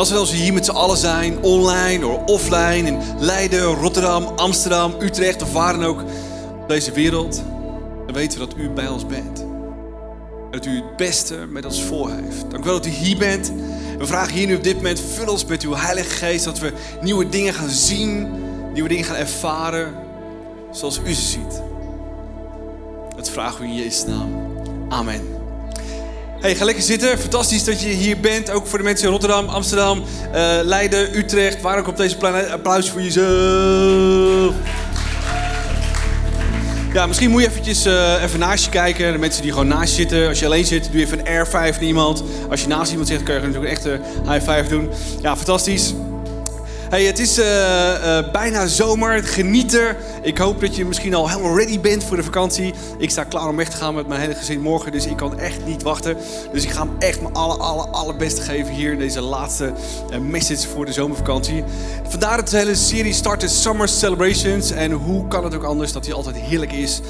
als 0.00 0.10
we 0.10 0.16
als 0.16 0.32
hier 0.32 0.52
met 0.52 0.64
z'n 0.64 0.70
allen 0.70 0.96
zijn, 0.96 1.42
online 1.42 2.06
of 2.06 2.24
offline, 2.24 2.86
in 2.86 2.98
Leiden, 3.18 3.62
Rotterdam, 3.62 4.24
Amsterdam, 4.24 4.94
Utrecht 5.00 5.42
of 5.42 5.52
waar 5.52 5.72
dan 5.72 5.84
ook 5.84 6.04
deze 6.66 6.92
wereld, 6.92 7.42
dan 8.06 8.14
weten 8.14 8.38
we 8.38 8.46
dat 8.46 8.56
u 8.56 8.70
bij 8.70 8.88
ons 8.88 9.06
bent. 9.06 9.40
En 9.40 10.50
dat 10.50 10.66
u 10.66 10.74
het 10.74 10.96
beste 10.96 11.34
met 11.34 11.64
ons 11.64 11.82
voor 11.82 12.10
heeft. 12.10 12.50
Dank 12.50 12.64
u 12.64 12.66
wel 12.66 12.74
dat 12.74 12.86
u 12.86 12.90
hier 12.90 13.18
bent. 13.18 13.52
We 13.98 14.06
vragen 14.06 14.32
hier 14.32 14.46
nu 14.46 14.54
op 14.54 14.64
dit 14.64 14.76
moment, 14.76 15.00
vul 15.14 15.32
ons 15.32 15.44
met 15.44 15.62
uw 15.62 15.74
Heilige 15.74 16.10
Geest, 16.10 16.44
dat 16.44 16.58
we 16.58 16.72
nieuwe 17.00 17.28
dingen 17.28 17.54
gaan 17.54 17.70
zien, 17.70 18.28
nieuwe 18.72 18.88
dingen 18.88 19.04
gaan 19.04 19.16
ervaren, 19.16 19.94
zoals 20.72 21.00
u 21.04 21.12
ze 21.12 21.22
ziet. 21.22 21.62
Dat 23.16 23.30
vragen 23.30 23.60
we 23.60 23.66
in 23.66 23.74
Jezus' 23.74 24.04
naam. 24.04 24.28
Amen. 24.88 25.39
Hey, 26.40 26.54
ga 26.54 26.64
lekker 26.64 26.82
zitten. 26.82 27.18
Fantastisch 27.18 27.64
dat 27.64 27.80
je 27.80 27.88
hier 27.88 28.20
bent. 28.20 28.50
Ook 28.50 28.66
voor 28.66 28.78
de 28.78 28.84
mensen 28.84 29.04
in 29.06 29.10
Rotterdam, 29.10 29.48
Amsterdam, 29.48 29.98
uh, 30.34 30.58
Leiden, 30.62 31.16
Utrecht. 31.18 31.60
Waar 31.60 31.78
ook 31.78 31.86
op 31.86 31.96
deze 31.96 32.16
planeet. 32.16 32.50
Applaus 32.50 32.90
voor 32.90 33.02
jezelf. 33.02 34.54
Ja, 36.92 37.06
misschien 37.06 37.30
moet 37.30 37.42
je 37.42 37.48
eventjes 37.48 37.86
uh, 37.86 38.22
even 38.22 38.38
naast 38.38 38.64
je 38.64 38.70
kijken. 38.70 39.12
De 39.12 39.18
mensen 39.18 39.42
die 39.42 39.52
gewoon 39.52 39.68
naast 39.68 39.90
je 39.90 40.00
zitten. 40.00 40.28
Als 40.28 40.38
je 40.38 40.46
alleen 40.46 40.66
zit, 40.66 40.84
doe 40.90 41.00
je 41.00 41.06
even 41.06 41.18
een 41.18 41.46
R5 41.46 41.52
naar 41.52 41.82
iemand. 41.82 42.22
Als 42.50 42.60
je 42.60 42.66
naast 42.66 42.90
iemand 42.90 43.08
zit, 43.08 43.22
kan 43.22 43.34
je 43.34 43.40
natuurlijk 43.40 43.64
een 43.64 43.76
echte 43.76 44.00
high 44.30 44.50
five 44.50 44.68
doen. 44.68 44.90
Ja, 45.22 45.36
fantastisch. 45.36 45.94
Hey, 46.90 47.04
het 47.04 47.18
is 47.18 47.38
uh, 47.38 47.44
uh, 47.44 48.30
bijna 48.32 48.66
zomer, 48.66 49.24
genieten. 49.24 49.96
Ik 50.22 50.38
hoop 50.38 50.60
dat 50.60 50.76
je 50.76 50.84
misschien 50.84 51.14
al 51.14 51.28
helemaal 51.28 51.58
ready 51.58 51.80
bent 51.80 52.04
voor 52.04 52.16
de 52.16 52.22
vakantie. 52.22 52.74
Ik 52.98 53.10
sta 53.10 53.24
klaar 53.24 53.48
om 53.48 53.56
weg 53.56 53.68
te 53.68 53.76
gaan 53.76 53.94
met 53.94 54.06
mijn 54.06 54.20
hele 54.20 54.34
gezin 54.34 54.60
morgen, 54.60 54.92
dus 54.92 55.06
ik 55.06 55.16
kan 55.16 55.38
echt 55.38 55.66
niet 55.66 55.82
wachten. 55.82 56.16
Dus 56.52 56.64
ik 56.64 56.70
ga 56.70 56.82
hem 56.82 56.96
echt 56.98 57.20
mijn 57.20 57.34
aller, 57.34 57.58
aller, 57.58 57.86
allerbeste 57.86 58.42
geven 58.42 58.74
hier 58.74 58.92
in 58.92 58.98
deze 58.98 59.20
laatste 59.20 59.72
uh, 60.10 60.18
message 60.18 60.68
voor 60.68 60.84
de 60.84 60.92
zomervakantie. 60.92 61.64
Vandaar 62.08 62.36
dat 62.36 62.48
de 62.48 62.56
hele 62.56 62.74
serie 62.74 63.12
starten 63.12 63.48
Summer 63.48 63.88
Celebrations. 63.88 64.70
En 64.70 64.92
hoe 64.92 65.28
kan 65.28 65.44
het 65.44 65.54
ook 65.54 65.64
anders 65.64 65.92
dat 65.92 66.04
hij 66.06 66.14
altijd 66.14 66.36
heerlijk 66.36 66.72
is 66.72 67.00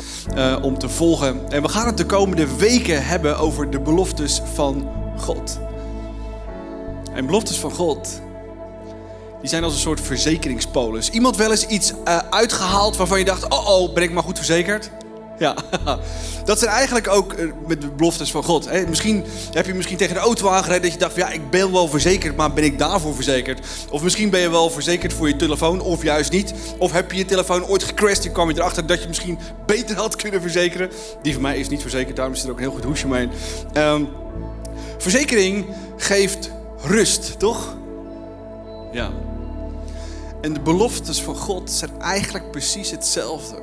om 0.63 0.79
te 0.79 0.89
volgen. 0.89 1.41
En 1.49 1.63
we 1.63 1.69
gaan 1.69 1.87
het 1.87 1.97
de 1.97 2.07
komende 2.07 2.57
weken 2.57 3.07
hebben 3.07 3.39
over 3.39 3.71
de 3.71 3.81
beloftes 3.81 4.43
van 4.55 4.89
God. 5.17 5.59
En 7.15 7.27
beloftes 7.27 7.59
van 7.59 7.71
God 7.71 8.21
die 9.41 9.49
zijn 9.49 9.65
als 9.65 9.73
een 9.73 9.81
soort 9.81 10.01
verzekeringspolis. 10.01 11.11
Iemand 11.11 11.37
wel 11.37 11.51
eens 11.51 11.67
iets 11.67 11.93
uh, 11.93 12.19
uitgehaald 12.31 12.97
waarvan 12.97 13.19
je 13.19 13.25
dacht: 13.25 13.49
oh 13.49 13.69
oh, 13.69 13.95
ben 13.95 14.03
ik 14.03 14.13
maar 14.13 14.23
goed 14.23 14.37
verzekerd? 14.37 14.91
Ja, 15.39 15.55
dat 16.45 16.59
zijn 16.59 16.71
eigenlijk 16.71 17.09
ook 17.09 17.33
uh, 17.33 17.53
met 17.67 17.97
beloftes 17.97 18.31
van 18.31 18.43
God. 18.43 18.89
Misschien 18.89 19.25
heb 19.53 19.67
je 19.67 19.75
misschien 19.75 19.97
tegen 19.97 20.15
de 20.15 20.21
auto 20.21 20.49
aangereden 20.49 20.83
dat 20.83 20.93
je 20.93 20.99
dacht: 20.99 21.17
ja, 21.17 21.31
ik 21.31 21.51
ben 21.51 21.73
wel 21.73 21.89
verzekerd, 21.89 22.37
maar 22.37 22.53
ben 22.53 22.65
ik 22.65 22.79
daarvoor 22.79 23.15
verzekerd? 23.15 23.67
Of 23.91 24.03
misschien 24.03 24.31
ben 24.31 24.41
je 24.41 24.51
wel 24.51 24.71
verzekerd 24.71 25.13
voor 25.13 25.29
je 25.29 25.37
telefoon, 25.37 25.81
of 25.81 26.03
juist 26.03 26.31
niet. 26.31 26.55
Of 26.79 26.93
heb 26.93 27.13
je 27.13 27.19
je 27.19 27.25
telefoon 27.25 27.67
ooit 27.67 27.85
gecrashed 27.85 28.25
en 28.25 28.33
kwam 28.33 28.49
je 28.49 28.55
erachter 28.55 28.87
dat 28.87 29.03
je 29.03 29.09
misschien 29.09 29.39
beter 29.67 29.97
had 29.97 30.17
kunnen 30.17 30.41
verzekeren? 30.41 30.91
Die 31.23 31.33
van 31.33 31.43
mij 31.43 31.59
is 31.59 31.69
niet 31.69 31.83
verzekerd, 31.83 32.17
daarom 32.17 32.35
is 32.35 32.43
er 32.43 32.51
ook 32.51 32.57
een 32.57 32.63
heel 32.63 32.73
goed 32.73 32.85
hoesje 32.85 33.07
omheen. 33.07 33.31
Um, 33.75 34.09
verzekering 34.99 35.67
geeft 35.97 36.51
rust, 36.83 37.39
toch? 37.39 37.77
Ja. 38.93 39.11
En 40.41 40.53
de 40.53 40.61
beloftes 40.61 41.23
van 41.23 41.37
God 41.37 41.71
zijn 41.71 42.01
eigenlijk 42.01 42.51
precies 42.51 42.91
hetzelfde. 42.91 43.61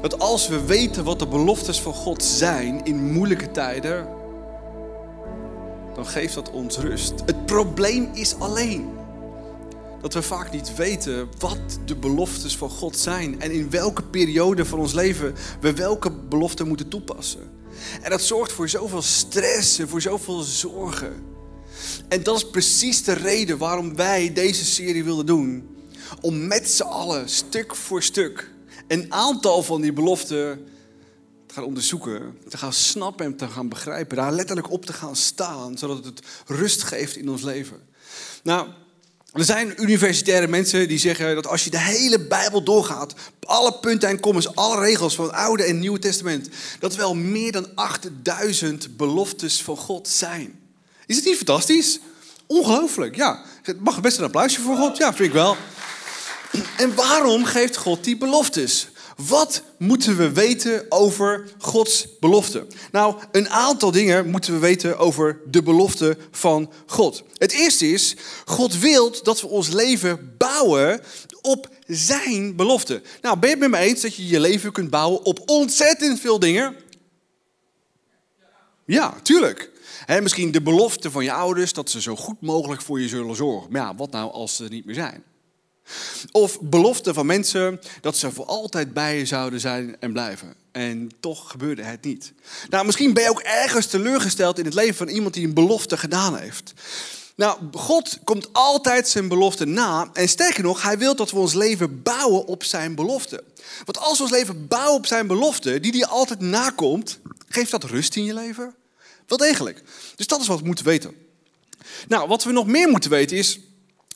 Dat 0.00 0.18
als 0.18 0.48
we 0.48 0.64
weten 0.64 1.04
wat 1.04 1.18
de 1.18 1.26
beloftes 1.26 1.80
van 1.80 1.92
God 1.92 2.22
zijn 2.22 2.84
in 2.84 3.12
moeilijke 3.12 3.50
tijden, 3.50 4.08
dan 5.94 6.06
geeft 6.06 6.34
dat 6.34 6.50
ons 6.50 6.78
rust. 6.78 7.12
Het 7.26 7.46
probleem 7.46 8.08
is 8.12 8.38
alleen 8.38 8.92
dat 10.00 10.14
we 10.14 10.22
vaak 10.22 10.52
niet 10.52 10.76
weten 10.76 11.28
wat 11.38 11.58
de 11.84 11.96
beloftes 11.96 12.56
van 12.56 12.70
God 12.70 12.96
zijn 12.96 13.40
en 13.40 13.50
in 13.50 13.70
welke 13.70 14.02
periode 14.02 14.64
van 14.64 14.78
ons 14.78 14.92
leven 14.92 15.34
we 15.60 15.72
welke 15.72 16.10
belofte 16.10 16.64
moeten 16.64 16.88
toepassen. 16.88 17.50
En 18.02 18.10
dat 18.10 18.22
zorgt 18.22 18.52
voor 18.52 18.68
zoveel 18.68 19.02
stress 19.02 19.78
en 19.78 19.88
voor 19.88 20.00
zoveel 20.00 20.40
zorgen. 20.40 21.12
En 22.08 22.22
dat 22.22 22.36
is 22.36 22.50
precies 22.50 23.04
de 23.04 23.12
reden 23.12 23.58
waarom 23.58 23.96
wij 23.96 24.32
deze 24.32 24.64
serie 24.64 25.04
wilden 25.04 25.26
doen 25.26 25.73
om 26.20 26.46
met 26.46 26.70
z'n 26.70 26.82
allen, 26.82 27.28
stuk 27.28 27.76
voor 27.76 28.02
stuk, 28.02 28.50
een 28.88 29.12
aantal 29.12 29.62
van 29.62 29.80
die 29.80 29.92
beloften 29.92 30.66
te 31.46 31.54
gaan 31.54 31.64
onderzoeken, 31.64 32.38
te 32.48 32.58
gaan 32.58 32.72
snappen 32.72 33.26
en 33.26 33.36
te 33.36 33.48
gaan 33.48 33.68
begrijpen, 33.68 34.16
daar 34.16 34.32
letterlijk 34.32 34.70
op 34.70 34.86
te 34.86 34.92
gaan 34.92 35.16
staan, 35.16 35.78
zodat 35.78 36.04
het 36.04 36.20
rust 36.46 36.82
geeft 36.82 37.16
in 37.16 37.28
ons 37.28 37.42
leven. 37.42 37.80
Nou, 38.42 38.68
er 39.32 39.44
zijn 39.44 39.82
universitaire 39.82 40.46
mensen 40.46 40.88
die 40.88 40.98
zeggen 40.98 41.34
dat 41.34 41.46
als 41.46 41.64
je 41.64 41.70
de 41.70 41.80
hele 41.80 42.20
Bijbel 42.20 42.62
doorgaat, 42.62 43.14
alle 43.40 43.78
punten 43.78 44.08
en 44.08 44.20
commas, 44.20 44.54
alle 44.54 44.80
regels 44.80 45.14
van 45.14 45.24
het 45.24 45.34
Oude 45.34 45.64
en 45.64 45.78
Nieuwe 45.78 45.98
Testament, 45.98 46.48
dat 46.78 46.94
wel 46.94 47.14
meer 47.14 47.52
dan 47.52 47.66
8000 47.74 48.96
beloftes 48.96 49.62
van 49.62 49.76
God 49.76 50.08
zijn. 50.08 50.60
Is 51.06 51.16
het 51.16 51.24
niet 51.24 51.36
fantastisch? 51.36 52.00
Ongelooflijk, 52.46 53.16
ja. 53.16 53.42
Mag 53.78 54.00
best 54.00 54.18
een 54.18 54.24
applausje 54.24 54.60
voor 54.60 54.76
God, 54.76 54.96
ja, 54.96 55.14
vind 55.14 55.28
ik 55.28 55.34
wel. 55.34 55.56
En 56.76 56.94
waarom 56.94 57.44
geeft 57.44 57.76
God 57.76 58.04
die 58.04 58.16
beloftes? 58.16 58.88
Wat 59.16 59.62
moeten 59.78 60.16
we 60.16 60.32
weten 60.32 60.86
over 60.88 61.48
Gods 61.58 62.08
belofte? 62.20 62.66
Nou, 62.92 63.16
een 63.32 63.48
aantal 63.48 63.90
dingen 63.90 64.30
moeten 64.30 64.52
we 64.52 64.58
weten 64.58 64.98
over 64.98 65.40
de 65.50 65.62
belofte 65.62 66.16
van 66.30 66.70
God. 66.86 67.22
Het 67.34 67.52
eerste 67.52 67.86
is, 67.90 68.16
God 68.44 68.78
wil 68.78 69.22
dat 69.22 69.40
we 69.40 69.46
ons 69.46 69.68
leven 69.68 70.34
bouwen 70.38 71.00
op 71.40 71.68
zijn 71.86 72.56
belofte. 72.56 73.02
Nou, 73.20 73.38
ben 73.38 73.48
je 73.48 73.54
het 73.54 73.70
met 73.70 73.80
me 73.80 73.86
eens 73.86 74.00
dat 74.00 74.14
je 74.14 74.26
je 74.26 74.40
leven 74.40 74.72
kunt 74.72 74.90
bouwen 74.90 75.24
op 75.24 75.42
ontzettend 75.46 76.20
veel 76.20 76.38
dingen? 76.38 76.76
Ja, 78.86 79.14
tuurlijk. 79.22 79.70
Misschien 80.22 80.52
de 80.52 80.62
belofte 80.62 81.10
van 81.10 81.24
je 81.24 81.32
ouders 81.32 81.72
dat 81.72 81.90
ze 81.90 82.00
zo 82.00 82.16
goed 82.16 82.40
mogelijk 82.40 82.82
voor 82.82 83.00
je 83.00 83.08
zullen 83.08 83.36
zorgen. 83.36 83.72
Maar 83.72 83.80
ja, 83.80 83.94
wat 83.94 84.10
nou 84.10 84.32
als 84.32 84.56
ze 84.56 84.64
er 84.64 84.70
niet 84.70 84.84
meer 84.84 84.94
zijn? 84.94 85.24
Of 86.32 86.60
beloften 86.60 87.14
van 87.14 87.26
mensen 87.26 87.80
dat 88.00 88.16
ze 88.16 88.32
voor 88.32 88.46
altijd 88.46 88.92
bij 88.92 89.18
je 89.18 89.26
zouden 89.26 89.60
zijn 89.60 89.96
en 90.00 90.12
blijven. 90.12 90.54
En 90.72 91.10
toch 91.20 91.50
gebeurde 91.50 91.82
het 91.82 92.04
niet. 92.04 92.32
Nou, 92.68 92.86
misschien 92.86 93.12
ben 93.12 93.22
je 93.22 93.30
ook 93.30 93.40
ergens 93.40 93.86
teleurgesteld 93.86 94.58
in 94.58 94.64
het 94.64 94.74
leven 94.74 94.94
van 94.94 95.08
iemand 95.08 95.34
die 95.34 95.46
een 95.46 95.54
belofte 95.54 95.96
gedaan 95.96 96.36
heeft. 96.36 96.72
Nou, 97.36 97.58
God 97.72 98.18
komt 98.24 98.48
altijd 98.52 99.08
zijn 99.08 99.28
belofte 99.28 99.64
na. 99.64 100.10
En 100.12 100.28
sterker 100.28 100.62
nog, 100.62 100.82
hij 100.82 100.98
wil 100.98 101.16
dat 101.16 101.30
we 101.30 101.38
ons 101.38 101.54
leven 101.54 102.02
bouwen 102.02 102.46
op 102.46 102.64
zijn 102.64 102.94
belofte. 102.94 103.44
Want 103.84 103.98
als 103.98 104.16
we 104.16 104.22
ons 104.22 104.32
leven 104.32 104.66
bouwen 104.66 104.94
op 104.94 105.06
zijn 105.06 105.26
belofte, 105.26 105.80
die 105.80 105.92
hij 105.92 106.06
altijd 106.06 106.40
nakomt, 106.40 107.18
geeft 107.48 107.70
dat 107.70 107.84
rust 107.84 108.16
in 108.16 108.24
je 108.24 108.34
leven? 108.34 108.74
Wel 109.26 109.38
degelijk. 109.38 109.82
Dus 110.16 110.26
dat 110.26 110.40
is 110.40 110.46
wat 110.46 110.60
we 110.60 110.66
moeten 110.66 110.84
weten. 110.84 111.14
Nou, 112.08 112.28
wat 112.28 112.44
we 112.44 112.52
nog 112.52 112.66
meer 112.66 112.88
moeten 112.88 113.10
weten 113.10 113.36
is 113.36 113.60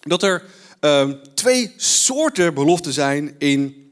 dat 0.00 0.22
er 0.22 0.44
uh, 0.80 1.10
twee 1.34 1.74
soorten 1.76 2.54
beloften 2.54 2.92
zijn 2.92 3.34
in, 3.38 3.90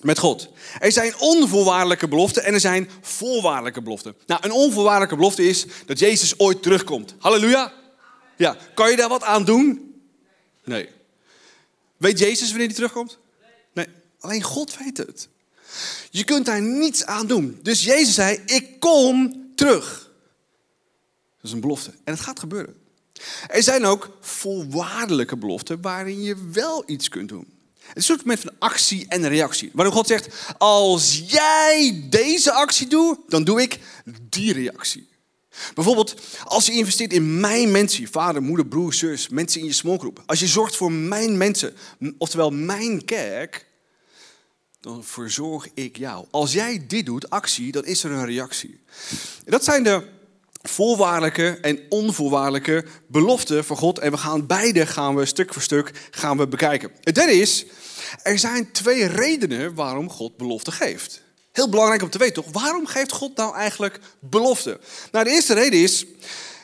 met 0.00 0.18
God. 0.18 0.48
Er 0.78 0.92
zijn 0.92 1.18
onvoorwaardelijke 1.18 2.08
beloften 2.08 2.44
en 2.44 2.54
er 2.54 2.60
zijn 2.60 2.90
voorwaardelijke 3.00 3.82
beloften. 3.82 4.14
Nou, 4.26 4.40
een 4.44 4.52
onvoorwaardelijke 4.52 5.16
belofte 5.16 5.48
is 5.48 5.66
dat 5.86 5.98
Jezus 5.98 6.38
ooit 6.38 6.62
terugkomt. 6.62 7.14
Halleluja. 7.18 7.72
Ja, 8.36 8.56
kan 8.74 8.90
je 8.90 8.96
daar 8.96 9.08
wat 9.08 9.22
aan 9.22 9.44
doen? 9.44 9.94
Nee. 10.64 10.88
Weet 11.96 12.18
Jezus 12.18 12.48
wanneer 12.48 12.66
hij 12.66 12.74
terugkomt? 12.74 13.18
Nee. 13.72 13.86
Alleen 14.20 14.42
God 14.42 14.76
weet 14.78 14.96
het. 14.96 15.28
Je 16.10 16.24
kunt 16.24 16.46
daar 16.46 16.62
niets 16.62 17.04
aan 17.04 17.26
doen. 17.26 17.58
Dus 17.62 17.84
Jezus 17.84 18.14
zei: 18.14 18.42
Ik 18.46 18.80
kom 18.80 19.42
terug. 19.54 20.10
Dat 21.36 21.44
is 21.44 21.52
een 21.52 21.60
belofte. 21.60 21.90
En 21.90 22.12
het 22.12 22.20
gaat 22.20 22.38
gebeuren. 22.38 22.76
Er 23.46 23.62
zijn 23.62 23.84
ook 23.84 24.16
voorwaardelijke 24.20 25.36
beloften 25.36 25.80
waarin 25.80 26.22
je 26.22 26.36
wel 26.52 26.82
iets 26.86 27.08
kunt 27.08 27.28
doen. 27.28 27.56
Het 27.78 27.96
is 27.96 28.08
een 28.08 28.14
soort 28.14 28.26
moment 28.26 28.40
van 28.40 28.52
actie 28.58 29.06
en 29.08 29.28
reactie. 29.28 29.70
Waarin 29.72 29.94
God 29.94 30.06
zegt, 30.06 30.28
als 30.58 31.22
jij 31.26 32.06
deze 32.10 32.52
actie 32.52 32.86
doet, 32.86 33.18
dan 33.28 33.44
doe 33.44 33.62
ik 33.62 33.78
die 34.28 34.52
reactie. 34.52 35.08
Bijvoorbeeld, 35.74 36.14
als 36.44 36.66
je 36.66 36.72
investeert 36.72 37.12
in 37.12 37.40
mijn 37.40 37.70
mensen, 37.70 38.08
vader, 38.08 38.42
moeder, 38.42 38.66
broer, 38.66 38.94
zus, 38.94 39.28
mensen 39.28 39.60
in 39.60 39.66
je 39.66 39.72
smallgroep. 39.72 40.22
Als 40.26 40.40
je 40.40 40.46
zorgt 40.46 40.76
voor 40.76 40.92
mijn 40.92 41.36
mensen, 41.36 41.74
oftewel 42.18 42.50
mijn 42.50 43.04
kerk, 43.04 43.66
dan 44.80 45.04
verzorg 45.04 45.68
ik 45.74 45.96
jou. 45.96 46.26
Als 46.30 46.52
jij 46.52 46.84
dit 46.86 47.06
doet, 47.06 47.30
actie, 47.30 47.72
dan 47.72 47.84
is 47.84 48.04
er 48.04 48.10
een 48.10 48.26
reactie. 48.26 48.80
Dat 49.44 49.64
zijn 49.64 49.82
de 49.82 50.02
voorwaardelijke 50.68 51.58
en 51.60 51.80
onvoorwaardelijke 51.88 52.84
beloften 53.06 53.64
van 53.64 53.76
God. 53.76 53.98
En 53.98 54.10
we 54.10 54.16
gaan 54.16 54.46
beide 54.46 54.86
gaan 54.86 55.16
we 55.16 55.26
stuk 55.26 55.52
voor 55.52 55.62
stuk 55.62 55.90
gaan 56.10 56.36
we 56.36 56.48
bekijken. 56.48 56.90
Het 57.00 57.14
derde 57.14 57.32
is, 57.32 57.66
er 58.22 58.38
zijn 58.38 58.72
twee 58.72 59.06
redenen 59.06 59.74
waarom 59.74 60.10
God 60.10 60.36
beloften 60.36 60.72
geeft. 60.72 61.22
Heel 61.52 61.68
belangrijk 61.68 62.02
om 62.02 62.10
te 62.10 62.18
weten, 62.18 62.42
toch? 62.42 62.52
Waarom 62.62 62.86
geeft 62.86 63.12
God 63.12 63.36
nou 63.36 63.54
eigenlijk 63.54 63.98
beloften? 64.20 64.78
Nou, 65.12 65.24
de 65.24 65.30
eerste 65.30 65.54
reden 65.54 65.80
is 65.80 66.06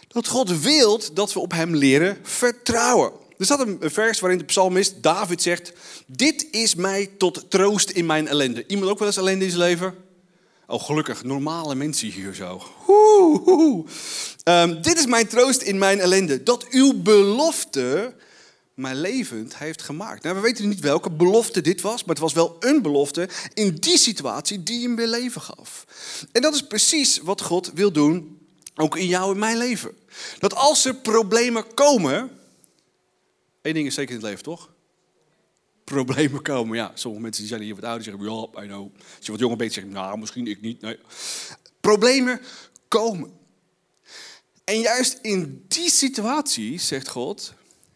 dat 0.08 0.28
God 0.28 0.60
wil 0.60 1.00
dat 1.12 1.32
we 1.32 1.40
op 1.40 1.52
Hem 1.52 1.76
leren 1.76 2.18
vertrouwen. 2.22 3.12
Er 3.38 3.44
staat 3.44 3.60
een 3.60 3.78
vers 3.80 4.20
waarin 4.20 4.38
de 4.38 4.44
psalmist 4.44 5.02
David 5.02 5.42
zegt: 5.42 5.72
Dit 6.06 6.46
is 6.50 6.74
mij 6.74 7.10
tot 7.18 7.50
troost 7.50 7.90
in 7.90 8.06
mijn 8.06 8.28
ellende. 8.28 8.64
Iemand 8.66 8.90
ook 8.90 8.98
wel 8.98 9.08
eens 9.08 9.16
ellende 9.16 9.44
in 9.44 9.50
zijn 9.50 9.62
leven? 9.62 9.94
Oh, 10.66 10.82
gelukkig, 10.82 11.22
normale 11.22 11.74
mensen 11.74 12.08
hier 12.08 12.34
zo. 12.34 12.62
Oeh, 12.88 13.86
um, 14.44 14.82
dit 14.82 14.98
is 14.98 15.06
mijn 15.06 15.26
troost 15.26 15.62
in 15.62 15.78
mijn 15.78 16.00
ellende. 16.00 16.42
Dat 16.42 16.68
uw 16.68 17.02
belofte 17.02 18.14
mij 18.74 18.94
levend 18.94 19.58
heeft 19.58 19.82
gemaakt. 19.82 20.22
Nou, 20.22 20.34
we 20.34 20.40
weten 20.40 20.68
niet 20.68 20.80
welke 20.80 21.10
belofte 21.10 21.60
dit 21.60 21.80
was, 21.80 22.04
maar 22.04 22.14
het 22.14 22.24
was 22.24 22.32
wel 22.32 22.56
een 22.60 22.82
belofte 22.82 23.28
in 23.54 23.74
die 23.74 23.98
situatie 23.98 24.62
die 24.62 24.82
hem 24.82 24.96
weer 24.96 25.06
leven 25.06 25.40
gaf. 25.40 25.86
En 26.32 26.42
dat 26.42 26.54
is 26.54 26.66
precies 26.66 27.18
wat 27.18 27.40
God 27.40 27.70
wil 27.74 27.92
doen, 27.92 28.38
ook 28.74 28.96
in 28.96 29.06
jou 29.06 29.32
en 29.32 29.38
mijn 29.38 29.56
leven. 29.56 29.96
Dat 30.38 30.54
als 30.54 30.84
er 30.84 30.94
problemen 30.94 31.74
komen, 31.74 32.30
één 33.62 33.74
ding 33.74 33.86
is 33.86 33.94
zeker 33.94 34.14
in 34.14 34.20
het 34.20 34.28
leven, 34.28 34.44
toch? 34.44 34.73
Problemen 35.84 36.42
komen, 36.42 36.76
ja. 36.76 36.90
Sommige 36.94 37.22
mensen 37.22 37.42
die 37.42 37.50
zijn 37.50 37.62
hier 37.62 37.74
wat 37.74 37.84
ouder 37.84 38.04
zeggen, 38.04 38.24
ja, 38.24 38.62
I 38.62 38.66
know. 38.66 38.92
Als 39.16 39.26
je 39.26 39.30
wat 39.30 39.40
jonger 39.40 39.56
bent, 39.56 39.72
zeggen, 39.72 39.92
nou, 39.92 40.18
misschien 40.18 40.46
ik 40.46 40.60
niet. 40.60 40.80
Nee. 40.80 40.98
Problemen 41.80 42.40
komen. 42.88 43.32
En 44.64 44.80
juist 44.80 45.18
in 45.22 45.64
die 45.68 45.90
situatie, 45.90 46.78
zegt 46.78 47.08
God, 47.08 47.54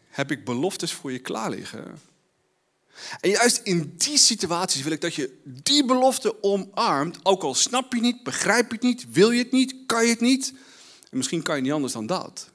heb 0.09 0.31
ik 0.31 0.45
beloftes 0.45 0.93
voor 0.93 1.11
je 1.11 1.19
klaar 1.19 1.49
liggen. 1.49 1.99
En 3.19 3.29
juist 3.29 3.61
in 3.63 3.93
die 3.97 4.17
situaties 4.17 4.83
wil 4.83 4.91
ik 4.91 5.01
dat 5.01 5.15
je 5.15 5.39
die 5.43 5.85
belofte 5.85 6.43
omarmt, 6.43 7.19
ook 7.23 7.43
al 7.43 7.53
snap 7.53 7.93
je 7.93 7.99
niet, 7.99 8.23
begrijp 8.23 8.67
je 8.67 8.73
het 8.73 8.83
niet, 8.83 9.11
wil 9.11 9.31
je 9.31 9.43
het 9.43 9.51
niet, 9.51 9.75
kan 9.85 10.03
je 10.03 10.09
het 10.09 10.19
niet. 10.19 10.53
En 11.09 11.17
misschien 11.17 11.41
kan 11.41 11.55
je 11.55 11.61
niet 11.61 11.71
anders 11.71 11.93
dan 11.93 12.05
dat. 12.05 12.49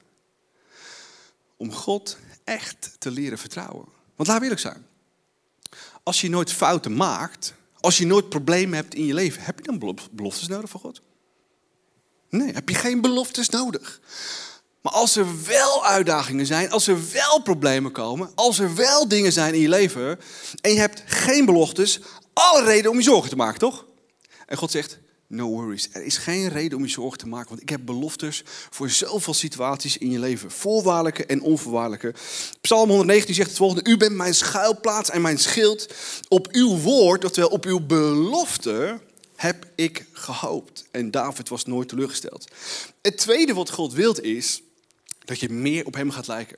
Om 1.57 1.71
God 1.71 2.17
echt 2.43 2.95
te 2.99 3.11
leren 3.11 3.37
vertrouwen. 3.37 3.85
Want 4.15 4.29
laat 4.29 4.41
eerlijk 4.41 4.61
zijn. 4.61 4.85
Als 6.05 6.21
je 6.21 6.29
nooit 6.29 6.51
fouten 6.51 6.95
maakt, 6.95 7.53
als 7.79 7.97
je 7.97 8.05
nooit 8.05 8.29
problemen 8.29 8.75
hebt 8.75 8.93
in 8.93 9.05
je 9.05 9.13
leven, 9.13 9.43
heb 9.43 9.57
je 9.57 9.63
dan 9.63 9.97
beloftes 10.11 10.47
nodig 10.47 10.69
van 10.69 10.79
God? 10.79 11.01
Nee, 12.29 12.53
heb 12.53 12.69
je 12.69 12.75
geen 12.75 13.01
beloftes 13.01 13.49
nodig. 13.49 13.99
Maar 14.81 14.93
als 14.93 15.15
er 15.15 15.43
wel 15.45 15.85
uitdagingen 15.85 16.45
zijn, 16.45 16.71
als 16.71 16.87
er 16.87 17.11
wel 17.11 17.41
problemen 17.41 17.91
komen, 17.91 18.31
als 18.35 18.59
er 18.59 18.75
wel 18.75 19.07
dingen 19.07 19.31
zijn 19.31 19.53
in 19.53 19.59
je 19.59 19.69
leven 19.69 20.19
en 20.61 20.73
je 20.73 20.79
hebt 20.79 21.03
geen 21.05 21.45
beloftes, 21.45 21.99
alle 22.33 22.63
reden 22.63 22.91
om 22.91 22.97
je 22.97 23.03
zorgen 23.03 23.29
te 23.29 23.35
maken, 23.35 23.59
toch? 23.59 23.85
En 24.45 24.57
God 24.57 24.71
zegt, 24.71 24.97
no 25.27 25.47
worries. 25.47 25.89
Er 25.91 26.03
is 26.03 26.17
geen 26.17 26.47
reden 26.47 26.77
om 26.77 26.83
je 26.83 26.89
zorgen 26.89 27.17
te 27.17 27.27
maken, 27.27 27.49
want 27.49 27.61
ik 27.61 27.69
heb 27.69 27.81
beloftes 27.85 28.43
voor 28.69 28.89
zoveel 28.89 29.33
situaties 29.33 29.97
in 29.97 30.11
je 30.11 30.19
leven. 30.19 30.51
Voorwaardelijke 30.51 31.25
en 31.25 31.41
onvoorwaardelijke. 31.41 32.13
Psalm 32.61 32.89
119 32.89 33.35
zegt 33.35 33.47
het 33.47 33.57
volgende. 33.57 33.89
U 33.89 33.97
bent 33.97 34.15
mijn 34.15 34.35
schuilplaats 34.35 35.09
en 35.09 35.21
mijn 35.21 35.39
schild. 35.39 35.93
Op 36.27 36.47
uw 36.51 36.77
woord, 36.77 37.25
oftewel 37.25 37.49
op 37.49 37.65
uw 37.65 37.79
belofte, 37.79 38.99
heb 39.35 39.65
ik 39.75 40.05
gehoopt. 40.11 40.85
En 40.91 41.11
David 41.11 41.49
was 41.49 41.65
nooit 41.65 41.87
teleurgesteld. 41.87 42.51
Het 43.01 43.17
tweede 43.17 43.53
wat 43.53 43.69
God 43.69 43.93
wilt 43.93 44.21
is 44.21 44.61
dat 45.25 45.39
je 45.39 45.49
meer 45.49 45.85
op 45.85 45.93
hem 45.93 46.11
gaat 46.11 46.27
lijken. 46.27 46.57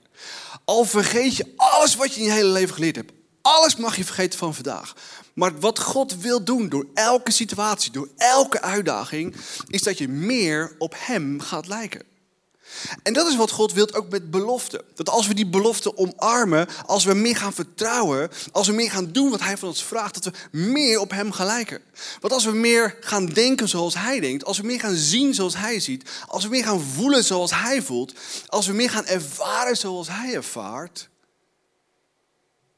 Al 0.66 0.86
vergeet 0.86 1.36
je 1.36 1.54
alles 1.56 1.96
wat 1.96 2.14
je 2.14 2.20
in 2.20 2.26
je 2.26 2.32
hele 2.32 2.50
leven 2.50 2.74
geleerd 2.74 2.96
hebt. 2.96 3.12
Alles 3.48 3.76
mag 3.76 3.96
je 3.96 4.06
vergeten 4.06 4.40
van 4.40 4.54
vandaag. 4.54 4.96
Maar 5.34 5.60
wat 5.60 5.80
God 5.80 6.18
wil 6.18 6.44
doen 6.44 6.70
door 6.70 6.86
elke 6.94 7.32
situatie, 7.32 7.92
door 7.92 8.10
elke 8.18 8.62
uitdaging, 8.62 9.36
is 9.68 9.82
dat 9.84 9.98
je 9.98 10.08
meer 10.08 10.76
op 10.78 10.94
Hem 10.98 11.40
gaat 11.40 11.68
lijken. 11.68 12.02
En 13.04 13.14
dat 13.14 13.28
is 13.28 13.36
wat 13.36 13.52
God 13.52 13.74
wil 13.74 13.94
ook 13.94 14.10
met 14.10 14.32
beloften. 14.32 14.82
Dat 14.96 15.10
als 15.10 15.28
we 15.28 15.34
die 15.34 15.48
belofte 15.48 15.98
omarmen, 15.98 16.68
als 16.86 17.04
we 17.04 17.14
meer 17.14 17.36
gaan 17.36 17.54
vertrouwen, 17.54 18.30
als 18.52 18.68
we 18.68 18.74
meer 18.74 18.92
gaan 18.92 19.12
doen 19.12 19.30
wat 19.30 19.42
Hij 19.42 19.58
van 19.58 19.68
ons 19.68 19.84
vraagt, 19.84 20.24
dat 20.24 20.34
we 20.34 20.58
meer 20.58 21.00
op 21.00 21.12
Hem 21.12 21.32
gaan 21.32 21.46
lijken. 21.46 21.82
Want 22.20 22.34
als 22.34 22.46
we 22.46 22.52
meer 22.52 22.98
gaan 23.00 23.26
denken 23.26 23.70
zoals 23.70 23.94
Hij 23.94 24.20
denkt, 24.20 24.46
als 24.46 24.58
we 24.58 24.66
meer 24.66 24.80
gaan 24.80 24.96
zien 24.96 25.34
zoals 25.34 25.58
Hij 25.58 25.80
ziet, 25.80 26.10
als 26.28 26.44
we 26.44 26.50
meer 26.50 26.64
gaan 26.64 26.82
voelen 26.82 27.24
zoals 27.24 27.52
Hij 27.52 27.82
voelt, 27.82 28.14
als 28.48 28.68
we 28.68 28.74
meer 28.74 28.90
gaan 28.90 29.06
ervaren 29.06 29.78
zoals 29.78 30.08
Hij 30.08 30.34
ervaart, 30.34 31.10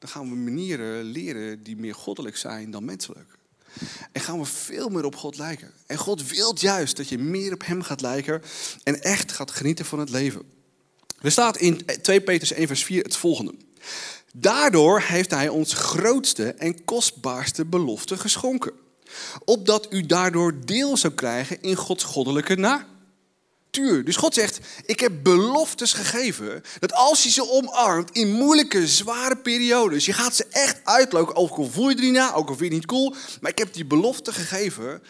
dan 0.00 0.08
gaan 0.08 0.28
we 0.28 0.34
manieren 0.34 1.04
leren 1.04 1.62
die 1.62 1.76
meer 1.76 1.94
goddelijk 1.94 2.36
zijn 2.36 2.70
dan 2.70 2.84
menselijk. 2.84 3.38
En 4.12 4.20
gaan 4.20 4.38
we 4.38 4.44
veel 4.44 4.88
meer 4.88 5.04
op 5.04 5.16
God 5.16 5.38
lijken. 5.38 5.70
En 5.86 5.96
God 5.96 6.28
wil 6.28 6.54
juist 6.58 6.96
dat 6.96 7.08
je 7.08 7.18
meer 7.18 7.52
op 7.52 7.66
Hem 7.66 7.82
gaat 7.82 8.00
lijken 8.00 8.42
en 8.82 9.02
echt 9.02 9.32
gaat 9.32 9.50
genieten 9.50 9.84
van 9.84 9.98
het 9.98 10.10
leven. 10.10 10.42
Er 11.20 11.30
staat 11.30 11.56
in 11.56 11.86
2 12.02 12.20
Petrus 12.20 12.52
1 12.52 12.66
vers 12.66 12.84
4 12.84 13.02
het 13.02 13.16
volgende. 13.16 13.54
Daardoor 14.32 15.00
heeft 15.00 15.30
Hij 15.30 15.48
ons 15.48 15.72
grootste 15.72 16.52
en 16.52 16.84
kostbaarste 16.84 17.64
belofte 17.64 18.16
geschonken. 18.16 18.72
Opdat 19.44 19.92
u 19.92 20.06
daardoor 20.06 20.64
deel 20.64 20.96
zou 20.96 21.12
krijgen 21.12 21.62
in 21.62 21.76
Gods 21.76 22.04
goddelijke 22.04 22.56
na 22.56 22.86
tuur. 23.70 24.04
Dus 24.04 24.16
God 24.16 24.34
zegt, 24.34 24.60
ik 24.84 25.00
heb 25.00 25.12
beloftes 25.22 25.92
gegeven 25.92 26.62
dat 26.78 26.92
als 26.92 27.22
je 27.22 27.30
ze 27.30 27.50
omarmt 27.50 28.10
in 28.10 28.32
moeilijke, 28.32 28.88
zware 28.88 29.36
periodes, 29.36 30.06
je 30.06 30.12
gaat 30.12 30.36
ze 30.36 30.46
echt 30.50 30.80
uitlopen, 30.84 31.36
ook 31.36 31.56
al 31.56 31.70
voel 31.70 31.88
je 31.88 31.96
er 31.96 32.02
niet 32.02 32.12
na, 32.12 32.34
ook 32.34 32.48
al 32.48 32.56
vind 32.56 32.70
je 32.70 32.76
niet 32.76 32.86
cool, 32.86 33.14
maar 33.40 33.50
ik 33.50 33.58
heb 33.58 33.72
die 33.72 33.84
belofte 33.84 34.32
gegeven, 34.32 35.02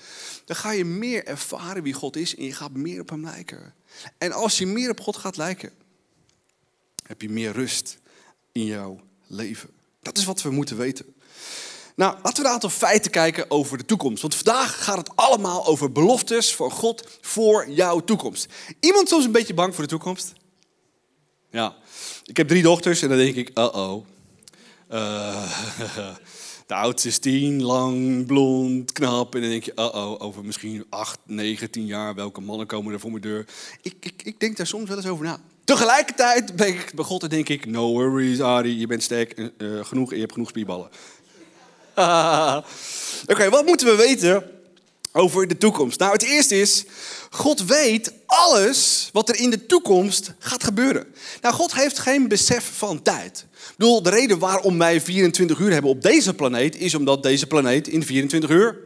dan 0.45 0.57
ga 0.57 0.71
je 0.71 0.85
meer 0.85 1.27
ervaren 1.27 1.83
wie 1.83 1.93
God 1.93 2.17
is 2.17 2.37
en 2.37 2.45
je 2.45 2.55
gaat 2.55 2.73
meer 2.73 3.01
op 3.01 3.09
hem 3.09 3.25
lijken. 3.25 3.75
En 4.19 4.33
als 4.33 4.59
je 4.59 4.67
meer 4.67 4.91
op 4.91 5.01
God 5.01 5.17
gaat 5.17 5.37
lijken, 5.37 5.73
heb 7.07 7.23
je 7.23 7.31
meer 7.31 7.53
rust 7.53 7.99
in 8.53 8.65
jouw 8.65 9.01
leven. 9.27 9.71
Dat 10.03 10.19
is 10.19 10.25
wat 10.25 10.43
we 10.43 10.51
moeten 10.51 10.77
weten. 10.77 11.15
Nou, 12.01 12.15
laten 12.23 12.43
we 12.43 12.49
een 12.49 12.55
aantal 12.55 12.71
feiten 12.71 13.11
kijken 13.11 13.51
over 13.51 13.79
de 13.79 13.85
toekomst. 13.85 14.23
Want 14.23 14.35
vandaag 14.35 14.85
gaat 14.85 14.97
het 14.97 15.11
allemaal 15.15 15.67
over 15.67 15.93
beloftes 15.93 16.55
van 16.55 16.71
God 16.71 17.19
voor 17.21 17.71
jouw 17.71 18.01
toekomst. 18.01 18.47
Iemand 18.81 19.09
soms 19.09 19.25
een 19.25 19.33
beetje 19.33 19.55
bang 19.55 19.75
voor 19.75 19.85
de 19.85 19.91
toekomst? 19.91 20.33
Ja. 21.51 21.77
Ik 22.25 22.37
heb 22.37 22.49
drie 22.49 22.63
dochters 22.63 23.03
en 23.03 23.09
dan 23.09 23.19
denk 23.19 23.35
ik, 23.35 23.51
uh-oh. 23.59 24.07
Uh, 24.91 25.51
de 26.67 26.75
oudste 26.75 27.09
is 27.09 27.19
tien, 27.19 27.63
lang, 27.63 28.27
blond, 28.27 28.93
knap. 28.93 29.35
En 29.35 29.41
dan 29.41 29.51
denk 29.51 29.65
je, 29.65 29.73
uh-oh, 29.77 30.23
over 30.23 30.45
misschien 30.45 30.87
acht, 30.89 31.19
negen, 31.25 31.71
tien 31.71 31.87
jaar, 31.87 32.15
welke 32.15 32.41
mannen 32.41 32.67
komen 32.67 32.93
er 32.93 33.01
voor 33.01 33.11
mijn 33.11 33.23
deur? 33.23 33.47
Ik, 33.83 33.95
ik, 34.01 34.23
ik 34.23 34.41
denk 34.41 34.57
daar 34.57 34.67
soms 34.67 34.89
wel 34.89 34.97
eens 34.97 35.07
over 35.07 35.25
na. 35.25 35.41
Tegelijkertijd 35.65 36.57
ben 36.57 36.69
ik 36.69 36.93
bij 36.95 37.05
God 37.05 37.23
en 37.23 37.29
denk 37.29 37.49
ik, 37.49 37.67
no 37.67 37.93
worries, 37.93 38.41
Ari, 38.41 38.79
je 38.79 38.87
bent 38.87 39.03
sterk 39.03 39.39
uh, 39.59 39.85
genoeg 39.85 40.09
en 40.09 40.15
je 40.15 40.21
hebt 40.21 40.33
genoeg 40.33 40.49
spierballen. 40.49 40.89
Oké, 43.33 43.51
wat 43.51 43.67
moeten 43.67 43.87
we 43.87 43.95
weten 43.97 44.51
over 45.13 45.49
de 45.49 45.59
toekomst? 45.59 45.99
Nou, 45.99 46.13
het 46.13 46.23
eerste 46.23 46.61
is, 46.61 46.85
God 47.31 47.65
weet 47.65 48.13
alles 48.27 49.09
wat 49.13 49.29
er 49.29 49.37
in 49.37 49.51
de 49.51 49.67
toekomst 49.67 50.33
gaat 50.39 50.65
gebeuren. 50.65 51.15
Nou, 51.41 51.55
God 51.55 51.75
heeft 51.75 51.99
geen 51.99 52.29
besef 52.29 52.71
van 52.77 53.03
tijd. 53.03 53.47
Ik 53.53 53.75
bedoel, 53.77 54.03
de 54.03 54.11
reden 54.11 54.39
waarom 54.39 54.79
wij 54.79 55.01
24 55.01 55.59
uur 55.59 55.73
hebben 55.73 55.91
op 55.91 56.03
deze 56.03 56.35
planeet, 56.35 56.77
is 56.77 56.95
omdat 56.95 57.23
deze 57.23 57.47
planeet 57.47 57.89
in 57.89 58.05
24 58.05 58.51
uur 58.51 58.79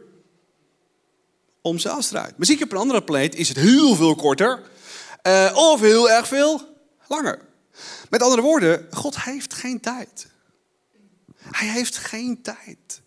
om 1.61 1.79
zijn 1.79 1.93
as 1.93 2.07
draait. 2.07 2.37
Maar 2.37 2.45
zie 2.45 2.57
je 2.57 2.63
op 2.63 2.71
een 2.71 2.77
andere 2.77 3.03
planeet 3.03 3.35
is 3.35 3.47
het 3.47 3.57
heel 3.57 3.95
veel 3.95 4.15
korter 4.15 4.61
uh, 5.27 5.51
of 5.53 5.79
heel 5.79 6.09
erg 6.09 6.27
veel 6.27 6.61
langer. 7.07 7.39
Met 8.09 8.21
andere 8.21 8.41
woorden, 8.41 8.87
God 8.91 9.23
heeft 9.23 9.53
geen 9.53 9.79
tijd. 9.79 10.27
Hij 11.51 11.67
heeft 11.67 11.97
geen 11.97 12.41
tijd. 12.41 13.01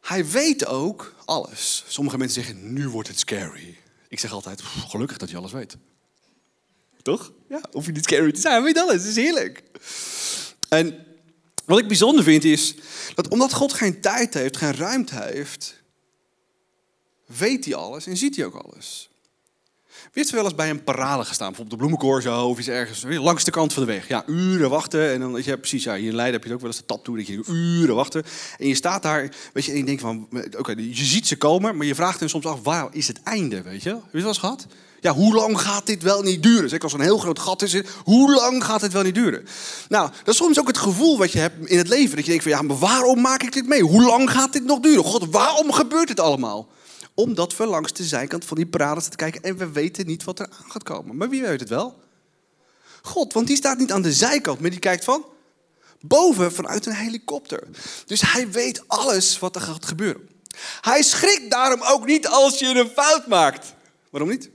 Hij 0.00 0.26
weet 0.26 0.66
ook 0.66 1.14
alles. 1.24 1.84
Sommige 1.88 2.18
mensen 2.18 2.42
zeggen, 2.42 2.72
nu 2.72 2.88
wordt 2.88 3.08
het 3.08 3.18
scary. 3.18 3.78
Ik 4.08 4.20
zeg 4.20 4.32
altijd, 4.32 4.62
gelukkig 4.62 5.16
dat 5.16 5.30
je 5.30 5.36
alles 5.36 5.52
weet. 5.52 5.76
Toch? 7.02 7.32
Ja, 7.48 7.60
hoef 7.72 7.86
je 7.86 7.92
niet 7.92 8.04
scary 8.04 8.32
te 8.32 8.40
zijn. 8.40 8.54
Hij 8.54 8.62
weet 8.62 8.78
alles, 8.78 8.94
het 8.94 9.04
is 9.04 9.16
heerlijk. 9.16 9.62
En 10.68 11.06
wat 11.64 11.78
ik 11.78 11.88
bijzonder 11.88 12.24
vind 12.24 12.44
is, 12.44 12.74
dat 13.14 13.28
omdat 13.28 13.52
God 13.52 13.72
geen 13.72 14.00
tijd 14.00 14.34
heeft, 14.34 14.56
geen 14.56 14.74
ruimte 14.74 15.22
heeft, 15.22 15.82
weet 17.26 17.64
hij 17.64 17.74
alles 17.74 18.06
en 18.06 18.16
ziet 18.16 18.36
hij 18.36 18.44
ook 18.44 18.54
alles. 18.54 19.10
Wie 20.14 20.22
heeft 20.22 20.34
wel 20.34 20.44
eens 20.44 20.54
bij 20.54 20.70
een 20.70 20.84
parade 20.84 21.24
gestaan? 21.24 21.48
Bijvoorbeeld 21.48 21.80
de 21.80 21.86
bloemencorso 21.86 22.48
of 22.48 22.58
iets 22.58 22.68
ergens. 22.68 23.04
Langs 23.08 23.44
de 23.44 23.50
kant 23.50 23.72
van 23.72 23.82
de 23.82 23.92
weg. 23.92 24.08
Ja, 24.08 24.24
uren 24.26 24.70
wachten. 24.70 25.12
En 25.12 25.20
dan, 25.20 25.40
je, 25.44 25.58
precies, 25.58 25.84
ja, 25.84 25.94
hier 25.94 26.08
in 26.08 26.14
Leiden 26.14 26.40
heb 26.40 26.48
je 26.48 26.54
ook 26.54 26.60
wel 26.60 26.70
eens 26.70 26.78
de 26.78 26.86
tap 26.86 27.04
toe. 27.04 27.16
Dat 27.16 27.26
je 27.26 27.42
uren 27.48 27.94
wachten. 27.94 28.24
En 28.58 28.68
je 28.68 28.74
staat 28.74 29.02
daar, 29.02 29.30
weet 29.52 29.64
je, 29.64 29.72
en 29.72 29.78
je 29.78 29.84
denkt 29.84 30.00
van... 30.00 30.28
Oké, 30.58 30.74
je 30.76 31.04
ziet 31.04 31.26
ze 31.26 31.36
komen, 31.36 31.76
maar 31.76 31.86
je 31.86 31.94
vraagt 31.94 32.20
hen 32.20 32.28
soms 32.28 32.46
af, 32.46 32.62
waar 32.62 32.88
is 32.90 33.08
het 33.08 33.22
einde, 33.22 33.62
weet 33.62 33.82
je? 33.82 33.88
Heb 33.88 33.98
je 33.98 34.08
het 34.10 34.20
wel 34.20 34.28
eens 34.28 34.38
gehad? 34.38 34.66
Ja, 35.00 35.12
hoe 35.12 35.34
lang 35.34 35.60
gaat 35.60 35.86
dit 35.86 36.02
wel 36.02 36.22
niet 36.22 36.42
duren? 36.42 36.68
Zeker 36.68 36.84
als 36.84 36.92
er 36.92 36.98
een 36.98 37.04
heel 37.04 37.18
groot 37.18 37.38
gat 37.38 37.62
is, 37.62 37.82
hoe 38.04 38.34
lang 38.34 38.64
gaat 38.64 38.80
dit 38.80 38.92
wel 38.92 39.02
niet 39.02 39.14
duren? 39.14 39.46
Nou, 39.88 40.10
dat 40.24 40.34
is 40.34 40.36
soms 40.36 40.58
ook 40.60 40.66
het 40.66 40.78
gevoel 40.78 41.18
wat 41.18 41.32
je 41.32 41.38
hebt 41.38 41.68
in 41.68 41.78
het 41.78 41.88
leven. 41.88 42.16
Dat 42.16 42.24
je 42.24 42.30
denkt 42.30 42.42
van, 42.42 42.52
ja, 42.52 42.62
maar 42.62 42.78
waarom 42.78 43.20
maak 43.20 43.42
ik 43.42 43.52
dit 43.52 43.66
mee? 43.66 43.82
Hoe 43.82 44.02
lang 44.02 44.30
gaat 44.30 44.52
dit 44.52 44.64
nog 44.64 44.80
duren? 44.80 45.04
God, 45.04 45.26
waarom 45.30 45.72
gebeurt 45.72 46.08
dit 46.08 46.20
allemaal? 46.20 46.68
Omdat 47.14 47.56
we 47.56 47.66
langs 47.66 47.92
de 47.92 48.04
zijkant 48.04 48.44
van 48.44 48.56
die 48.56 48.66
parade 48.66 49.00
zitten 49.00 49.18
kijken 49.18 49.42
en 49.42 49.56
we 49.56 49.70
weten 49.70 50.06
niet 50.06 50.24
wat 50.24 50.38
er 50.38 50.46
aan 50.46 50.70
gaat 50.70 50.82
komen. 50.82 51.16
Maar 51.16 51.28
wie 51.28 51.42
weet 51.42 51.60
het 51.60 51.68
wel? 51.68 52.02
God, 53.02 53.32
want 53.32 53.46
die 53.46 53.56
staat 53.56 53.78
niet 53.78 53.92
aan 53.92 54.02
de 54.02 54.12
zijkant, 54.12 54.60
maar 54.60 54.70
die 54.70 54.78
kijkt 54.78 55.04
van 55.04 55.24
boven 56.06 56.52
vanuit 56.52 56.86
een 56.86 56.94
helikopter. 56.94 57.68
Dus 58.06 58.20
hij 58.20 58.50
weet 58.50 58.88
alles 58.88 59.38
wat 59.38 59.54
er 59.54 59.60
gaat 59.60 59.86
gebeuren. 59.86 60.28
Hij 60.80 61.02
schrikt 61.02 61.50
daarom 61.50 61.80
ook 61.82 62.06
niet 62.06 62.28
als 62.28 62.58
je 62.58 62.66
een 62.66 62.88
fout 62.88 63.26
maakt. 63.26 63.74
Waarom 64.10 64.30
niet? 64.30 64.50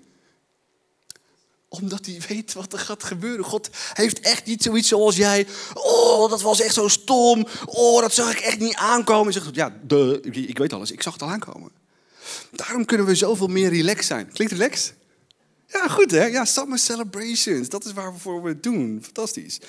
Omdat 1.70 2.06
hij 2.06 2.22
weet 2.28 2.54
wat 2.54 2.74
er 2.74 2.80
gaat 2.80 3.04
gebeuren. 3.04 3.46
God 3.46 3.70
heeft 3.94 4.20
echt 4.20 4.46
niet 4.46 4.63
zoiets 4.63 4.88
zoals 4.88 5.16
jij. 5.16 5.48
Oh, 5.74 6.30
dat 6.30 6.42
was 6.42 6.62
echt 6.62 6.74
zo 6.74 6.88
stom. 6.88 7.48
Oh, 7.66 8.01
dat 8.01 8.13
zag 8.13 8.32
ik 8.32 8.39
echt 8.39 8.60
niet 8.60 8.75
aankomen. 8.75 9.34
Zegt, 9.34 9.56
ja, 9.56 9.78
de, 9.84 10.20
ik 10.32 10.58
weet 10.58 10.74
alles. 10.74 10.92
Ik 10.92 11.01
zag 11.01 11.13
het 11.13 11.22
al 11.22 11.30
aankomen. 11.30 11.72
Daarom 12.51 12.86
kunnen 12.86 13.06
we 13.06 13.15
zoveel 13.15 13.48
meer 13.48 13.70
relaxed 13.70 14.06
zijn. 14.06 14.32
Klinkt 14.34 14.53
relaxed? 14.53 14.94
Ja, 15.68 15.88
goed 15.88 16.12
hè? 16.12 16.25
Ja, 16.25 16.46
summer 16.46 16.79
celebrations. 16.79 17.70
Dat 17.70 17.86
is 17.86 17.94
waarvoor 17.94 18.44
we 18.44 18.50
het 18.50 18.63
doen. 18.63 19.00
Fantastisch. 19.03 19.60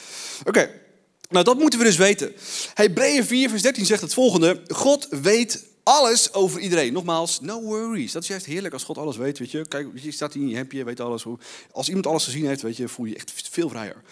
Oké, 0.44 0.80
nou 1.28 1.44
dat 1.44 1.58
moeten 1.58 1.78
we 1.78 1.84
dus 1.84 1.96
weten. 1.96 2.32
Hebreeën 2.74 3.24
4 3.24 3.48
vers 3.48 3.62
13 3.62 3.86
zegt 3.86 4.00
het 4.00 4.14
volgende. 4.14 4.62
God 4.68 5.08
weet 5.10 5.64
alles 5.82 6.32
over 6.32 6.60
iedereen. 6.60 6.92
Nogmaals, 6.92 7.40
no 7.40 7.60
worries. 7.60 8.12
Dat 8.12 8.22
is 8.22 8.28
juist 8.28 8.46
heerlijk 8.46 8.74
als 8.74 8.84
God 8.84 8.98
alles 8.98 9.16
weet, 9.16 9.38
weet 9.38 9.50
je. 9.50 9.68
Kijk, 9.68 9.88
je 9.94 10.10
staat 10.10 10.34
in 10.34 10.48
je 10.48 10.56
hemdje, 10.56 10.78
je 10.78 10.84
weet 10.84 11.00
alles. 11.00 11.24
Als 11.70 11.88
iemand 11.88 12.06
alles 12.06 12.24
gezien 12.24 12.46
heeft, 12.46 12.62
weet 12.62 12.76
je, 12.76 12.88
voel 12.88 13.06
je 13.06 13.14
echt 13.14 13.32
veel 13.50 13.68
vrijer. 13.68 14.02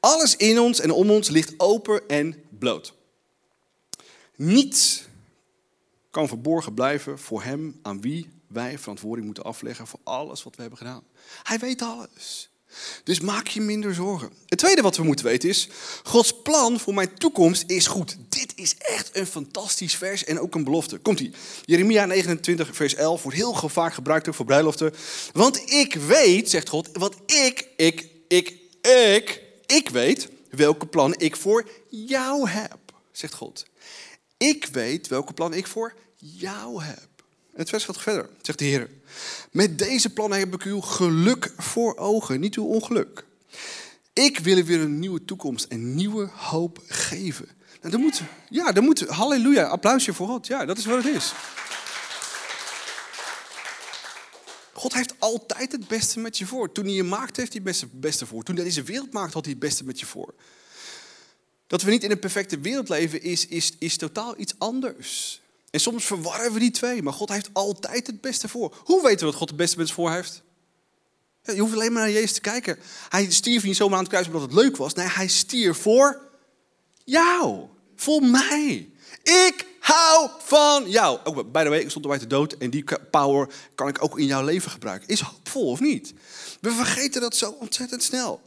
Alles 0.00 0.36
in 0.36 0.58
ons 0.58 0.80
en 0.80 0.90
om 0.90 1.10
ons 1.10 1.28
ligt 1.28 1.54
open 1.56 2.08
en 2.08 2.42
bloot. 2.58 2.94
Niets 4.36 5.04
kan 6.14 6.28
verborgen 6.28 6.74
blijven 6.74 7.18
voor 7.18 7.42
hem 7.42 7.78
aan 7.82 8.00
wie 8.00 8.28
wij 8.46 8.78
verantwoording 8.78 9.26
moeten 9.26 9.44
afleggen 9.44 9.86
voor 9.86 10.00
alles 10.04 10.42
wat 10.42 10.54
we 10.54 10.60
hebben 10.60 10.78
gedaan. 10.78 11.02
Hij 11.42 11.58
weet 11.58 11.82
alles. 11.82 12.50
Dus 13.04 13.20
maak 13.20 13.46
je 13.46 13.60
minder 13.60 13.94
zorgen. 13.94 14.32
Het 14.46 14.58
tweede 14.58 14.82
wat 14.82 14.96
we 14.96 15.02
moeten 15.02 15.24
weten 15.24 15.48
is, 15.48 15.68
Gods 16.02 16.42
plan 16.42 16.80
voor 16.80 16.94
mijn 16.94 17.14
toekomst 17.14 17.64
is 17.66 17.86
goed. 17.86 18.16
Dit 18.28 18.52
is 18.56 18.76
echt 18.76 19.16
een 19.16 19.26
fantastisch 19.26 19.96
vers 19.96 20.24
en 20.24 20.40
ook 20.40 20.54
een 20.54 20.64
belofte. 20.64 20.98
Komt-ie. 20.98 21.32
Jeremia 21.64 22.04
29 22.04 22.76
vers 22.76 22.94
11 22.94 23.22
wordt 23.22 23.38
heel 23.38 23.54
vaak 23.54 23.94
gebruikt 23.94 24.28
ook 24.28 24.34
voor 24.34 24.44
bruiloften. 24.44 24.94
Want 25.32 25.70
ik 25.72 25.94
weet, 25.94 26.50
zegt 26.50 26.68
God, 26.68 26.88
wat 26.92 27.16
ik, 27.26 27.68
ik, 27.76 28.08
ik, 28.28 28.54
ik, 28.80 29.42
ik 29.66 29.88
weet 29.88 30.28
welke 30.50 30.86
plannen 30.86 31.18
ik 31.18 31.36
voor 31.36 31.68
jou 31.88 32.48
heb, 32.48 32.78
zegt 33.12 33.34
God. 33.34 33.66
Ik 34.36 34.66
weet 34.72 35.08
welke 35.08 35.32
plannen 35.32 35.58
ik 35.58 35.66
voor 35.66 35.94
jou 36.32 36.82
heb. 36.82 37.08
Het 37.54 37.68
vers 37.68 37.84
gaat 37.84 38.02
verder, 38.02 38.28
zegt 38.42 38.58
de 38.58 38.64
Heer. 38.64 38.90
Met 39.50 39.78
deze 39.78 40.10
plannen 40.10 40.38
heb 40.38 40.54
ik 40.54 40.62
uw 40.62 40.80
geluk 40.80 41.52
voor 41.56 41.96
ogen, 41.96 42.40
niet 42.40 42.56
uw 42.56 42.64
ongeluk. 42.64 43.24
Ik 44.12 44.38
wil 44.38 44.58
u 44.58 44.64
weer 44.64 44.80
een 44.80 44.98
nieuwe 44.98 45.24
toekomst 45.24 45.64
en 45.64 45.94
nieuwe 45.94 46.28
hoop 46.32 46.82
geven. 46.86 47.48
Nou, 47.80 47.92
dan 47.92 48.00
moet, 48.00 48.22
ja, 48.48 48.72
dan 48.72 48.84
moet, 48.84 49.00
halleluja, 49.00 49.64
applausje 49.64 50.14
voor 50.14 50.26
God. 50.26 50.46
Ja, 50.46 50.64
dat 50.64 50.78
is 50.78 50.84
wat 50.84 51.04
het 51.04 51.14
is. 51.14 51.32
God 54.72 54.94
heeft 54.94 55.14
altijd 55.18 55.72
het 55.72 55.88
beste 55.88 56.20
met 56.20 56.38
je 56.38 56.46
voor. 56.46 56.72
Toen 56.72 56.84
hij 56.84 56.94
je 56.94 57.02
maakte, 57.02 57.40
heeft 57.40 57.52
hij 57.52 57.62
het 57.64 58.00
beste 58.00 58.26
voor. 58.26 58.42
Toen 58.42 58.54
hij 58.54 58.64
deze 58.64 58.82
wereld 58.82 59.12
maakte, 59.12 59.34
had 59.34 59.44
hij 59.44 59.52
het 59.52 59.62
beste 59.62 59.84
met 59.84 60.00
je 60.00 60.06
voor. 60.06 60.34
Dat 61.66 61.82
we 61.82 61.90
niet 61.90 62.04
in 62.04 62.10
een 62.10 62.18
perfecte 62.18 62.58
wereld 62.58 62.88
leven, 62.88 63.22
is, 63.22 63.46
is, 63.46 63.72
is 63.78 63.96
totaal 63.96 64.34
iets 64.38 64.54
anders. 64.58 65.42
En 65.74 65.80
soms 65.80 66.04
verwarren 66.04 66.52
we 66.52 66.58
die 66.58 66.70
twee, 66.70 67.02
maar 67.02 67.12
God 67.12 67.28
heeft 67.28 67.50
altijd 67.52 68.06
het 68.06 68.20
beste 68.20 68.48
voor. 68.48 68.76
Hoe 68.84 69.02
weten 69.02 69.18
we 69.18 69.24
dat 69.24 69.34
God 69.34 69.48
het 69.48 69.56
beste 69.56 69.76
met 69.76 69.86
ons 69.86 69.94
voor 69.94 70.12
heeft? 70.12 70.42
Je 71.42 71.58
hoeft 71.58 71.74
alleen 71.74 71.92
maar 71.92 72.02
naar 72.02 72.10
Jezus 72.10 72.32
te 72.32 72.40
kijken. 72.40 72.78
Hij 73.08 73.30
stierf 73.30 73.62
niet 73.62 73.76
zomaar 73.76 73.94
aan 73.94 74.02
het 74.02 74.08
kruis 74.08 74.26
omdat 74.26 74.42
het 74.42 74.52
leuk 74.52 74.76
was. 74.76 74.94
Nee, 74.94 75.06
hij 75.06 75.28
stierf 75.28 75.78
voor 75.78 76.20
jou. 77.04 77.66
Voor 77.96 78.22
mij. 78.22 78.90
Ik 79.22 79.66
hou 79.80 80.30
van 80.38 80.90
jou. 80.90 81.18
Oh, 81.24 81.36
by 81.52 81.62
the 81.62 81.68
way, 81.68 81.78
ik 81.78 81.90
stond 81.90 82.04
erbij 82.04 82.20
te 82.20 82.26
dood. 82.26 82.52
En 82.52 82.70
die 82.70 82.84
power 83.10 83.48
kan 83.74 83.88
ik 83.88 84.04
ook 84.04 84.18
in 84.18 84.26
jouw 84.26 84.44
leven 84.44 84.70
gebruiken. 84.70 85.08
Is 85.08 85.20
hoopvol 85.20 85.70
of 85.70 85.80
niet? 85.80 86.14
We 86.60 86.70
vergeten 86.70 87.20
dat 87.20 87.36
zo 87.36 87.56
ontzettend 87.60 88.02
snel. 88.02 88.40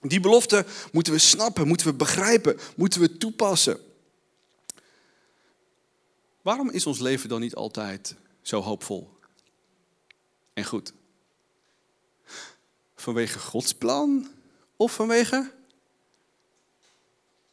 Die 0.00 0.20
belofte 0.20 0.64
moeten 0.92 1.12
we 1.12 1.18
snappen, 1.18 1.66
moeten 1.68 1.86
we 1.86 1.94
begrijpen, 1.94 2.58
moeten 2.76 3.00
we 3.00 3.16
toepassen. 3.16 3.78
Waarom 6.44 6.70
is 6.70 6.86
ons 6.86 6.98
leven 6.98 7.28
dan 7.28 7.40
niet 7.40 7.54
altijd 7.54 8.16
zo 8.42 8.60
hoopvol 8.60 9.18
en 10.52 10.64
goed? 10.64 10.92
Vanwege 12.94 13.38
Gods 13.38 13.74
plan 13.74 14.28
of 14.76 14.94
vanwege 14.94 15.52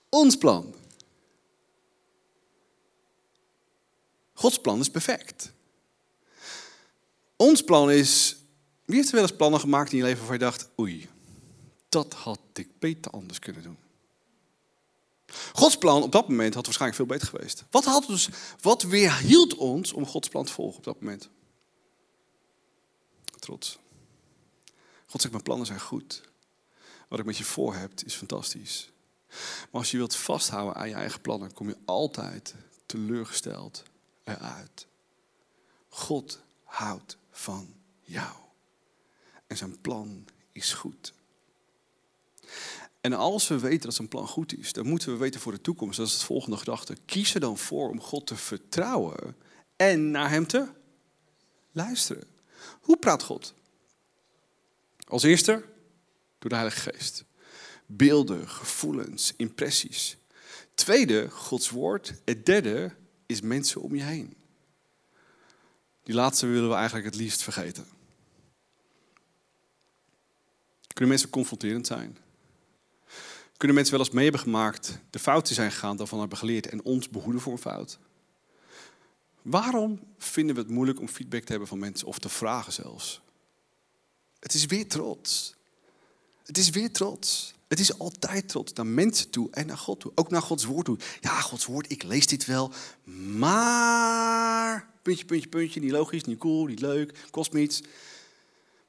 ons 0.09 0.37
plan? 0.37 0.75
Gods 4.33 4.59
plan 4.59 4.79
is 4.79 4.89
perfect. 4.89 5.51
Ons 7.35 7.63
plan 7.63 7.91
is. 7.91 8.37
Wie 8.85 8.95
heeft 8.95 9.07
er 9.07 9.15
wel 9.15 9.23
eens 9.23 9.35
plannen 9.35 9.59
gemaakt 9.59 9.91
in 9.91 9.97
je 9.97 10.03
leven 10.03 10.17
waarvan 10.17 10.37
je 10.37 10.43
dacht: 10.43 10.69
oei, 10.79 11.09
dat 11.89 12.13
had 12.13 12.39
ik 12.53 12.79
beter 12.79 13.11
anders 13.11 13.39
kunnen 13.39 13.63
doen? 13.63 13.77
Gods 15.53 15.77
plan 15.77 16.03
op 16.03 16.11
dat 16.11 16.27
moment 16.27 16.53
had 16.53 16.65
waarschijnlijk 16.65 17.01
veel 17.01 17.17
beter 17.17 17.27
geweest. 17.27 17.63
Wat, 17.69 17.85
had 17.85 18.07
dus, 18.07 18.29
wat 18.61 18.81
weerhield 18.81 19.55
ons 19.55 19.93
om 19.93 20.05
Gods 20.05 20.29
plan 20.29 20.45
te 20.45 20.51
volgen 20.51 20.77
op 20.77 20.83
dat 20.83 21.01
moment? 21.01 21.29
Trots. 23.39 23.79
God 25.05 25.21
zegt, 25.21 25.33
mijn 25.33 25.43
plannen 25.43 25.67
zijn 25.67 25.79
goed. 25.79 26.21
Wat 27.07 27.19
ik 27.19 27.25
met 27.25 27.37
je 27.37 27.43
voor 27.43 27.75
heb, 27.75 27.91
is 28.05 28.15
fantastisch. 28.15 28.91
Maar 29.71 29.81
als 29.81 29.91
je 29.91 29.97
wilt 29.97 30.15
vasthouden 30.15 30.75
aan 30.75 30.89
je 30.89 30.95
eigen 30.95 31.21
plannen, 31.21 31.53
kom 31.53 31.67
je 31.67 31.77
altijd 31.85 32.55
teleurgesteld 32.85 33.83
eruit. 34.23 34.87
God 35.89 36.39
houdt 36.63 37.17
van 37.31 37.73
jou. 38.01 38.35
En 39.47 39.57
zijn 39.57 39.81
plan 39.81 40.25
is 40.51 40.73
goed. 40.73 41.13
En 43.01 43.13
als 43.13 43.47
we 43.47 43.59
weten 43.59 43.81
dat 43.81 43.93
zijn 43.93 44.07
plan 44.07 44.27
goed 44.27 44.57
is, 44.57 44.73
dan 44.73 44.87
moeten 44.87 45.11
we 45.11 45.17
weten 45.17 45.39
voor 45.39 45.51
de 45.51 45.61
toekomst, 45.61 45.97
dat 45.97 46.07
is 46.07 46.13
het 46.13 46.23
volgende 46.23 46.57
gedachte. 46.57 46.97
Kies 47.05 47.33
er 47.33 47.39
dan 47.39 47.57
voor 47.57 47.89
om 47.89 48.01
God 48.01 48.27
te 48.27 48.35
vertrouwen 48.35 49.35
en 49.75 50.11
naar 50.11 50.29
Hem 50.29 50.47
te 50.47 50.67
luisteren. 51.71 52.27
Hoe 52.81 52.97
praat 52.97 53.23
God? 53.23 53.53
Als 55.07 55.23
eerste 55.23 55.51
door 56.39 56.49
de 56.49 56.55
Heilige 56.55 56.91
Geest. 56.91 57.23
Beelden, 57.85 58.49
gevoelens, 58.49 59.33
impressies. 59.37 60.17
Tweede, 60.73 61.29
Gods 61.29 61.69
woord. 61.69 62.13
Het 62.25 62.45
derde 62.45 62.95
is 63.25 63.41
mensen 63.41 63.81
om 63.81 63.95
je 63.95 64.03
heen. 64.03 64.35
Die 66.03 66.15
laatste 66.15 66.45
willen 66.45 66.69
we 66.69 66.75
eigenlijk 66.75 67.05
het 67.05 67.15
liefst 67.15 67.43
vergeten. 67.43 67.85
Kunnen 70.87 71.09
mensen 71.09 71.29
confronterend 71.29 71.87
zijn? 71.87 72.17
Kunnen 73.61 73.79
mensen 73.79 73.97
wel 73.97 74.05
eens 74.05 74.15
mee 74.15 74.23
hebben 74.23 74.41
gemaakt, 74.41 74.99
de 75.09 75.19
fouten 75.19 75.55
zijn 75.55 75.71
gegaan, 75.71 75.97
daarvan 75.97 76.19
hebben 76.19 76.37
geleerd 76.37 76.67
en 76.67 76.83
ons 76.83 77.09
behoeden 77.09 77.41
voor 77.41 77.51
een 77.51 77.59
fout? 77.59 77.99
Waarom 79.41 79.99
vinden 80.17 80.55
we 80.55 80.61
het 80.61 80.69
moeilijk 80.69 80.99
om 80.99 81.07
feedback 81.07 81.43
te 81.43 81.49
hebben 81.51 81.67
van 81.67 81.79
mensen 81.79 82.07
of 82.07 82.19
te 82.19 82.29
vragen 82.29 82.73
zelfs? 82.73 83.21
Het 84.39 84.53
is 84.53 84.65
weer 84.65 84.87
trots. 84.87 85.55
Het 86.45 86.57
is 86.57 86.69
weer 86.69 86.91
trots. 86.91 87.53
Het 87.67 87.79
is 87.79 87.99
altijd 87.99 88.49
trots 88.49 88.73
naar 88.73 88.85
mensen 88.85 89.29
toe 89.29 89.47
en 89.51 89.67
naar 89.67 89.77
God 89.77 89.99
toe. 89.99 90.11
Ook 90.15 90.29
naar 90.29 90.41
Gods 90.41 90.65
woord 90.65 90.85
toe. 90.85 90.97
Ja, 91.19 91.41
Gods 91.41 91.65
woord, 91.65 91.91
ik 91.91 92.03
lees 92.03 92.27
dit 92.27 92.45
wel. 92.45 92.71
Maar, 93.37 94.89
puntje, 95.01 95.25
puntje, 95.25 95.49
puntje, 95.49 95.79
niet 95.79 95.91
logisch, 95.91 96.23
niet 96.23 96.39
cool, 96.39 96.65
niet 96.65 96.79
leuk, 96.79 97.27
kost 97.29 97.53
me 97.53 97.61
iets. 97.61 97.81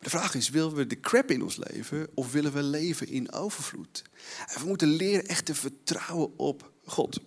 De 0.02 0.10
vraag 0.10 0.34
is, 0.34 0.48
willen 0.48 0.74
we 0.74 0.86
de 0.86 1.00
crap 1.00 1.30
in 1.30 1.42
ons 1.42 1.56
leven 1.56 2.08
of 2.14 2.32
willen 2.32 2.52
we 2.52 2.62
leven 2.62 3.08
in 3.08 3.32
overvloed? 3.32 4.02
En 4.46 4.60
we 4.60 4.66
moeten 4.66 4.88
leren 4.88 5.26
echt 5.26 5.44
te 5.44 5.54
vertrouwen 5.54 6.38
op 6.38 6.72
God. 6.84 7.20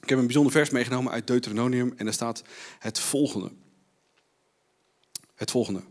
Ik 0.00 0.08
heb 0.08 0.18
een 0.18 0.24
bijzonder 0.24 0.52
vers 0.52 0.70
meegenomen 0.70 1.12
uit 1.12 1.26
Deuteronomium 1.26 1.92
en 1.96 2.04
daar 2.04 2.14
staat 2.14 2.42
het 2.78 2.98
volgende. 2.98 3.52
Het 5.34 5.50
volgende. 5.50 5.82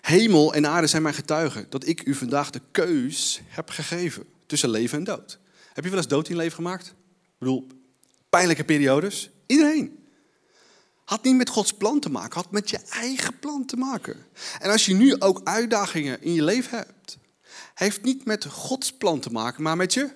Hemel 0.00 0.54
en 0.54 0.66
aarde 0.66 0.86
zijn 0.86 1.02
mijn 1.02 1.14
getuigen 1.14 1.66
dat 1.68 1.86
ik 1.86 2.06
u 2.06 2.14
vandaag 2.14 2.50
de 2.50 2.60
keus 2.70 3.40
heb 3.46 3.70
gegeven 3.70 4.24
tussen 4.46 4.70
leven 4.70 4.98
en 4.98 5.04
dood. 5.04 5.38
Heb 5.72 5.84
je 5.84 5.90
wel 5.90 5.98
eens 5.98 6.08
dood 6.08 6.28
in 6.28 6.36
leven 6.36 6.56
gemaakt? 6.56 6.86
Ik 6.86 7.38
bedoel, 7.38 7.66
pijnlijke 8.28 8.64
periodes? 8.64 9.30
Iedereen. 9.46 10.01
Had 11.04 11.22
niet 11.22 11.36
met 11.36 11.48
Gods 11.48 11.72
plan 11.72 12.00
te 12.00 12.10
maken, 12.10 12.34
had 12.34 12.50
met 12.50 12.70
je 12.70 12.78
eigen 12.78 13.38
plan 13.38 13.64
te 13.64 13.76
maken. 13.76 14.26
En 14.58 14.70
als 14.70 14.86
je 14.86 14.94
nu 14.94 15.20
ook 15.20 15.40
uitdagingen 15.44 16.22
in 16.22 16.32
je 16.32 16.42
leven 16.42 16.78
hebt, 16.78 17.18
heeft 17.74 18.02
niet 18.02 18.24
met 18.24 18.44
Gods 18.44 18.92
plan 18.92 19.20
te 19.20 19.30
maken, 19.30 19.62
maar 19.62 19.76
met 19.76 19.94
je 19.94 20.12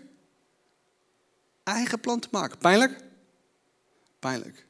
eigen 1.63 2.01
plan 2.01 2.21
te 2.21 2.29
maken. 2.31 2.59
Pijnlijk? 2.59 3.05
Pijnlijk. 4.19 4.67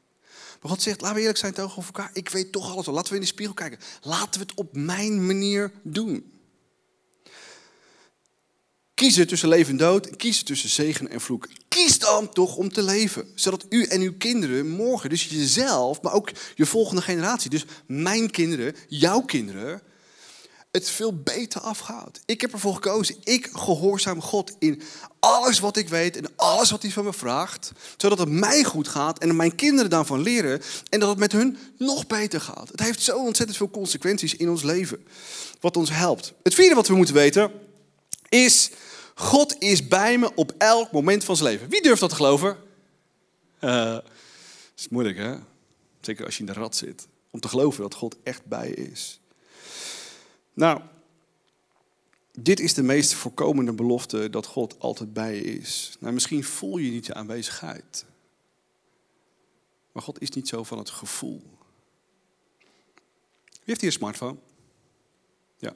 Maar 0.60 0.70
God 0.70 0.82
zegt, 0.82 1.00
laten 1.00 1.14
we 1.14 1.20
eerlijk 1.20 1.38
zijn 1.38 1.52
tegenover 1.52 1.84
elkaar. 1.84 2.10
Ik 2.12 2.28
weet 2.28 2.52
toch 2.52 2.70
alles 2.70 2.86
al. 2.86 2.94
Laten 2.94 3.08
we 3.08 3.14
in 3.14 3.20
de 3.20 3.26
spiegel 3.26 3.54
kijken. 3.54 3.78
Laten 4.02 4.40
we 4.40 4.46
het 4.46 4.54
op 4.54 4.76
mijn 4.76 5.26
manier 5.26 5.72
doen. 5.82 6.35
Kiezen 8.96 9.26
tussen 9.26 9.48
leven 9.48 9.70
en 9.70 9.76
dood. 9.76 10.16
Kiezen 10.16 10.44
tussen 10.44 10.68
zegen 10.68 11.10
en 11.10 11.20
vloek. 11.20 11.48
Kies 11.68 11.98
dan 11.98 12.28
toch 12.32 12.56
om 12.56 12.72
te 12.72 12.82
leven. 12.82 13.28
Zodat 13.34 13.66
u 13.68 13.84
en 13.84 14.00
uw 14.00 14.16
kinderen 14.18 14.68
morgen, 14.68 15.10
dus 15.10 15.24
jezelf, 15.24 16.02
maar 16.02 16.12
ook 16.12 16.30
je 16.54 16.66
volgende 16.66 17.02
generatie, 17.02 17.50
dus 17.50 17.64
mijn 17.86 18.30
kinderen, 18.30 18.74
jouw 18.88 19.20
kinderen, 19.20 19.82
het 20.72 20.90
veel 20.90 21.22
beter 21.22 21.60
afgaat. 21.60 22.20
Ik 22.26 22.40
heb 22.40 22.52
ervoor 22.52 22.74
gekozen. 22.74 23.16
Ik 23.24 23.48
gehoorzaam 23.52 24.20
God 24.20 24.56
in 24.58 24.82
alles 25.20 25.58
wat 25.58 25.76
ik 25.76 25.88
weet 25.88 26.16
en 26.16 26.32
alles 26.36 26.70
wat 26.70 26.82
hij 26.82 26.90
van 26.90 27.04
me 27.04 27.12
vraagt. 27.12 27.72
Zodat 27.96 28.18
het 28.18 28.28
mij 28.28 28.64
goed 28.64 28.88
gaat 28.88 29.18
en 29.18 29.36
mijn 29.36 29.54
kinderen 29.54 29.90
daarvan 29.90 30.22
leren. 30.22 30.62
En 30.88 31.00
dat 31.00 31.08
het 31.08 31.18
met 31.18 31.32
hun 31.32 31.58
nog 31.78 32.06
beter 32.06 32.40
gaat. 32.40 32.68
Het 32.68 32.80
heeft 32.80 33.02
zo 33.02 33.18
ontzettend 33.18 33.56
veel 33.56 33.70
consequenties 33.70 34.36
in 34.36 34.48
ons 34.48 34.62
leven. 34.62 35.06
Wat 35.60 35.76
ons 35.76 35.90
helpt. 35.90 36.32
Het 36.42 36.54
vierde 36.54 36.74
wat 36.74 36.88
we 36.88 36.94
moeten 36.94 37.14
weten 37.14 37.50
is... 38.28 38.70
God 39.18 39.58
is 39.58 39.88
bij 39.88 40.18
me 40.18 40.34
op 40.34 40.54
elk 40.58 40.92
moment 40.92 41.24
van 41.24 41.36
zijn 41.36 41.48
leven. 41.48 41.68
Wie 41.68 41.82
durft 41.82 42.00
dat 42.00 42.10
te 42.10 42.16
geloven? 42.16 42.56
Dat 43.58 44.04
is 44.76 44.88
moeilijk 44.88 45.16
hè? 45.16 45.36
Zeker 46.00 46.24
als 46.24 46.34
je 46.34 46.40
in 46.40 46.46
de 46.46 46.52
rat 46.52 46.76
zit. 46.76 47.08
Om 47.30 47.40
te 47.40 47.48
geloven 47.48 47.82
dat 47.82 47.94
God 47.94 48.16
echt 48.22 48.44
bij 48.44 48.68
je 48.68 48.74
is. 48.74 49.20
Nou, 50.52 50.80
dit 52.32 52.60
is 52.60 52.74
de 52.74 52.82
meest 52.82 53.14
voorkomende 53.14 53.72
belofte 53.72 54.30
dat 54.30 54.46
God 54.46 54.78
altijd 54.78 55.12
bij 55.12 55.34
je 55.34 55.42
is. 55.42 55.96
Nou, 56.00 56.12
misschien 56.14 56.44
voel 56.44 56.76
je 56.76 56.90
niet 56.90 57.06
je 57.06 57.14
aanwezigheid. 57.14 58.04
Maar 59.92 60.02
God 60.02 60.20
is 60.20 60.30
niet 60.30 60.48
zo 60.48 60.64
van 60.64 60.78
het 60.78 60.90
gevoel. 60.90 61.42
Wie 63.44 63.64
heeft 63.64 63.80
hier 63.80 63.90
een 63.90 63.96
smartphone? 63.96 64.36
Ja. 65.58 65.72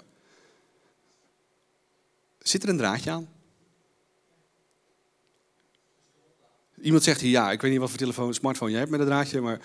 Zit 2.42 2.62
er 2.62 2.68
een 2.68 2.76
draadje 2.76 3.10
aan? 3.10 3.28
Iemand 6.82 7.02
zegt 7.02 7.20
hier 7.20 7.30
ja, 7.30 7.50
ik 7.50 7.60
weet 7.60 7.70
niet 7.70 7.80
wat 7.80 7.88
voor 7.88 7.98
telefoon, 7.98 8.34
smartphone 8.34 8.70
jij 8.70 8.78
hebt 8.80 8.90
met 8.90 9.00
een 9.00 9.06
draadje, 9.06 9.40
maar 9.40 9.60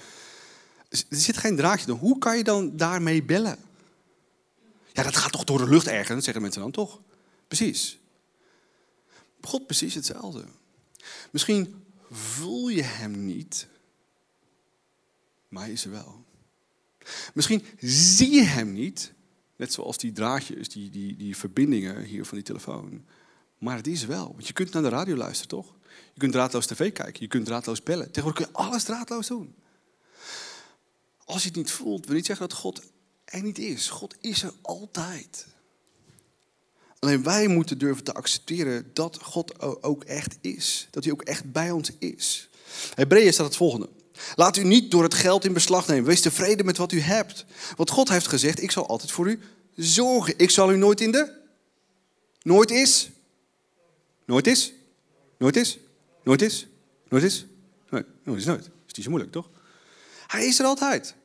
er 0.89 1.03
zit 1.10 1.38
geen 1.38 1.55
draadje. 1.55 1.91
Hoe 1.91 2.17
kan 2.17 2.38
je 2.38 2.44
dan 2.44 2.77
daarmee 2.77 3.24
bellen? 3.24 3.58
Ja, 4.94 5.03
dat 5.03 5.15
gaat 5.15 5.32
toch 5.32 5.44
door 5.44 5.58
de 5.58 5.70
lucht 5.70 5.88
ergens, 5.88 6.24
zeggen 6.24 6.41
mensen 6.41 6.62
dan 6.62 6.72
toch? 6.72 7.01
Precies. 7.48 8.00
God 9.41 9.65
precies 9.65 9.94
hetzelfde. 9.94 10.44
Misschien 11.32 11.86
voel 12.12 12.67
je 12.67 12.82
hem 12.82 13.25
niet, 13.25 13.67
maar 15.48 15.63
hij 15.63 15.72
is 15.72 15.86
er 15.86 15.91
wel. 15.91 16.24
Misschien 17.34 17.65
zie 17.79 18.32
je 18.32 18.44
hem 18.44 18.74
niet, 18.74 19.12
net 19.56 19.74
zoals 19.74 19.98
die 19.98 20.12
draadjes, 20.12 20.70
die, 20.70 20.90
die, 20.90 21.16
die 21.16 21.38
verbindingen 21.38 22.04
hier 22.04 22.26
van 22.26 22.38
die 22.38 22.46
telefoon. 22.46 23.06
Maar 23.58 23.76
het 23.76 23.88
is 23.88 24.06
wel, 24.06 24.32
want 24.32 24.48
je 24.48 24.54
kunt 24.54 24.72
naar 24.72 24.82
de 24.82 24.90
radio 24.90 25.16
luisteren, 25.16 25.50
toch? 25.50 25.74
Je 26.14 26.20
kunt 26.20 26.32
draadloos 26.32 26.66
tv 26.66 26.92
kijken, 26.92 27.22
je 27.22 27.28
kunt 27.28 27.46
draadloos 27.46 27.84
bellen. 27.84 28.12
Tegenwoordig 28.12 28.46
kun 28.46 28.54
je 28.54 28.60
alles 28.70 28.84
draadloos 28.84 29.28
doen. 29.28 29.56
Als 31.26 31.42
je 31.42 31.48
het 31.48 31.58
niet 31.58 31.72
voelt, 31.72 32.06
wil 32.06 32.16
niet 32.16 32.26
zeggen 32.26 32.48
dat 32.48 32.58
God 32.58 32.82
er 33.26 33.42
niet 33.42 33.60
is. 33.60 33.90
God 33.90 34.16
is 34.22 34.44
er 34.44 34.54
altijd. 34.62 35.48
Alleen 37.00 37.24
wij 37.24 37.48
moeten 37.48 37.77
durven 37.77 38.03
te 38.03 38.14
accepteren 38.14 38.92
dat 38.94 39.20
God 39.22 39.62
ook 39.84 40.03
echt 40.03 40.38
is. 40.42 40.88
Dat 40.92 41.03
hij 41.03 41.14
ook 41.14 41.22
echt 41.22 41.51
bij 41.51 41.72
ons 41.72 41.92
is. 42.00 42.50
Hebreeën 42.94 43.34
staat 43.34 43.46
het 43.46 43.56
volgende. 43.56 43.90
Laat 44.36 44.58
u 44.58 44.64
niet 44.64 44.92
door 44.92 45.03
het 45.03 45.14
geld 45.14 45.46
in 45.46 45.53
beslag 45.53 45.88
nemen. 45.88 46.06
Wees 46.06 46.22
tevreden 46.22 46.66
met 46.66 46.77
wat 46.77 46.92
u 46.92 47.00
hebt. 47.00 47.46
Want 47.75 47.90
God 47.90 48.10
heeft 48.10 48.27
gezegd, 48.27 48.62
ik 48.62 48.72
zal 48.72 48.88
altijd 48.88 49.12
voor 49.12 49.29
u 49.29 49.40
zorgen. 49.75 50.33
Ik 50.38 50.50
zal 50.50 50.72
u 50.72 50.77
nooit 50.77 51.01
in 51.01 51.11
de... 51.11 51.33
Nooit 52.42 52.72
is. 52.72 53.09
Nooit 54.25 54.48
is. 54.48 54.74
Nooit 55.38 55.55
is. 55.55 55.79
Nooit 56.24 56.42
is. 56.42 56.68
Nooit 57.09 57.24
is. 57.24 57.46
Nooit, 57.90 58.05
is 58.25 58.46
nooit. 58.46 58.66
Is 58.66 58.94
niet 58.94 59.03
zo 59.03 59.09
moeilijk, 59.09 59.31
toch? 59.31 59.50
Hij 60.27 60.46
is 60.46 60.59
er 60.59 60.66
altijd. 60.66 61.16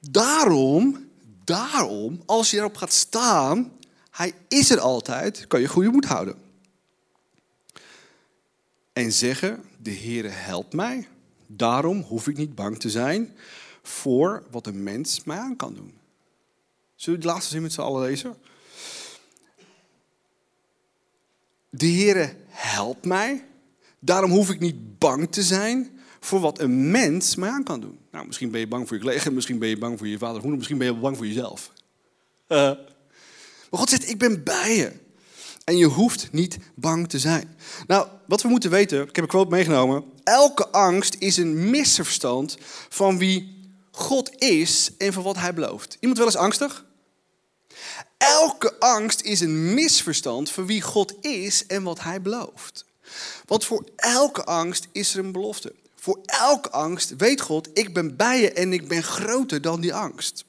Daarom 0.00 1.12
Daarom, 1.44 2.22
als 2.26 2.50
je 2.50 2.56
erop 2.56 2.76
gaat 2.76 2.92
staan, 2.92 3.72
hij 4.10 4.32
is 4.48 4.70
er 4.70 4.80
altijd, 4.80 5.46
kan 5.46 5.60
je 5.60 5.68
goede 5.68 5.90
moed 5.90 6.04
houden. 6.04 6.34
En 8.92 9.12
zeggen, 9.12 9.64
de 9.78 9.94
Heere 9.94 10.28
helpt 10.28 10.72
mij, 10.72 11.08
daarom 11.46 12.00
hoef 12.00 12.28
ik 12.28 12.36
niet 12.36 12.54
bang 12.54 12.78
te 12.78 12.90
zijn 12.90 13.36
voor 13.82 14.46
wat 14.50 14.66
een 14.66 14.82
mens 14.82 15.24
mij 15.24 15.38
aan 15.38 15.56
kan 15.56 15.74
doen. 15.74 15.94
Zullen 17.04 17.20
we 17.20 17.26
de 17.26 17.32
laatste 17.32 17.52
zin 17.52 17.62
met 17.62 17.72
z'n 17.72 17.80
allen 17.80 18.02
lezen? 18.02 18.36
De 21.70 21.86
Heere 21.86 22.36
helpt 22.48 23.04
mij, 23.04 23.44
daarom 23.98 24.30
hoef 24.30 24.50
ik 24.50 24.60
niet 24.60 24.98
bang 24.98 25.32
te 25.32 25.42
zijn 25.42 26.00
voor 26.20 26.40
wat 26.40 26.60
een 26.60 26.90
mens 26.90 27.34
mij 27.34 27.48
aan 27.48 27.64
kan 27.64 27.80
doen. 27.80 27.98
Nou, 28.10 28.26
misschien 28.26 28.50
ben 28.50 28.60
je 28.60 28.68
bang 28.68 28.88
voor 28.88 28.96
je 28.96 29.02
collega, 29.02 29.30
misschien 29.30 29.58
ben 29.58 29.68
je 29.68 29.78
bang 29.78 29.98
voor 29.98 30.08
je 30.08 30.18
vader 30.18 30.36
of 30.36 30.40
moeder, 30.40 30.56
misschien 30.56 30.78
ben 30.78 30.86
je 30.86 30.94
bang 30.94 31.16
voor 31.16 31.26
jezelf. 31.26 31.72
Uh, 32.48 32.58
maar 33.70 33.80
God 33.80 33.88
zegt, 33.88 34.08
ik 34.08 34.18
ben 34.18 34.44
bij 34.44 34.76
je. 34.76 34.92
En 35.64 35.76
je 35.76 35.86
hoeft 35.86 36.28
niet 36.32 36.58
bang 36.74 37.08
te 37.08 37.18
zijn. 37.18 37.56
Nou, 37.86 38.08
wat 38.26 38.42
we 38.42 38.48
moeten 38.48 38.70
weten, 38.70 39.00
ik 39.00 39.16
heb 39.16 39.24
een 39.24 39.30
quote 39.30 39.50
meegenomen. 39.50 40.04
Elke 40.22 40.68
angst 40.68 41.16
is 41.18 41.36
een 41.36 41.70
misverstand 41.70 42.56
van 42.88 43.18
wie 43.18 43.68
God 43.90 44.42
is 44.42 44.90
en 44.98 45.12
van 45.12 45.22
wat 45.22 45.36
hij 45.36 45.54
belooft. 45.54 45.96
Iemand 46.00 46.18
wel 46.18 46.26
eens 46.26 46.36
angstig? 46.36 46.84
Elke 48.24 48.78
angst 48.78 49.22
is 49.22 49.40
een 49.40 49.74
misverstand 49.74 50.50
van 50.50 50.66
wie 50.66 50.82
God 50.82 51.14
is 51.20 51.66
en 51.66 51.82
wat 51.82 52.00
hij 52.00 52.22
belooft. 52.22 52.84
Want 53.46 53.64
voor 53.64 53.84
elke 53.96 54.44
angst 54.44 54.88
is 54.92 55.14
er 55.14 55.24
een 55.24 55.32
belofte. 55.32 55.74
Voor 55.94 56.20
elke 56.24 56.70
angst 56.70 57.16
weet 57.16 57.40
God, 57.40 57.68
ik 57.72 57.94
ben 57.94 58.16
bij 58.16 58.40
je 58.40 58.52
en 58.52 58.72
ik 58.72 58.88
ben 58.88 59.02
groter 59.02 59.60
dan 59.60 59.80
die 59.80 59.94
angst. 59.94 60.44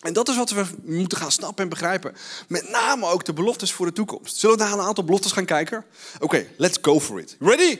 En 0.00 0.12
dat 0.12 0.28
is 0.28 0.36
wat 0.36 0.50
we 0.50 0.64
moeten 0.82 1.18
gaan 1.18 1.32
snappen 1.32 1.64
en 1.64 1.70
begrijpen. 1.70 2.14
Met 2.48 2.70
name 2.70 3.06
ook 3.06 3.24
de 3.24 3.32
beloftes 3.32 3.72
voor 3.72 3.86
de 3.86 3.92
toekomst. 3.92 4.36
Zullen 4.36 4.56
we 4.56 4.62
naar 4.62 4.72
een 4.72 4.80
aantal 4.80 5.04
beloftes 5.04 5.32
gaan 5.32 5.44
kijken? 5.44 5.84
Oké, 6.20 6.46
let's 6.56 6.78
go 6.82 7.00
for 7.00 7.20
it. 7.20 7.36
Ready? 7.40 7.78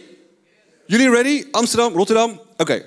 Jullie 0.87 1.11
ready? 1.11 1.46
Amsterdam, 1.51 1.92
Rotterdam? 1.92 2.40
Oké. 2.57 2.85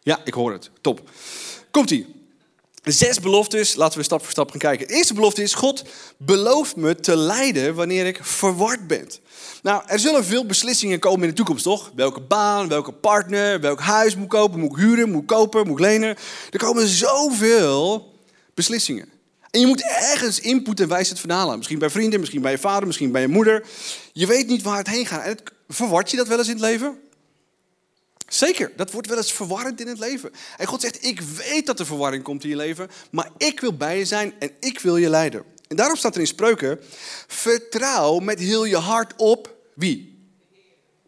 Ja, 0.00 0.20
ik 0.24 0.34
hoor 0.34 0.52
het. 0.52 0.70
Top. 0.80 1.10
Komt-ie. 1.70 2.17
Zes 2.92 3.20
beloftes, 3.20 3.74
laten 3.74 3.98
we 3.98 4.04
stap 4.04 4.22
voor 4.22 4.30
stap 4.30 4.50
gaan 4.50 4.58
kijken. 4.58 4.88
De 4.88 4.94
eerste 4.94 5.14
belofte 5.14 5.42
is, 5.42 5.54
God 5.54 5.84
belooft 6.16 6.76
me 6.76 6.94
te 6.94 7.16
leiden 7.16 7.74
wanneer 7.74 8.06
ik 8.06 8.18
verward 8.22 8.86
ben. 8.86 9.08
Nou, 9.62 9.82
er 9.86 9.98
zullen 9.98 10.24
veel 10.24 10.46
beslissingen 10.46 10.98
komen 10.98 11.22
in 11.22 11.28
de 11.28 11.34
toekomst, 11.34 11.64
toch? 11.64 11.92
Welke 11.94 12.20
baan, 12.20 12.68
welke 12.68 12.92
partner, 12.92 13.60
welk 13.60 13.80
huis 13.80 14.14
moet 14.14 14.24
ik 14.24 14.30
kopen, 14.30 14.60
moet 14.60 14.70
ik 14.70 14.76
huren, 14.76 15.10
moet 15.10 15.20
ik 15.20 15.26
kopen, 15.26 15.66
moet 15.66 15.78
ik 15.78 15.84
lenen. 15.84 16.16
Er 16.50 16.58
komen 16.58 16.86
zoveel 16.86 18.12
beslissingen. 18.54 19.08
En 19.50 19.60
je 19.60 19.66
moet 19.66 19.82
ergens 19.82 20.40
input 20.40 20.80
en 20.80 20.88
wijsheid 20.88 21.20
van 21.20 21.30
halen. 21.30 21.56
Misschien 21.56 21.78
bij 21.78 21.90
vrienden, 21.90 22.20
misschien 22.20 22.42
bij 22.42 22.50
je 22.50 22.58
vader, 22.58 22.86
misschien 22.86 23.12
bij 23.12 23.20
je 23.20 23.28
moeder. 23.28 23.64
Je 24.12 24.26
weet 24.26 24.46
niet 24.46 24.62
waar 24.62 24.76
het 24.76 24.88
heen 24.88 25.06
gaat. 25.06 25.22
En 25.22 25.30
het, 25.30 25.42
verward 25.68 26.10
je 26.10 26.16
dat 26.16 26.28
wel 26.28 26.38
eens 26.38 26.48
in 26.48 26.54
het 26.54 26.62
leven? 26.62 26.98
Zeker, 28.28 28.72
dat 28.76 28.90
wordt 28.90 29.08
wel 29.08 29.16
eens 29.16 29.32
verwarrend 29.32 29.80
in 29.80 29.86
het 29.86 29.98
leven. 29.98 30.30
En 30.56 30.66
God 30.66 30.80
zegt, 30.80 31.04
ik 31.04 31.20
weet 31.20 31.66
dat 31.66 31.80
er 31.80 31.86
verwarring 31.86 32.22
komt 32.22 32.44
in 32.44 32.50
je 32.50 32.56
leven, 32.56 32.90
maar 33.10 33.30
ik 33.36 33.60
wil 33.60 33.76
bij 33.76 33.98
je 33.98 34.04
zijn 34.04 34.34
en 34.38 34.50
ik 34.60 34.80
wil 34.80 34.96
je 34.96 35.08
leiden. 35.08 35.44
En 35.68 35.76
daarom 35.76 35.96
staat 35.96 36.14
er 36.14 36.20
in 36.20 36.26
Spreuken, 36.26 36.80
vertrouw 37.26 38.18
met 38.18 38.38
heel 38.38 38.64
je 38.64 38.76
hart 38.76 39.12
op 39.16 39.56
wie? 39.74 40.16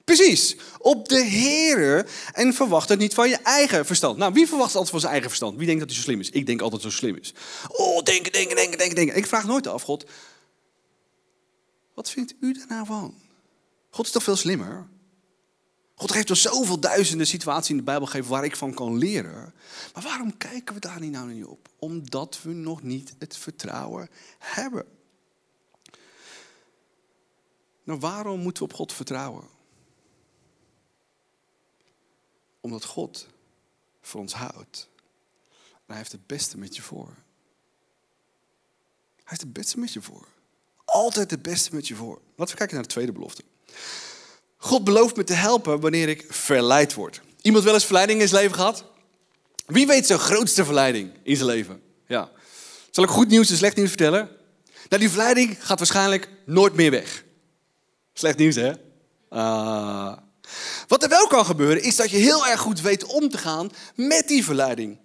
Precies, 0.05 0.57
op 0.79 1.09
de 1.09 1.25
Heer 1.25 2.07
en 2.33 2.55
verwacht 2.55 2.89
het 2.89 2.99
niet 2.99 3.15
van 3.15 3.29
je 3.29 3.37
eigen 3.37 3.87
verstand. 3.87 4.17
Nou, 4.19 4.33
wie 4.33 4.49
verwacht 4.49 4.73
altijd 4.73 4.91
van 4.91 5.01
zijn 5.01 5.13
eigen 5.13 5.29
verstand? 5.29 5.57
Wie 5.57 5.67
denkt 5.67 5.81
dat 5.81 5.91
hij 5.91 5.99
zo 5.99 6.05
slim 6.05 6.21
is? 6.21 6.31
Ik 6.31 6.47
denk 6.47 6.61
altijd 6.61 6.83
zo 6.83 6.91
slim 6.91 7.17
is. 7.17 7.35
Oh, 7.69 8.03
denken, 8.03 8.33
denken, 8.33 8.57
denken, 8.57 8.79
denken, 8.79 8.97
denken. 8.97 9.17
Ik 9.17 9.27
vraag 9.27 9.47
nooit 9.47 9.67
af, 9.67 9.83
God, 9.83 10.05
wat 11.95 12.11
vindt 12.11 12.35
u 12.41 12.53
er 12.61 12.67
nou 12.69 12.87
van? 12.87 13.15
God 13.91 14.07
is 14.07 14.13
toch 14.13 14.23
veel 14.23 14.37
slimmer? 14.37 14.89
God 16.01 16.13
heeft 16.13 16.31
ons 16.31 16.43
zoveel 16.43 16.81
duizenden 16.81 17.27
situaties 17.27 17.71
in 17.71 17.77
de 17.77 17.83
Bijbel 17.83 18.07
gegeven 18.07 18.31
waar 18.31 18.45
ik 18.45 18.57
van 18.57 18.75
kan 18.75 18.99
leren. 18.99 19.55
Maar 19.95 20.03
waarom 20.03 20.37
kijken 20.37 20.75
we 20.75 20.81
daar 20.81 21.01
niet 21.01 21.11
nou 21.11 21.33
niet 21.33 21.45
op? 21.45 21.69
Omdat 21.79 22.43
we 22.43 22.53
nog 22.53 22.83
niet 22.83 23.15
het 23.19 23.37
vertrouwen 23.37 24.09
hebben. 24.39 24.87
Nou, 27.85 27.99
waarom 27.99 28.41
moeten 28.41 28.63
we 28.63 28.69
op 28.69 28.77
God 28.77 28.93
vertrouwen? 28.93 29.49
Omdat 32.61 32.85
God 32.85 33.27
voor 34.01 34.21
ons 34.21 34.33
houdt. 34.33 34.89
En 35.73 35.87
hij 35.87 35.97
heeft 35.97 36.13
het 36.13 36.27
beste 36.27 36.59
met 36.59 36.77
je 36.77 36.83
voor. 36.83 37.15
Hij 39.17 39.25
heeft 39.25 39.41
het 39.41 39.53
beste 39.53 39.79
met 39.79 39.93
je 39.93 40.03
voor. 40.03 40.29
Altijd 40.85 41.31
het 41.31 41.43
beste 41.43 41.75
met 41.75 41.89
je 41.89 41.95
voor. 41.95 42.21
Laten 42.35 42.53
we 42.53 42.59
kijken 42.59 42.75
naar 42.75 42.87
de 42.87 42.93
tweede 42.93 43.13
belofte. 43.13 43.45
God 44.63 44.85
belooft 44.85 45.17
me 45.17 45.25
te 45.25 45.33
helpen 45.33 45.81
wanneer 45.81 46.09
ik 46.09 46.25
verleid 46.29 46.95
word. 46.95 47.21
Iemand 47.43 47.65
wel 47.65 47.75
eens 47.75 47.85
verleiding 47.85 48.21
in 48.21 48.29
zijn 48.29 48.41
leven 48.43 48.57
gehad? 48.57 48.85
Wie 49.67 49.87
weet 49.87 50.07
zijn 50.07 50.19
grootste 50.19 50.65
verleiding 50.65 51.13
in 51.23 51.37
zijn 51.37 51.49
leven? 51.49 51.83
Ja. 52.07 52.31
Zal 52.91 53.05
ik 53.05 53.11
goed 53.11 53.29
nieuws 53.29 53.51
en 53.51 53.57
slecht 53.57 53.77
nieuws 53.77 53.89
vertellen? 53.89 54.29
Nou, 54.89 55.03
die 55.03 55.09
verleiding 55.09 55.57
gaat 55.61 55.79
waarschijnlijk 55.79 56.29
nooit 56.45 56.75
meer 56.75 56.91
weg. 56.91 57.25
Slecht 58.13 58.39
nieuws, 58.39 58.55
hè? 58.55 58.73
Uh, 59.31 60.13
wat 60.89 61.03
er 61.03 61.09
wel 61.09 61.27
kan 61.27 61.47
gebeuren, 61.47 61.83
is 61.83 61.97
dat 61.97 62.11
je 62.11 62.17
heel 62.17 62.47
erg 62.47 62.61
goed 62.61 62.81
weet 62.81 63.05
om 63.05 63.29
te 63.29 63.39
gaan 63.39 63.71
met 63.95 64.29
die 64.29 64.45
verleiding. 64.45 64.99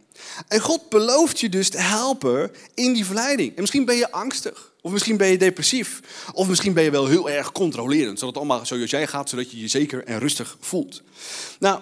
En 0.47 0.59
God 0.59 0.89
belooft 0.89 1.39
je 1.39 1.49
dus 1.49 1.69
te 1.69 1.77
helpen 1.77 2.51
in 2.73 2.93
die 2.93 3.05
verleiding. 3.05 3.55
En 3.55 3.61
misschien 3.61 3.85
ben 3.85 3.95
je 3.95 4.11
angstig. 4.11 4.73
Of 4.85 4.91
misschien 4.91 5.17
ben 5.17 5.27
je 5.27 5.37
depressief. 5.37 6.01
Of 6.33 6.47
misschien 6.47 6.73
ben 6.73 6.83
je 6.83 6.91
wel 6.91 7.07
heel 7.07 7.29
erg 7.29 7.51
controlerend. 7.51 8.19
Zodat 8.19 8.35
het 8.35 8.43
allemaal 8.43 8.65
zoals 8.65 8.89
jij 8.89 9.07
gaat, 9.07 9.29
zodat 9.29 9.51
je 9.51 9.59
je 9.59 9.67
zeker 9.67 10.03
en 10.03 10.19
rustig 10.19 10.57
voelt. 10.59 11.01
Nou, 11.59 11.81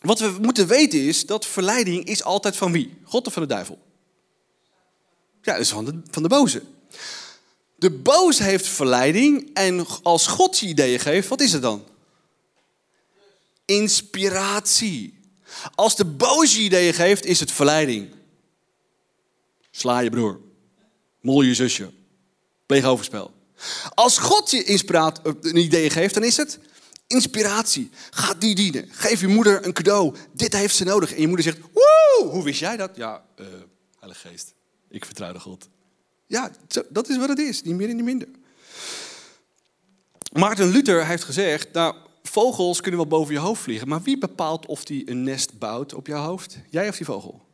wat 0.00 0.18
we 0.18 0.36
moeten 0.40 0.66
weten 0.66 1.00
is 1.00 1.26
dat 1.26 1.46
verleiding 1.46 2.04
is 2.04 2.24
altijd 2.24 2.56
van 2.56 2.72
wie? 2.72 2.98
God 3.04 3.26
of 3.26 3.32
van 3.32 3.42
de 3.42 3.48
duivel? 3.48 3.78
Ja, 5.42 5.52
dat 5.52 5.60
is 5.60 5.68
van 5.70 5.84
de, 5.84 6.00
van 6.10 6.22
de 6.22 6.28
boze. 6.28 6.62
De 7.76 7.90
boze 7.90 8.42
heeft 8.42 8.66
verleiding 8.66 9.50
en 9.54 9.86
als 10.02 10.26
God 10.26 10.58
je 10.58 10.66
ideeën 10.66 11.00
geeft, 11.00 11.28
wat 11.28 11.40
is 11.40 11.52
het 11.52 11.62
dan? 11.62 11.84
Inspiratie. 13.64 15.20
Als 15.74 15.96
de 15.96 16.04
boze 16.04 16.60
ideeën 16.60 16.94
geeft, 16.94 17.24
is 17.24 17.40
het 17.40 17.52
verleiding. 17.52 18.08
Sla 19.70 19.98
je 19.98 20.10
broer. 20.10 20.40
Mol 21.20 21.42
je 21.42 21.54
zusje. 21.54 21.98
Pleeg 22.70 22.84
overspel. 22.84 23.32
Als 23.94 24.18
God 24.18 24.50
je 24.50 24.64
inspiraat, 24.64 25.20
een 25.24 25.56
idee 25.56 25.90
geeft, 25.90 26.14
dan 26.14 26.24
is 26.24 26.36
het 26.36 26.58
inspiratie. 27.06 27.90
Ga 28.10 28.34
die 28.34 28.54
dienen. 28.54 28.88
Geef 28.90 29.20
je 29.20 29.26
moeder 29.26 29.66
een 29.66 29.72
cadeau. 29.72 30.14
Dit 30.32 30.52
heeft 30.52 30.74
ze 30.74 30.84
nodig. 30.84 31.14
En 31.14 31.20
je 31.20 31.26
moeder 31.26 31.44
zegt, 31.44 31.58
woe, 31.72 32.28
hoe 32.30 32.44
wist 32.44 32.60
jij 32.60 32.76
dat? 32.76 32.90
Ja, 32.96 33.24
uh, 33.40 33.46
Heilige 33.98 34.28
Geest. 34.28 34.54
Ik 34.88 35.04
vertrouw 35.04 35.32
de 35.32 35.40
God. 35.40 35.68
Ja, 36.26 36.50
dat 36.88 37.08
is 37.08 37.16
wat 37.16 37.28
het 37.28 37.38
is. 37.38 37.62
Niet 37.62 37.74
meer 37.74 37.88
en 37.88 37.96
niet 37.96 38.04
minder. 38.04 38.28
Maarten 40.32 40.68
Luther 40.68 41.06
heeft 41.06 41.24
gezegd, 41.24 41.72
nou, 41.72 41.94
vogels 42.22 42.80
kunnen 42.80 43.00
wel 43.00 43.08
boven 43.08 43.34
je 43.34 43.40
hoofd 43.40 43.62
vliegen, 43.62 43.88
maar 43.88 44.02
wie 44.02 44.18
bepaalt 44.18 44.66
of 44.66 44.84
die 44.84 45.10
een 45.10 45.22
nest 45.22 45.58
bouwt 45.58 45.94
op 45.94 46.06
jouw 46.06 46.24
hoofd? 46.24 46.58
Jij 46.68 46.88
of 46.88 46.96
die 46.96 47.06
vogel? 47.06 47.49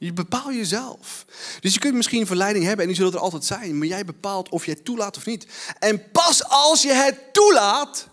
Je 0.00 0.12
bepaalt 0.12 0.54
jezelf. 0.54 1.26
Dus 1.60 1.74
je 1.74 1.80
kunt 1.80 1.94
misschien 1.94 2.26
verleiding 2.26 2.64
hebben 2.64 2.82
en 2.82 2.90
die 2.90 2.96
zullen 2.96 3.12
er 3.12 3.24
altijd 3.24 3.44
zijn, 3.44 3.78
maar 3.78 3.86
jij 3.86 4.04
bepaalt 4.04 4.48
of 4.48 4.64
het 4.64 4.84
toelaat 4.84 5.16
of 5.16 5.26
niet. 5.26 5.46
En 5.78 6.10
pas 6.10 6.44
als 6.48 6.82
je 6.82 6.92
het 6.92 7.32
toelaat, 7.32 8.08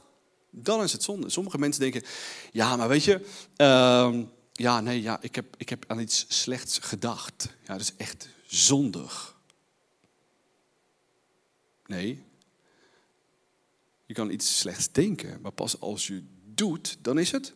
dan 0.50 0.84
is 0.84 0.92
het 0.92 1.04
zonde. 1.04 1.30
Sommige 1.30 1.58
mensen 1.58 1.82
denken, 1.82 2.04
ja, 2.52 2.76
maar 2.76 2.88
weet 2.88 3.04
je, 3.04 3.26
uh, 3.58 4.20
ja, 4.54 4.82
nee, 4.82 5.02
ja, 5.02 5.18
ik, 5.22 5.36
heb, 5.36 5.56
ik 5.58 5.70
heb 5.70 5.86
aan 5.88 6.00
iets 6.00 6.26
slechts 6.28 6.78
gedacht. 6.78 7.50
Ja, 7.66 7.74
dat 7.74 7.82
is 7.82 7.96
echt 7.98 8.28
zondig. 8.46 9.36
Nee, 11.86 12.24
je 14.06 14.14
kan 14.14 14.32
iets 14.32 14.60
slechts 14.60 14.92
denken, 14.92 15.42
maar 15.42 15.52
pas 15.52 15.80
als 15.80 16.08
je 16.08 16.24
doet, 16.46 16.98
dan 17.02 17.20
is 17.20 17.32
het 17.32 17.54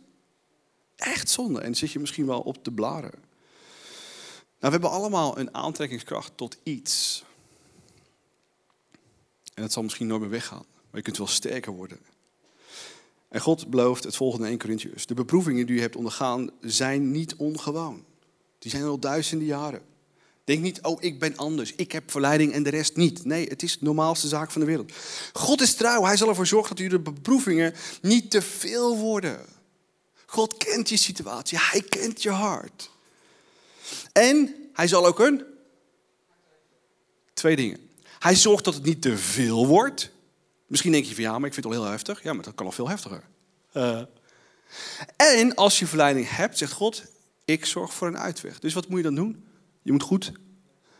echt 0.96 1.30
zonde. 1.30 1.62
En 1.62 1.76
zit 1.76 1.92
je 1.92 2.00
misschien 2.00 2.26
wel 2.26 2.42
op 2.42 2.64
te 2.64 2.72
blaren. 2.72 3.31
Nou, 4.62 4.74
we 4.74 4.80
hebben 4.80 5.00
allemaal 5.00 5.38
een 5.38 5.54
aantrekkingskracht 5.54 6.32
tot 6.36 6.58
iets. 6.64 7.24
En 9.54 9.62
dat 9.62 9.72
zal 9.72 9.84
misschien 9.84 10.08
nooit 10.08 10.22
meer 10.22 10.30
weggaan. 10.30 10.66
Maar 10.74 11.00
je 11.00 11.02
kunt 11.02 11.18
wel 11.18 11.28
sterker 11.28 11.72
worden. 11.72 12.00
En 13.30 13.42
God 13.42 13.68
belooft 13.68 14.04
het 14.04 14.16
volgende 14.16 14.46
in 14.46 14.52
1 14.52 14.60
Corinthians. 14.60 15.06
De 15.06 15.14
beproevingen 15.14 15.66
die 15.66 15.76
je 15.76 15.82
hebt 15.82 15.96
ondergaan 15.96 16.50
zijn 16.62 17.12
niet 17.12 17.36
ongewoon. 17.36 18.04
Die 18.60 18.72
zijn 18.72 18.84
al 18.84 19.00
duizenden 19.00 19.48
jaren. 19.48 19.82
Denk 20.44 20.62
niet, 20.62 20.82
oh, 20.82 21.04
ik 21.04 21.20
ben 21.20 21.38
anders. 21.38 21.76
Ik 21.76 21.92
heb 21.92 22.12
verleiding 22.12 22.54
en 22.54 22.64
de 22.64 22.70
rest 22.70 22.96
niet. 22.96 23.26
Nee, 23.26 23.48
het 23.48 23.64
is 23.64 23.80
de 23.80 23.86
normaalste 23.86 24.28
zaak 24.28 24.52
van 24.52 24.62
de 24.62 24.68
wereld. 24.68 24.92
God 25.34 25.62
is 25.62 25.76
trouw. 25.76 26.04
Hij 26.04 26.18
zal 26.18 26.30
ervoor 26.30 26.48
zorgen 26.48 26.76
dat 26.76 26.86
jullie 26.86 27.00
beproevingen 27.00 27.74
niet 28.02 28.32
te 28.32 28.42
veel 28.42 28.98
worden. 28.98 29.46
God 30.26 30.58
kent 30.58 30.90
je 30.90 30.98
situatie. 30.98 31.58
Hij 31.62 31.82
kent 31.82 32.24
je 32.24 32.30
hart. 32.30 32.90
En 34.12 34.56
hij 34.74 34.88
zal 34.88 35.06
ook 35.06 35.20
een... 35.20 35.44
Twee 37.34 37.56
dingen. 37.56 37.90
Hij 38.20 38.36
zorgt 38.36 38.66
dat 38.66 38.74
het 38.74 38.84
niet 38.84 39.02
te 39.02 39.18
veel 39.18 39.68
wordt. 39.68 40.12
Misschien 40.68 40.92
denk 40.92 41.06
je 41.06 41.14
van 41.14 41.24
ja, 41.24 41.40
maar 41.40 41.48
ik 41.48 41.54
vind 41.54 41.66
het 41.66 41.76
al 41.76 41.82
heel 41.82 41.92
heftig. 41.92 42.24
Ja, 42.24 42.34
maar 42.34 42.44
dat 42.44 42.56
kan 42.56 42.66
al 42.66 42.72
veel 42.72 42.90
heftiger. 42.90 43.24
En 45.16 45.56
als 45.56 45.80
je 45.80 45.88
verleiding 45.88 46.30
hebt, 46.30 46.58
zegt 46.58 46.72
God, 46.72 47.04
ik 47.46 47.66
zorg 47.66 47.94
voor 47.94 48.08
een 48.08 48.18
uitweg. 48.18 48.60
Dus 48.60 48.74
wat 48.74 48.88
moet 48.88 48.98
je 48.98 49.04
dan 49.04 49.16
doen? 49.16 49.46
Je 49.82 49.92
moet 49.92 50.04
goed 50.04 50.32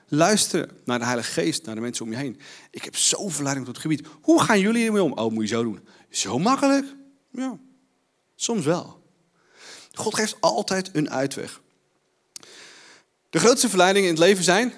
luisteren 0.08 0.70
naar 0.86 1.00
de 1.00 1.06
Heilige 1.06 1.32
Geest, 1.32 1.66
naar 1.66 1.76
de 1.76 1.82
mensen 1.82 2.06
om 2.06 2.12
je 2.12 2.18
heen. 2.18 2.40
Ik 2.72 2.84
heb 2.84 2.96
zo 2.96 3.30
verleiding 3.30 3.68
op 3.68 3.74
het 3.74 3.82
gebied. 3.82 4.08
Hoe 4.22 4.42
gaan 4.42 4.60
jullie 4.60 4.86
ermee 4.86 5.04
om? 5.04 5.14
Oh, 5.14 5.32
moet 5.32 5.50
je 5.50 5.56
zo 5.56 5.64
doen. 5.64 5.88
Zo 6.10 6.40
makkelijk? 6.40 6.86
Ja, 7.32 7.60
soms 8.36 8.66
wel. 8.66 9.04
God 9.94 10.16
geeft 10.16 10.38
altijd 10.40 10.90
een 10.94 11.10
uitweg. 11.10 11.62
De 13.32 13.40
grootste 13.40 13.70
verleidingen 13.70 14.10
in 14.10 14.16
het 14.16 14.24
leven 14.24 14.44
zijn 14.44 14.74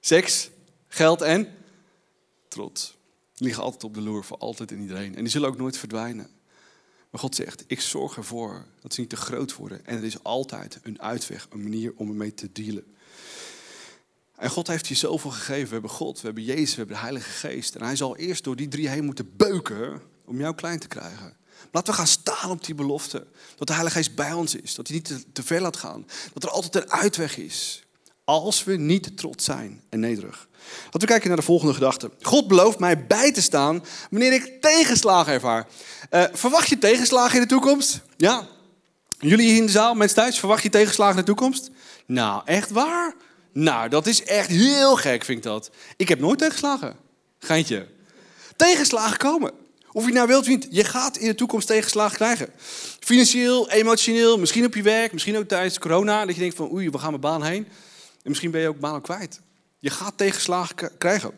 seks, 0.00 0.50
geld 0.88 1.22
en 1.22 1.48
trots. 2.48 2.96
Die 3.34 3.46
liggen 3.46 3.62
altijd 3.62 3.84
op 3.84 3.94
de 3.94 4.00
loer 4.00 4.24
voor 4.24 4.38
altijd 4.38 4.70
en 4.70 4.80
iedereen. 4.80 5.16
En 5.16 5.22
die 5.22 5.32
zullen 5.32 5.48
ook 5.48 5.56
nooit 5.56 5.78
verdwijnen. 5.78 6.30
Maar 7.10 7.20
God 7.20 7.34
zegt, 7.34 7.64
ik 7.66 7.80
zorg 7.80 8.16
ervoor 8.16 8.66
dat 8.80 8.94
ze 8.94 9.00
niet 9.00 9.10
te 9.10 9.16
groot 9.16 9.56
worden. 9.56 9.86
En 9.86 9.96
er 9.96 10.04
is 10.04 10.22
altijd 10.22 10.78
een 10.82 11.02
uitweg, 11.02 11.46
een 11.50 11.62
manier 11.62 11.92
om 11.96 12.08
ermee 12.08 12.34
te 12.34 12.52
dealen. 12.52 12.84
En 14.36 14.50
God 14.50 14.66
heeft 14.66 14.88
je 14.88 14.94
zoveel 14.94 15.30
gegeven. 15.30 15.66
We 15.66 15.72
hebben 15.72 15.90
God, 15.90 16.20
we 16.20 16.26
hebben 16.26 16.44
Jezus, 16.44 16.70
we 16.70 16.76
hebben 16.76 16.96
de 16.96 17.02
Heilige 17.02 17.30
Geest. 17.30 17.74
En 17.74 17.82
hij 17.82 17.96
zal 17.96 18.16
eerst 18.16 18.44
door 18.44 18.56
die 18.56 18.68
drie 18.68 18.88
heen 18.88 19.04
moeten 19.04 19.36
beuken 19.36 20.02
om 20.24 20.38
jou 20.38 20.54
klein 20.54 20.78
te 20.78 20.88
krijgen. 20.88 21.36
Laten 21.72 21.92
we 21.92 21.98
gaan 21.98 22.06
staan 22.06 22.50
op 22.50 22.64
die 22.64 22.74
belofte. 22.74 23.26
Dat 23.56 23.66
de 23.66 23.72
Heilige 23.72 23.96
Geest 23.96 24.14
bij 24.14 24.32
ons 24.32 24.54
is. 24.54 24.74
Dat 24.74 24.86
hij 24.88 24.96
niet 24.96 25.24
te, 25.32 25.42
ver 25.42 25.60
laat 25.60 25.76
gaan. 25.76 26.06
Dat 26.32 26.42
er 26.42 26.50
altijd 26.50 26.74
een 26.74 26.90
uitweg 26.90 27.36
is. 27.36 27.82
Als 28.24 28.64
we 28.64 28.76
niet 28.76 29.16
trots 29.16 29.44
zijn 29.44 29.82
en 29.88 30.00
nederig. 30.00 30.48
Laten 30.84 31.00
we 31.00 31.06
kijken 31.06 31.28
naar 31.28 31.36
de 31.36 31.42
volgende 31.42 31.74
gedachte. 31.74 32.10
God 32.20 32.48
belooft 32.48 32.78
mij 32.78 33.06
bij 33.06 33.32
te 33.32 33.42
staan 33.42 33.84
wanneer 34.10 34.32
ik 34.32 34.60
tegenslagen 34.60 35.32
ervaar. 35.32 35.66
Uh, 36.10 36.24
verwacht 36.32 36.68
je 36.68 36.78
tegenslagen 36.78 37.34
in 37.34 37.40
de 37.40 37.48
toekomst? 37.48 38.00
Ja? 38.16 38.46
Jullie 39.18 39.48
hier 39.48 39.56
in 39.56 39.66
de 39.66 39.72
zaal, 39.72 39.94
mensen 39.94 40.16
thuis, 40.16 40.38
verwacht 40.38 40.62
je 40.62 40.68
tegenslagen 40.68 41.14
in 41.14 41.20
de 41.20 41.26
toekomst? 41.26 41.70
Nou, 42.06 42.42
echt 42.44 42.70
waar? 42.70 43.14
Nou, 43.52 43.88
dat 43.88 44.06
is 44.06 44.24
echt 44.24 44.48
heel 44.48 44.96
gek, 44.96 45.24
vind 45.24 45.38
ik 45.38 45.44
dat. 45.44 45.70
Ik 45.96 46.08
heb 46.08 46.20
nooit 46.20 46.38
tegenslagen. 46.38 46.96
Geintje. 47.38 47.86
Tegenslagen 48.56 49.18
komen. 49.18 49.52
Of 49.92 50.06
je 50.06 50.12
nou 50.12 50.26
wilt 50.26 50.40
of 50.42 50.48
niet, 50.48 50.66
je 50.70 50.84
gaat 50.84 51.16
in 51.16 51.26
de 51.26 51.34
toekomst 51.34 51.66
tegenslagen 51.66 52.16
krijgen. 52.16 52.48
Financieel, 53.00 53.70
emotioneel, 53.70 54.38
misschien 54.38 54.64
op 54.64 54.74
je 54.74 54.82
werk, 54.82 55.12
misschien 55.12 55.36
ook 55.36 55.48
tijdens 55.48 55.78
corona. 55.78 56.24
Dat 56.24 56.34
je 56.34 56.40
denkt 56.40 56.56
van 56.56 56.72
oei, 56.72 56.90
we 56.90 56.98
gaan 56.98 57.10
mijn 57.10 57.20
baan 57.20 57.42
heen. 57.42 57.66
En 58.22 58.28
misschien 58.28 58.50
ben 58.50 58.60
je 58.60 58.68
ook 58.68 58.80
baan 58.80 59.00
kwijt. 59.00 59.40
Je 59.78 59.90
gaat 59.90 60.16
tegenslagen 60.16 60.98
krijgen. 60.98 61.30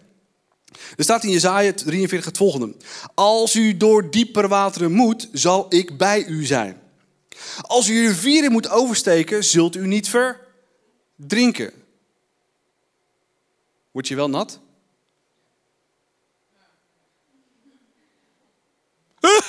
Er 0.96 1.04
staat 1.04 1.24
in 1.24 1.30
Jezaja 1.30 1.72
43 1.72 2.24
het 2.24 2.36
volgende. 2.36 2.74
Als 3.14 3.54
u 3.54 3.76
door 3.76 4.10
dieper 4.10 4.48
wateren 4.48 4.92
moet, 4.92 5.28
zal 5.32 5.66
ik 5.68 5.98
bij 5.98 6.24
u 6.24 6.44
zijn. 6.44 6.80
Als 7.60 7.88
u 7.88 8.06
rivieren 8.06 8.52
moet 8.52 8.70
oversteken, 8.70 9.44
zult 9.44 9.76
u 9.76 9.86
niet 9.86 10.08
verdrinken. 10.08 11.72
Word 13.90 14.08
je 14.08 14.14
wel 14.14 14.30
nat? 14.30 14.60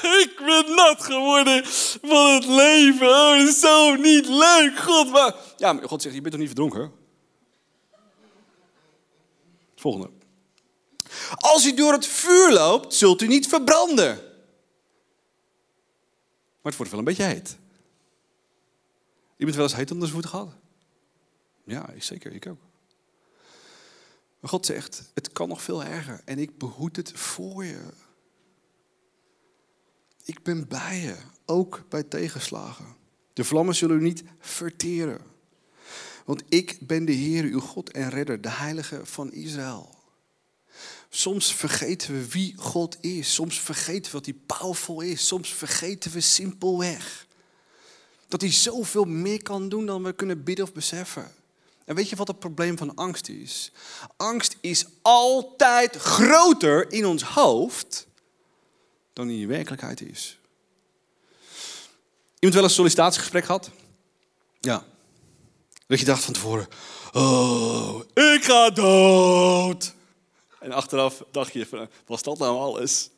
Ik 0.04 0.34
ben 0.46 0.76
nat 0.76 1.04
geworden 1.04 1.66
van 2.02 2.34
het 2.34 2.46
leven. 2.46 3.08
Oh, 3.08 3.38
dat 3.38 3.48
is 3.48 3.60
zo 3.60 3.96
niet 3.96 4.28
leuk. 4.28 4.78
God, 4.78 5.12
maar... 5.12 5.36
Ja, 5.58 5.74
maar 5.74 5.88
God 5.88 6.02
zegt, 6.02 6.16
je 6.16 6.22
bent 6.22 6.34
toch 6.34 6.44
niet 6.44 6.54
verdronken? 6.58 6.92
Volgende. 9.76 10.10
Als 11.36 11.66
u 11.66 11.74
door 11.74 11.92
het 11.92 12.08
vuur 12.08 12.52
loopt, 12.52 12.94
zult 12.94 13.22
u 13.22 13.28
niet 13.28 13.48
verbranden. 13.48 14.16
Maar 16.62 16.72
het 16.72 16.76
wordt 16.76 16.92
wel 16.92 17.00
een 17.00 17.06
beetje 17.06 17.24
heet. 17.24 17.58
Je 19.36 19.46
bent 19.46 19.56
wel 19.56 19.66
eens 19.66 19.76
heet 19.76 19.92
onder 19.92 20.08
zijn 20.08 20.22
voeten 20.22 20.40
gehad? 20.40 20.56
Ja, 21.64 21.90
zeker, 22.00 22.32
ik 22.32 22.48
ook. 22.48 22.60
Maar 24.40 24.50
God 24.50 24.66
zegt, 24.66 25.04
het 25.14 25.32
kan 25.32 25.48
nog 25.48 25.62
veel 25.62 25.84
erger 25.84 26.22
en 26.26 26.40
ik 26.40 26.58
behoed 26.58 26.96
het 26.96 27.12
voor 27.12 27.66
je. 27.66 27.80
Ik 30.32 30.44
ben 30.44 30.68
bij 30.68 31.00
je, 31.00 31.16
ook 31.46 31.84
bij 31.90 32.04
tegenslagen. 32.04 32.86
De 33.34 33.44
vlammen 33.44 33.76
zullen 33.76 33.98
u 33.98 34.02
niet 34.02 34.24
verteren. 34.40 35.22
Want 36.26 36.44
ik 36.50 36.78
ben 36.80 37.06
de 37.06 37.12
Heer, 37.12 37.44
uw 37.44 37.60
God 37.60 37.92
en 37.92 38.10
Redder, 38.10 38.42
de 38.42 38.50
Heilige 38.50 39.00
van 39.04 39.32
Israël. 39.32 39.96
Soms 41.10 41.56
vergeten 41.56 42.14
we 42.14 42.28
wie 42.28 42.54
God 42.58 42.98
is. 43.02 43.34
Soms 43.34 43.60
vergeten 43.60 44.12
we 44.12 44.18
wat 44.18 44.26
hij 44.26 44.36
powerful 44.46 45.02
is. 45.02 45.28
Soms 45.28 45.54
vergeten 45.54 46.12
we 46.12 46.22
simpelweg 46.22 47.28
dat 48.28 48.42
hij 48.42 48.52
zoveel 48.52 49.06
meer 49.06 49.44
kan 49.44 49.70
doen 49.70 49.86
dan 49.86 50.04
we 50.04 50.14
kunnen 50.14 50.44
bidden 50.44 50.66
of 50.66 50.74
beseffen. 50.74 51.32
En 51.86 51.96
weet 51.96 52.10
je 52.10 52.16
wat 52.16 52.28
het 52.28 52.40
probleem 52.40 52.78
van 52.78 52.96
angst 52.96 53.30
is? 53.30 53.72
Angst 54.18 54.58
is 54.62 54.86
altijd 55.02 55.96
groter 55.96 56.92
in 56.92 57.06
ons 57.06 57.24
hoofd 57.24 58.10
in 59.30 59.48
werkelijkheid 59.48 60.02
is. 60.02 60.40
Iemand 62.40 62.54
wel 62.54 62.64
een 62.64 62.76
sollicitatiegesprek 62.76 63.46
gehad? 63.46 63.70
Ja. 64.60 64.84
Dat 65.88 66.00
je 66.00 66.06
dacht 66.06 66.24
van 66.24 66.34
tevoren, 66.34 66.68
oh, 67.14 68.02
ik 68.14 68.44
ga 68.44 68.70
dood. 68.70 69.94
En 70.60 70.72
achteraf 70.72 71.24
dacht 71.32 71.54
je, 71.54 71.88
was 72.06 72.22
dat 72.22 72.38
nou 72.38 72.58
alles? 72.58 73.10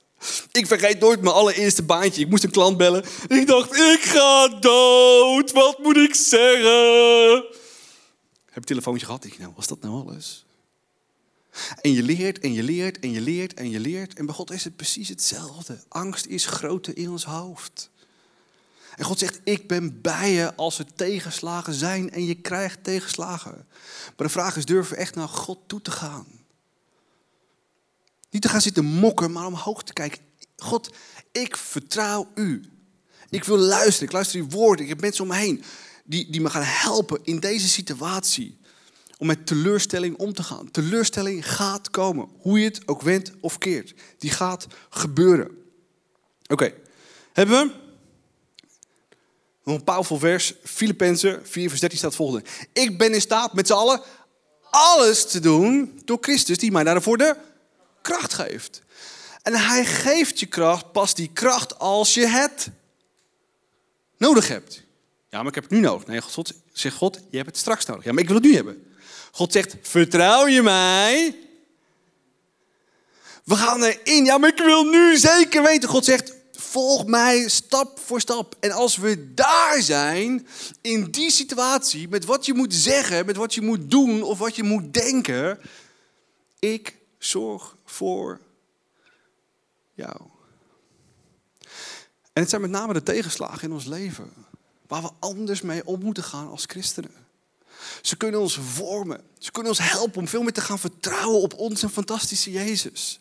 Ik 0.52 0.68
vergeet 0.68 1.00
nooit 1.00 1.22
mijn 1.22 1.36
allereerste 1.36 1.84
baantje. 1.84 2.22
Ik 2.22 2.30
moest 2.30 2.44
een 2.44 2.52
klant 2.52 2.78
bellen. 2.78 3.04
Ik 3.28 3.48
dacht, 3.48 3.76
ik 3.76 4.02
ga 4.02 4.48
dood. 4.48 5.52
Wat 5.52 5.80
moet 5.80 5.98
ik 5.98 6.16
zeggen? 6.16 7.46
Heb 8.46 8.56
een 8.56 8.63
telefoontje 8.63 9.06
gehad? 9.06 9.24
Ik, 9.24 9.39
nou, 9.39 9.52
was 9.56 9.68
dat 9.68 9.82
nou 9.82 10.08
alles? 10.08 10.46
En 11.82 11.92
je 11.92 12.04
leert 12.04 12.39
en 12.39 12.54
je 12.54 12.63
leert 12.63 13.00
en 13.00 13.12
je 13.12 13.22
leert 13.22 13.54
en 13.54 13.70
je 13.70 13.80
leert. 13.80 14.13
En 14.13 14.26
bij 14.26 14.36
God 14.36 14.52
is 14.52 14.63
het 14.63 14.76
precies 14.76 15.10
hetzelfde. 15.10 15.84
Angst 15.88 16.26
is 16.26 16.46
groter 16.46 16.98
in 16.98 17.10
ons 17.10 17.26
hoofd. 17.26 17.89
En 18.96 19.06
God 19.06 19.20
zegt, 19.20 19.42
ik 19.44 19.68
ben 19.68 20.02
bij 20.02 20.32
je 20.32 20.56
als 20.56 20.80
er 20.80 20.94
tegenslagen 20.96 21.74
zijn 21.74 22.12
en 22.12 22.26
je 22.26 22.36
krijgt 22.36 22.84
tegenslagen. 22.84 23.66
Maar 24.06 24.28
de 24.28 24.30
vraag 24.30 24.58
is, 24.58 24.66
durven 24.66 24.94
we 24.94 25.00
echt 25.00 25.16
naar 25.16 25.28
God 25.28 25.60
toe 25.68 25.82
te 25.82 25.92
gaan? 25.92 26.26
Niet 28.30 28.42
te 28.42 28.50
gaan 28.50 28.62
zitten 28.62 28.86
mokken, 28.86 29.32
maar 29.32 29.46
omhoog 29.46 29.84
te 29.84 29.94
kijken. 29.94 30.20
God, 30.58 30.96
ik 31.32 31.58
vertrouw 31.58 32.32
u. 32.36 32.62
Ik 33.30 33.44
wil 33.44 33.58
luisteren, 33.58 34.08
ik 34.08 34.13
luister 34.13 34.39
uw 34.39 34.50
woord. 34.50 34.80
Ik 34.80 34.88
heb 34.88 35.02
mensen 35.02 35.24
om 35.24 35.30
me 35.30 35.36
heen 35.36 35.63
die, 36.04 36.32
die 36.32 36.42
me 36.42 36.50
gaan 36.50 36.63
helpen 36.63 37.20
in 37.24 37.39
deze 37.39 37.70
situatie. 37.70 38.58
Om 39.17 39.28
met 39.28 39.47
teleurstelling 39.47 40.17
om 40.17 40.34
te 40.34 40.43
gaan. 40.43 40.71
Teleurstelling 40.71 41.54
gaat 41.54 41.89
komen, 41.89 42.28
hoe 42.38 42.60
je 42.60 42.65
het 42.65 42.88
ook 42.88 43.02
wendt 43.02 43.32
of 43.39 43.58
keert. 43.58 43.93
Die 44.17 44.32
gaat 44.32 44.67
gebeuren. 44.89 45.63
Oké, 46.47 46.73
hebben 47.34 47.67
we? 47.67 47.73
Nog 49.63 49.76
een 49.76 49.84
powerful 49.84 50.19
vers. 50.19 50.54
Filippenzen 50.63 51.41
4 51.43 51.69
vers 51.69 51.80
13 51.80 51.99
staat 51.99 52.15
volgende. 52.15 52.45
Ik 52.73 52.97
ben 52.97 53.13
in 53.13 53.21
staat 53.21 53.54
met 53.54 53.67
z'n 53.67 53.73
allen 53.73 54.02
alles 54.69 55.26
te 55.26 55.39
doen 55.39 56.02
door 56.06 56.17
Christus 56.21 56.58
die 56.58 56.71
mij 56.71 56.84
daarvoor 56.84 57.17
de 57.17 57.36
kracht 58.02 58.34
geeft. 58.34 58.82
En 59.41 59.54
hij 59.54 59.86
geeft 59.86 60.39
je 60.39 60.45
kracht, 60.45 60.91
pas 60.91 61.15
die 61.15 61.30
kracht 61.34 61.80
als 61.80 62.13
je 62.13 62.28
het 62.28 62.69
nodig 64.17 64.47
hebt. 64.47 64.84
Ja, 65.30 65.38
maar 65.38 65.47
ik 65.47 65.56
heb 65.56 65.63
het 65.63 65.73
nu 65.73 65.80
nodig. 65.80 66.08
Nee, 66.08 66.21
God 66.21 66.54
zegt 66.73 66.95
God, 66.95 67.19
je 67.30 67.38
hebt 67.38 67.49
het 67.49 67.58
straks 67.58 67.86
nodig. 67.86 68.04
Ja, 68.04 68.12
maar 68.12 68.21
ik 68.21 68.28
wil 68.28 68.38
het 68.38 68.45
nu 68.45 68.56
hebben. 68.56 68.93
God 69.32 69.52
zegt, 69.52 69.76
vertrouw 69.82 70.47
je 70.47 70.62
mij? 70.62 71.38
We 73.43 73.56
gaan 73.56 73.84
erin. 73.84 74.26
Ja, 74.26 74.38
maar 74.38 74.49
ik 74.49 74.58
wil 74.58 74.84
nu 74.84 75.17
zeker 75.17 75.63
weten. 75.63 75.89
God 75.89 76.06
zegt, 76.06 76.34
volg 76.52 77.06
mij 77.06 77.49
stap 77.49 77.99
voor 77.99 78.21
stap. 78.21 78.56
En 78.60 78.71
als 78.71 78.97
we 78.97 79.34
daar 79.34 79.82
zijn, 79.82 80.47
in 80.82 81.12
die 81.12 81.32
situatie, 81.32 82.08
met 82.08 82.26
wat 82.26 82.45
je 82.45 82.54
moet 82.54 82.73
zeggen, 82.73 83.26
met 83.26 83.36
wat 83.36 83.54
je 83.54 83.62
moet 83.62 83.91
doen 83.91 84.23
of 84.23 84.38
wat 84.38 84.56
je 84.56 84.63
moet 84.63 84.93
denken, 84.93 85.60
ik 86.60 86.95
zorg 87.17 87.76
voor 87.86 88.39
jou. 89.93 90.17
En 92.34 92.41
het 92.41 92.49
zijn 92.49 92.62
met 92.62 92.69
name 92.69 92.93
de 92.93 93.04
tegenslagen 93.04 93.67
in 93.67 93.73
ons 93.73 93.86
leven, 93.86 94.34
waar 94.88 95.02
we 95.02 95.10
anders 95.19 95.62
mee 95.62 95.86
om 95.86 95.99
moeten 95.99 96.23
gaan 96.23 96.49
als 96.49 96.65
christenen. 96.65 97.23
Ze 98.02 98.16
kunnen 98.16 98.40
ons 98.40 98.60
vormen. 98.74 99.22
Ze 99.40 99.52
kunnen 99.52 99.72
ons 99.72 99.90
helpen 99.90 100.20
om 100.20 100.28
veel 100.28 100.42
meer 100.42 100.54
te 100.54 100.62
gaan 100.62 100.80
vertrouwen 100.80 101.42
op 101.42 101.54
onze 101.54 101.90
fantastische 101.90 102.52
Jezus. 102.52 103.20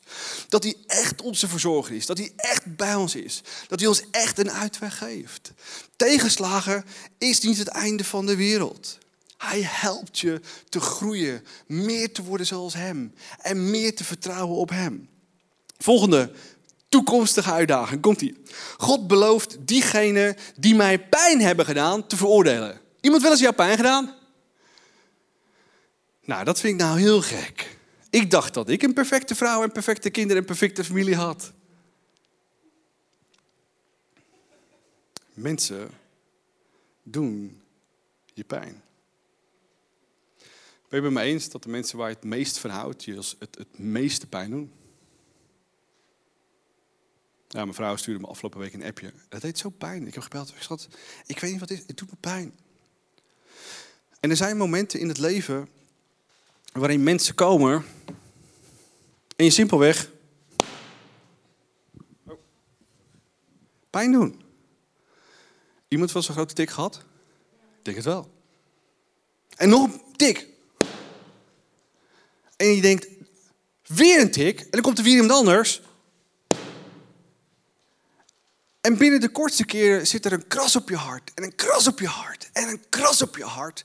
Dat 0.49 0.63
hij 0.63 0.77
echt 0.87 1.23
onze 1.23 1.49
verzorger 1.49 1.95
is. 1.95 2.07
Dat 2.07 2.19
hij 2.19 2.33
echt 2.37 2.77
bij 2.77 2.95
ons 2.95 3.15
is. 3.15 3.43
Dat 3.69 3.79
hij 3.79 3.89
ons 3.89 4.03
echt 4.11 4.39
een 4.39 4.51
uitweg 4.51 4.99
geeft. 4.99 5.53
Tegenslagen 5.97 6.85
is 7.19 7.41
niet 7.41 7.59
het 7.59 7.69
einde 7.69 8.05
van 8.05 8.27
de 8.27 8.37
wereld. 8.37 8.99
Hij 9.39 9.63
helpt 9.63 10.19
je 10.19 10.41
te 10.69 10.81
groeien, 10.81 11.45
meer 11.67 12.13
te 12.13 12.23
worden 12.23 12.47
zoals 12.47 12.75
Hem 12.75 13.15
en 13.39 13.71
meer 13.71 13.95
te 13.97 14.05
vertrouwen 14.05 14.57
op 14.57 14.71
Hem. 14.71 15.09
Volgende 15.79 16.33
toekomstige 16.89 17.53
uitdaging 17.53 18.01
komt 18.01 18.21
hier. 18.21 18.37
God 18.77 19.07
belooft 19.07 19.57
diegenen 19.61 20.37
die 20.57 20.75
mij 20.75 21.09
pijn 21.09 21.41
hebben 21.41 21.65
gedaan 21.65 22.07
te 22.07 22.17
veroordelen. 22.17 22.81
Iemand 23.01 23.23
wel 23.23 23.31
eens 23.31 23.41
jou 23.41 23.55
pijn 23.55 23.77
gedaan? 23.77 24.15
Nou, 26.25 26.45
dat 26.45 26.61
vind 26.61 26.73
ik 26.73 26.87
nou 26.87 26.99
heel 26.99 27.23
gek. 27.23 27.77
Ik 28.11 28.31
dacht 28.31 28.55
dat 28.55 28.69
ik 28.69 28.83
een 28.83 28.93
perfecte 28.93 29.35
vrouw 29.35 29.63
en 29.63 29.73
perfecte 29.73 30.11
kinderen 30.11 30.43
en 30.43 30.49
perfecte 30.49 30.85
familie 30.85 31.17
had. 31.17 31.53
Mensen 35.35 35.91
doen 37.03 37.63
je 38.35 38.45
pijn. 38.45 38.83
Ben 40.89 41.01
je 41.01 41.07
het 41.07 41.15
me 41.15 41.21
eens 41.21 41.49
dat 41.49 41.63
de 41.63 41.69
mensen 41.69 41.99
waar 41.99 42.09
je 42.09 42.15
het 42.15 42.25
meest 42.25 42.59
van 42.59 42.71
houdt, 42.71 43.05
je 43.05 43.15
het, 43.15 43.37
het 43.39 43.79
meeste 43.79 44.27
pijn 44.27 44.51
doen? 44.51 44.73
Ja, 47.49 47.63
mijn 47.63 47.75
vrouw 47.75 47.97
stuurde 47.97 48.21
me 48.21 48.27
afgelopen 48.27 48.61
week 48.61 48.73
een 48.73 48.85
appje. 48.85 49.13
Dat 49.29 49.41
deed 49.41 49.59
zo 49.59 49.69
pijn. 49.69 50.07
Ik 50.07 50.15
heb 50.15 50.23
gebeld. 50.23 50.49
Ik 50.49 50.63
schat, 50.63 50.89
ik 51.27 51.39
weet 51.39 51.51
niet 51.51 51.61
wat 51.61 51.69
het 51.69 51.79
is. 51.79 51.85
Het 51.87 51.97
doet 51.97 52.11
me 52.11 52.17
pijn. 52.21 52.59
En 54.21 54.31
er 54.31 54.37
zijn 54.37 54.57
momenten 54.57 55.01
in 55.01 55.09
het 55.09 55.19
leven 55.19 55.69
waarin 56.73 57.03
mensen 57.03 57.35
komen 57.35 57.85
en 59.37 59.45
je 59.45 59.51
simpelweg 59.51 60.11
pijn 63.91 64.13
doen. 64.13 64.43
Iemand 65.89 66.11
van 66.11 66.23
zo'n 66.23 66.35
grote 66.35 66.55
tik 66.55 66.71
gehad? 66.71 66.97
Ik 67.79 67.85
denk 67.85 67.97
het 67.97 68.07
wel. 68.07 68.31
En 69.57 69.69
nog 69.69 69.85
een 69.85 70.03
tik. 70.17 70.49
En 72.57 72.67
je 72.67 72.81
denkt, 72.81 73.07
weer 73.87 74.21
een 74.21 74.31
tik. 74.31 74.61
En 74.61 74.71
dan 74.71 74.81
komt 74.81 74.99
er 74.99 75.05
weer 75.05 75.15
iemand 75.15 75.33
anders. 75.33 75.81
En 78.81 78.97
binnen 78.97 79.21
de 79.21 79.29
kortste 79.29 79.65
keren 79.65 80.07
zit 80.07 80.25
er 80.25 80.33
een 80.33 80.47
kras 80.47 80.77
op 80.77 80.89
je 80.89 80.97
hart. 80.97 81.31
En 81.35 81.43
een 81.43 81.55
kras 81.55 81.87
op 81.87 81.99
je 81.99 82.07
hart. 82.07 82.51
En 82.53 82.69
een 82.69 82.85
kras 82.89 83.23
op 83.23 83.37
je 83.37 83.45
hart. 83.45 83.85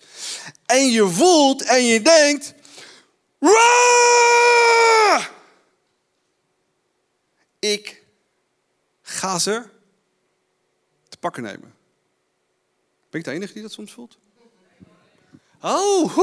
En 0.65 0.89
je 0.89 1.07
voelt 1.07 1.63
en 1.63 1.83
je 1.83 2.01
denkt. 2.01 2.53
Ik 7.59 8.03
ga 9.01 9.39
ze 9.39 9.69
te 11.09 11.17
pakken 11.17 11.43
nemen. 11.43 11.75
Ben 13.09 13.19
ik 13.19 13.25
de 13.25 13.31
enige 13.31 13.53
die 13.53 13.61
dat 13.61 13.71
soms 13.71 13.93
voelt? 13.93 14.17
Oh, 15.61 16.17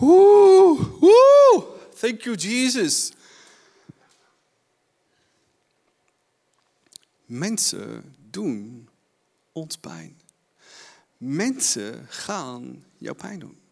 Oeh, 0.00 1.02
oeh. 1.02 1.64
Thank 1.98 2.20
you, 2.20 2.36
Jesus. 2.36 3.12
Mensen 7.26 8.16
doen 8.30 8.88
ons 9.52 9.76
pijn. 9.76 10.20
Mensen 11.16 12.06
gaan 12.08 12.84
jouw 12.98 13.14
pijn 13.14 13.38
doen. 13.38 13.63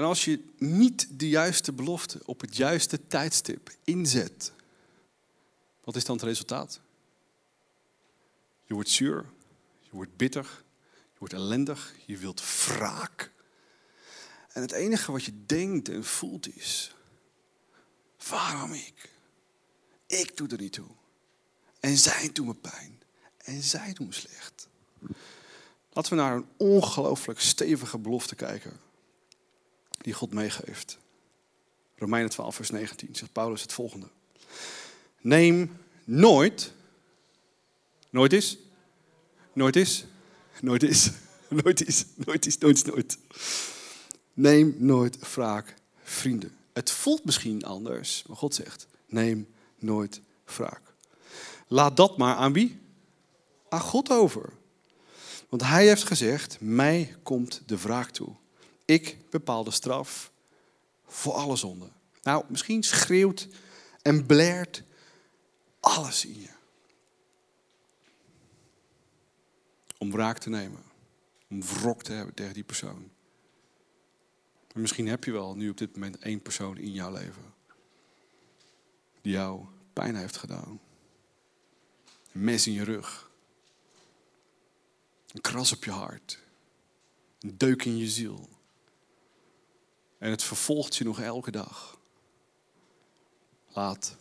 En 0.00 0.06
als 0.06 0.24
je 0.24 0.44
niet 0.58 1.06
de 1.10 1.28
juiste 1.28 1.72
belofte 1.72 2.20
op 2.24 2.40
het 2.40 2.56
juiste 2.56 3.06
tijdstip 3.06 3.70
inzet, 3.84 4.52
wat 5.84 5.96
is 5.96 6.04
dan 6.04 6.16
het 6.16 6.24
resultaat? 6.24 6.80
Je 8.64 8.74
wordt 8.74 8.88
zuur, 8.88 9.26
je 9.80 9.90
wordt 9.90 10.16
bitter, 10.16 10.62
wordt 11.18 11.34
ellendig, 11.34 11.94
je 12.06 12.16
wilt 12.16 12.64
wraak. 12.66 13.32
En 14.52 14.62
het 14.62 14.72
enige 14.72 15.12
wat 15.12 15.24
je 15.24 15.46
denkt 15.46 15.88
en 15.88 16.04
voelt 16.04 16.56
is, 16.56 16.94
waarom 18.28 18.72
ik? 18.72 19.12
Ik 20.06 20.36
doe 20.36 20.48
er 20.48 20.60
niet 20.60 20.72
toe. 20.72 20.90
En 21.80 21.96
zij 21.96 22.30
doen 22.32 22.46
me 22.46 22.54
pijn. 22.54 23.02
En 23.36 23.62
zij 23.62 23.92
doen 23.92 24.06
me 24.06 24.12
slecht. 24.12 24.68
Laten 25.92 26.12
we 26.12 26.22
naar 26.22 26.36
een 26.36 26.48
ongelooflijk 26.56 27.40
stevige 27.40 27.98
belofte 27.98 28.34
kijken. 28.34 28.88
Die 30.00 30.12
God 30.12 30.32
meegeeft. 30.32 30.98
Romeinen 31.96 32.30
12 32.30 32.54
vers 32.54 32.70
19 32.70 33.08
zegt 33.14 33.32
Paulus 33.32 33.62
het 33.62 33.72
volgende. 33.72 34.08
Neem 35.20 35.76
nooit, 36.04 36.72
nooit 38.10 38.32
is, 38.32 38.58
nooit 39.52 39.76
is, 39.76 40.04
nooit 40.60 40.82
is, 40.82 41.10
nooit 41.62 41.86
is, 41.86 42.04
nooit 42.16 42.46
is, 42.46 42.58
nooit 42.58 42.76
is, 42.76 42.84
nooit. 42.84 43.18
Neem 44.34 44.74
nooit 44.78 45.32
wraak, 45.34 45.74
vrienden. 46.02 46.56
Het 46.72 46.90
voelt 46.90 47.24
misschien 47.24 47.64
anders, 47.64 48.24
maar 48.26 48.36
God 48.36 48.54
zegt, 48.54 48.86
neem 49.06 49.48
nooit 49.78 50.20
wraak. 50.44 50.94
Laat 51.66 51.96
dat 51.96 52.16
maar 52.16 52.34
aan 52.34 52.52
wie? 52.52 52.78
Aan 53.68 53.80
God 53.80 54.10
over. 54.10 54.52
Want 55.48 55.62
hij 55.62 55.86
heeft 55.86 56.04
gezegd, 56.04 56.56
mij 56.60 57.16
komt 57.22 57.62
de 57.66 57.78
wraak 57.78 58.10
toe. 58.10 58.34
Ik 58.90 59.30
bepaal 59.30 59.64
de 59.64 59.70
straf 59.70 60.32
voor 61.06 61.32
alle 61.32 61.56
zonden. 61.56 61.92
Nou, 62.22 62.44
misschien 62.48 62.82
schreeuwt 62.82 63.48
en 64.02 64.26
blaert 64.26 64.82
alles 65.80 66.24
in 66.24 66.40
je. 66.40 66.50
Om 69.98 70.10
wraak 70.10 70.38
te 70.38 70.48
nemen. 70.48 70.82
Om 71.48 71.62
wrok 71.62 72.02
te 72.02 72.12
hebben 72.12 72.34
tegen 72.34 72.54
die 72.54 72.64
persoon. 72.64 73.10
Maar 74.72 74.82
misschien 74.82 75.08
heb 75.08 75.24
je 75.24 75.32
wel 75.32 75.56
nu 75.56 75.70
op 75.70 75.78
dit 75.78 75.92
moment 75.92 76.18
één 76.18 76.42
persoon 76.42 76.78
in 76.78 76.92
jouw 76.92 77.12
leven. 77.12 77.54
Die 79.22 79.32
jou 79.32 79.64
pijn 79.92 80.16
heeft 80.16 80.36
gedaan. 80.36 80.80
Een 82.32 82.44
mes 82.44 82.66
in 82.66 82.72
je 82.72 82.84
rug. 82.84 83.30
Een 85.32 85.40
kras 85.40 85.72
op 85.72 85.84
je 85.84 85.90
hart. 85.90 86.38
Een 87.40 87.58
deuk 87.58 87.84
in 87.84 87.96
je 87.96 88.08
ziel. 88.08 88.58
En 90.20 90.30
het 90.30 90.42
vervolgt 90.42 90.96
je 90.96 91.04
nog 91.04 91.20
elke 91.20 91.50
dag. 91.50 91.98
Laat 93.68 94.16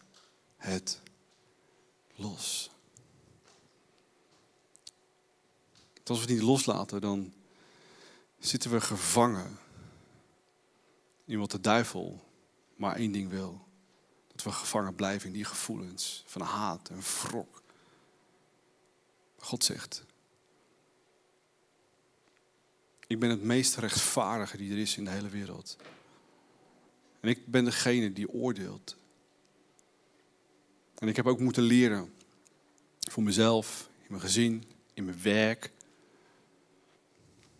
het 0.57 1.01
los. 2.15 2.69
als 6.09 6.19
we 6.19 6.25
het 6.25 6.33
niet 6.33 6.49
loslaten, 6.49 7.01
dan 7.01 7.33
zitten 8.39 8.71
we 8.71 8.81
gevangen 8.81 9.59
in 11.25 11.39
wat 11.39 11.51
de 11.51 11.61
duivel 11.61 12.23
maar 12.75 12.95
één 12.95 13.11
ding 13.11 13.29
wil. 13.29 13.67
Dat 14.27 14.43
we 14.43 14.51
gevangen 14.51 14.95
blijven 14.95 15.27
in 15.27 15.33
die 15.33 15.45
gevoelens 15.45 16.23
van 16.25 16.41
haat 16.41 16.89
en 16.89 17.01
wrok. 17.01 17.61
God 19.37 19.63
zegt, 19.63 20.03
ik 23.09 23.19
ben 23.19 23.29
het 23.29 23.43
meest 23.43 23.75
rechtvaardige 23.75 24.57
die 24.57 24.71
er 24.71 24.77
is 24.77 24.97
in 24.97 25.03
de 25.03 25.09
hele 25.09 25.29
wereld. 25.29 25.77
En 27.19 27.29
ik 27.29 27.47
ben 27.47 27.65
degene 27.65 28.13
die 28.13 28.29
oordeelt. 28.29 28.95
En 30.95 31.07
ik 31.07 31.15
heb 31.15 31.27
ook 31.27 31.39
moeten 31.39 31.63
leren 31.63 32.13
voor 32.99 33.23
mezelf, 33.23 33.89
in 34.01 34.07
mijn 34.07 34.21
gezin, 34.21 34.63
in 34.93 35.05
mijn 35.05 35.21
werk, 35.21 35.71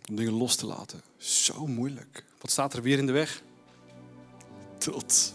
om 0.10 0.16
dingen 0.16 0.34
los 0.34 0.56
te 0.56 0.66
laten. 0.66 1.02
Zo 1.18 1.68
moeilijk. 1.68 2.24
Wat 2.40 2.52
staat 2.52 2.74
er 2.74 2.82
weer 2.82 2.98
in 2.98 3.06
de 3.06 3.12
weg? 3.12 3.42
Trots. 4.78 5.34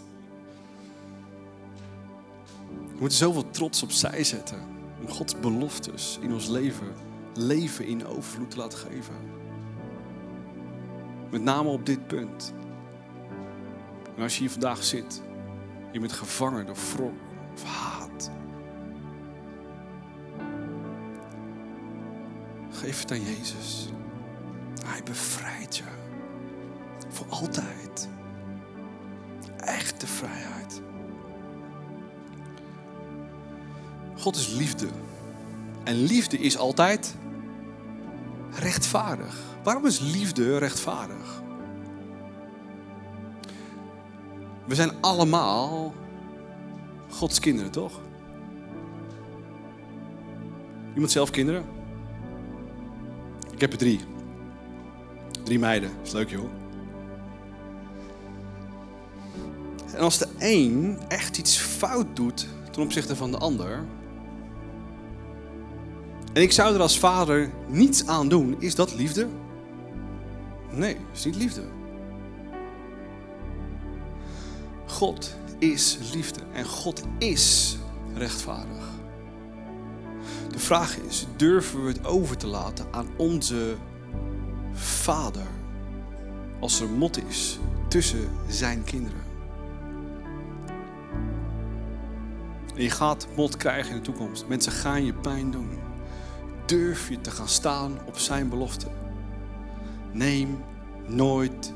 We 2.68 3.00
moeten 3.00 3.18
zoveel 3.18 3.50
trots 3.50 3.82
opzij 3.82 4.24
zetten 4.24 4.68
om 5.00 5.08
Gods 5.08 5.40
beloftes 5.40 6.18
in 6.20 6.32
ons 6.32 6.46
leven, 6.46 6.94
leven 7.34 7.86
in 7.86 8.06
overvloed 8.06 8.50
te 8.50 8.56
laten 8.56 8.78
geven. 8.78 9.43
Met 11.34 11.42
name 11.42 11.68
op 11.68 11.86
dit 11.86 12.06
punt. 12.06 12.52
Als 14.18 14.34
je 14.34 14.40
hier 14.40 14.50
vandaag 14.50 14.84
zit, 14.84 15.22
je 15.92 16.00
bent 16.00 16.12
gevangen 16.12 16.66
door 16.66 16.76
wrok 16.94 17.12
of 17.54 17.64
haat. 17.64 18.30
Geef 22.70 23.00
het 23.00 23.10
aan 23.10 23.22
Jezus. 23.22 23.88
Hij 24.86 25.02
bevrijdt 25.02 25.76
je. 25.76 25.84
Voor 27.08 27.26
altijd. 27.28 28.08
Echte 29.56 30.06
vrijheid. 30.06 30.82
God 34.16 34.36
is 34.36 34.48
liefde. 34.54 34.88
En 35.84 35.94
liefde 35.94 36.38
is 36.38 36.58
altijd 36.58 37.14
rechtvaardig. 38.58 39.36
Waarom 39.62 39.86
is 39.86 40.00
liefde 40.00 40.58
rechtvaardig? 40.58 41.42
We 44.66 44.74
zijn 44.74 44.90
allemaal 45.00 45.94
Gods 47.10 47.38
kinderen, 47.38 47.70
toch? 47.70 48.00
Iemand 50.94 51.12
zelf 51.12 51.30
kinderen? 51.30 51.64
Ik 53.52 53.60
heb 53.60 53.72
er 53.72 53.78
drie. 53.78 54.00
Drie 55.42 55.58
meiden. 55.58 55.90
Is 56.02 56.12
leuk, 56.12 56.30
joh. 56.30 56.50
En 59.92 60.00
als 60.00 60.18
de 60.18 60.28
een 60.38 60.98
echt 61.08 61.38
iets 61.38 61.58
fout 61.58 62.16
doet 62.16 62.48
ten 62.70 62.82
opzichte 62.82 63.16
van 63.16 63.30
de 63.30 63.38
ander. 63.38 63.84
En 66.34 66.42
ik 66.42 66.52
zou 66.52 66.74
er 66.74 66.80
als 66.80 66.98
vader 66.98 67.50
niets 67.68 68.06
aan 68.06 68.28
doen, 68.28 68.56
is 68.58 68.74
dat 68.74 68.94
liefde? 68.94 69.28
Nee, 70.70 70.96
is 71.12 71.24
niet 71.24 71.36
liefde. 71.36 71.62
God 74.86 75.36
is 75.58 75.98
liefde 76.12 76.40
en 76.52 76.64
God 76.64 77.02
is 77.18 77.76
rechtvaardig. 78.14 78.84
De 80.50 80.58
vraag 80.58 80.98
is, 80.98 81.26
durven 81.36 81.82
we 81.82 81.88
het 81.88 82.06
over 82.06 82.36
te 82.36 82.46
laten 82.46 82.86
aan 82.90 83.08
onze 83.16 83.74
vader 84.72 85.46
als 86.60 86.80
er 86.80 86.88
mot 86.88 87.26
is 87.28 87.58
tussen 87.88 88.28
zijn 88.48 88.84
kinderen? 88.84 89.22
En 92.74 92.82
je 92.82 92.90
gaat 92.90 93.26
mot 93.36 93.56
krijgen 93.56 93.90
in 93.90 93.96
de 93.96 94.02
toekomst. 94.02 94.46
Mensen 94.48 94.72
gaan 94.72 95.04
je 95.04 95.14
pijn 95.14 95.50
doen. 95.50 95.83
Durf 96.66 97.08
je 97.08 97.20
te 97.20 97.30
gaan 97.30 97.48
staan 97.48 97.98
op 98.06 98.18
zijn 98.18 98.48
belofte. 98.48 98.86
Neem 100.12 100.64
nooit 101.06 101.72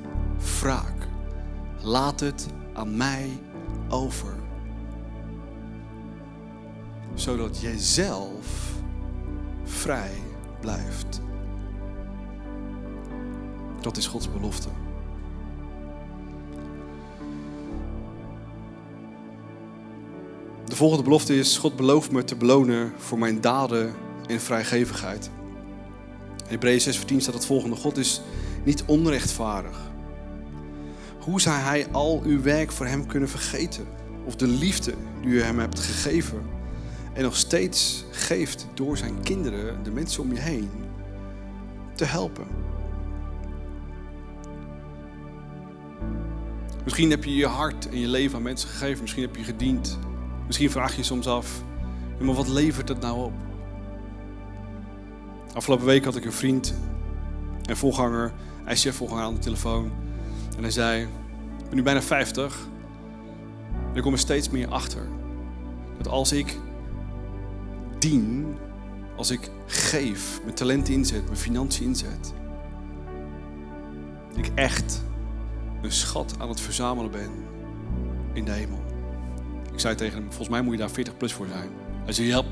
wraak. 0.60 1.08
Laat 1.80 2.20
het 2.20 2.46
aan 2.72 2.96
mij 2.96 3.38
over. 3.88 4.34
Zodat 7.14 7.60
jij 7.60 7.78
zelf 7.78 8.72
vrij 9.64 10.12
blijft. 10.60 11.20
Dat 13.80 13.96
is 13.96 14.06
Gods 14.06 14.32
belofte. 14.32 14.68
De 20.64 20.76
volgende 20.76 21.04
belofte 21.04 21.36
is: 21.36 21.58
God 21.58 21.76
belooft 21.76 22.10
me 22.10 22.24
te 22.24 22.36
belonen 22.36 22.92
voor 22.96 23.18
mijn 23.18 23.40
daden 23.40 23.94
en 24.28 24.40
vrijgevigheid. 24.40 25.30
In 26.36 26.54
Hebreeën 26.54 26.80
6, 26.80 27.04
10 27.04 27.20
staat 27.20 27.34
het 27.34 27.46
volgende: 27.46 27.76
God 27.76 27.96
is 27.96 28.20
niet 28.64 28.84
onrechtvaardig. 28.86 29.80
Hoe 31.20 31.40
zou 31.40 31.56
hij 31.56 31.86
al 31.92 32.22
uw 32.24 32.42
werk 32.42 32.72
voor 32.72 32.86
hem 32.86 33.06
kunnen 33.06 33.28
vergeten? 33.28 33.86
Of 34.24 34.36
de 34.36 34.46
liefde 34.46 34.94
die 35.20 35.30
u 35.30 35.42
hem 35.42 35.58
hebt 35.58 35.80
gegeven 35.80 36.42
en 37.12 37.22
nog 37.22 37.36
steeds 37.36 38.04
geeft 38.10 38.66
door 38.74 38.96
zijn 38.96 39.22
kinderen, 39.22 39.82
de 39.82 39.90
mensen 39.90 40.22
om 40.22 40.32
je 40.32 40.40
heen, 40.40 40.70
te 41.94 42.04
helpen? 42.04 42.46
Misschien 46.84 47.10
heb 47.10 47.24
je 47.24 47.34
je 47.34 47.46
hart 47.46 47.88
en 47.88 47.98
je 47.98 48.08
leven 48.08 48.36
aan 48.36 48.42
mensen 48.42 48.68
gegeven. 48.68 49.00
Misschien 49.00 49.22
heb 49.22 49.36
je 49.36 49.44
gediend. 49.44 49.98
Misschien 50.46 50.70
vraag 50.70 50.90
je 50.90 50.96
je 50.96 51.02
soms 51.02 51.26
af, 51.26 51.62
maar 52.20 52.34
wat 52.34 52.48
levert 52.48 52.88
het 52.88 53.00
nou 53.00 53.24
op? 53.24 53.32
Afgelopen 55.58 55.86
week 55.86 56.04
had 56.04 56.16
ik 56.16 56.24
een 56.24 56.32
vriend 56.32 56.74
en 57.64 57.76
voorganger, 57.76 58.32
ICF-voorganger 58.68 59.24
aan 59.24 59.34
de 59.34 59.40
telefoon. 59.40 59.90
En 60.56 60.62
hij 60.62 60.70
zei, 60.70 61.02
ik 61.02 61.64
ben 61.66 61.74
nu 61.74 61.82
bijna 61.82 62.02
50. 62.02 62.68
En 63.72 63.94
ik 63.94 64.02
kom 64.02 64.12
er 64.12 64.18
steeds 64.18 64.50
meer 64.50 64.68
achter. 64.68 65.08
Dat 65.96 66.08
als 66.08 66.32
ik 66.32 66.58
dien, 67.98 68.56
als 69.16 69.30
ik 69.30 69.50
geef, 69.66 70.40
mijn 70.42 70.54
talent 70.54 70.88
inzet, 70.88 71.24
mijn 71.24 71.36
financiën 71.36 71.86
inzet. 71.86 72.34
Ik 74.34 74.50
echt 74.54 75.02
een 75.82 75.92
schat 75.92 76.34
aan 76.38 76.48
het 76.48 76.60
verzamelen 76.60 77.10
ben 77.10 77.30
in 78.32 78.44
de 78.44 78.52
hemel. 78.52 78.82
Ik 79.72 79.80
zei 79.80 79.94
tegen 79.94 80.18
hem, 80.18 80.26
volgens 80.26 80.48
mij 80.48 80.62
moet 80.62 80.72
je 80.72 80.78
daar 80.78 80.90
40 80.90 81.16
plus 81.16 81.32
voor 81.32 81.46
zijn. 81.46 81.70
Hij 82.04 82.12
zei, 82.12 82.26
ja. 82.26 82.42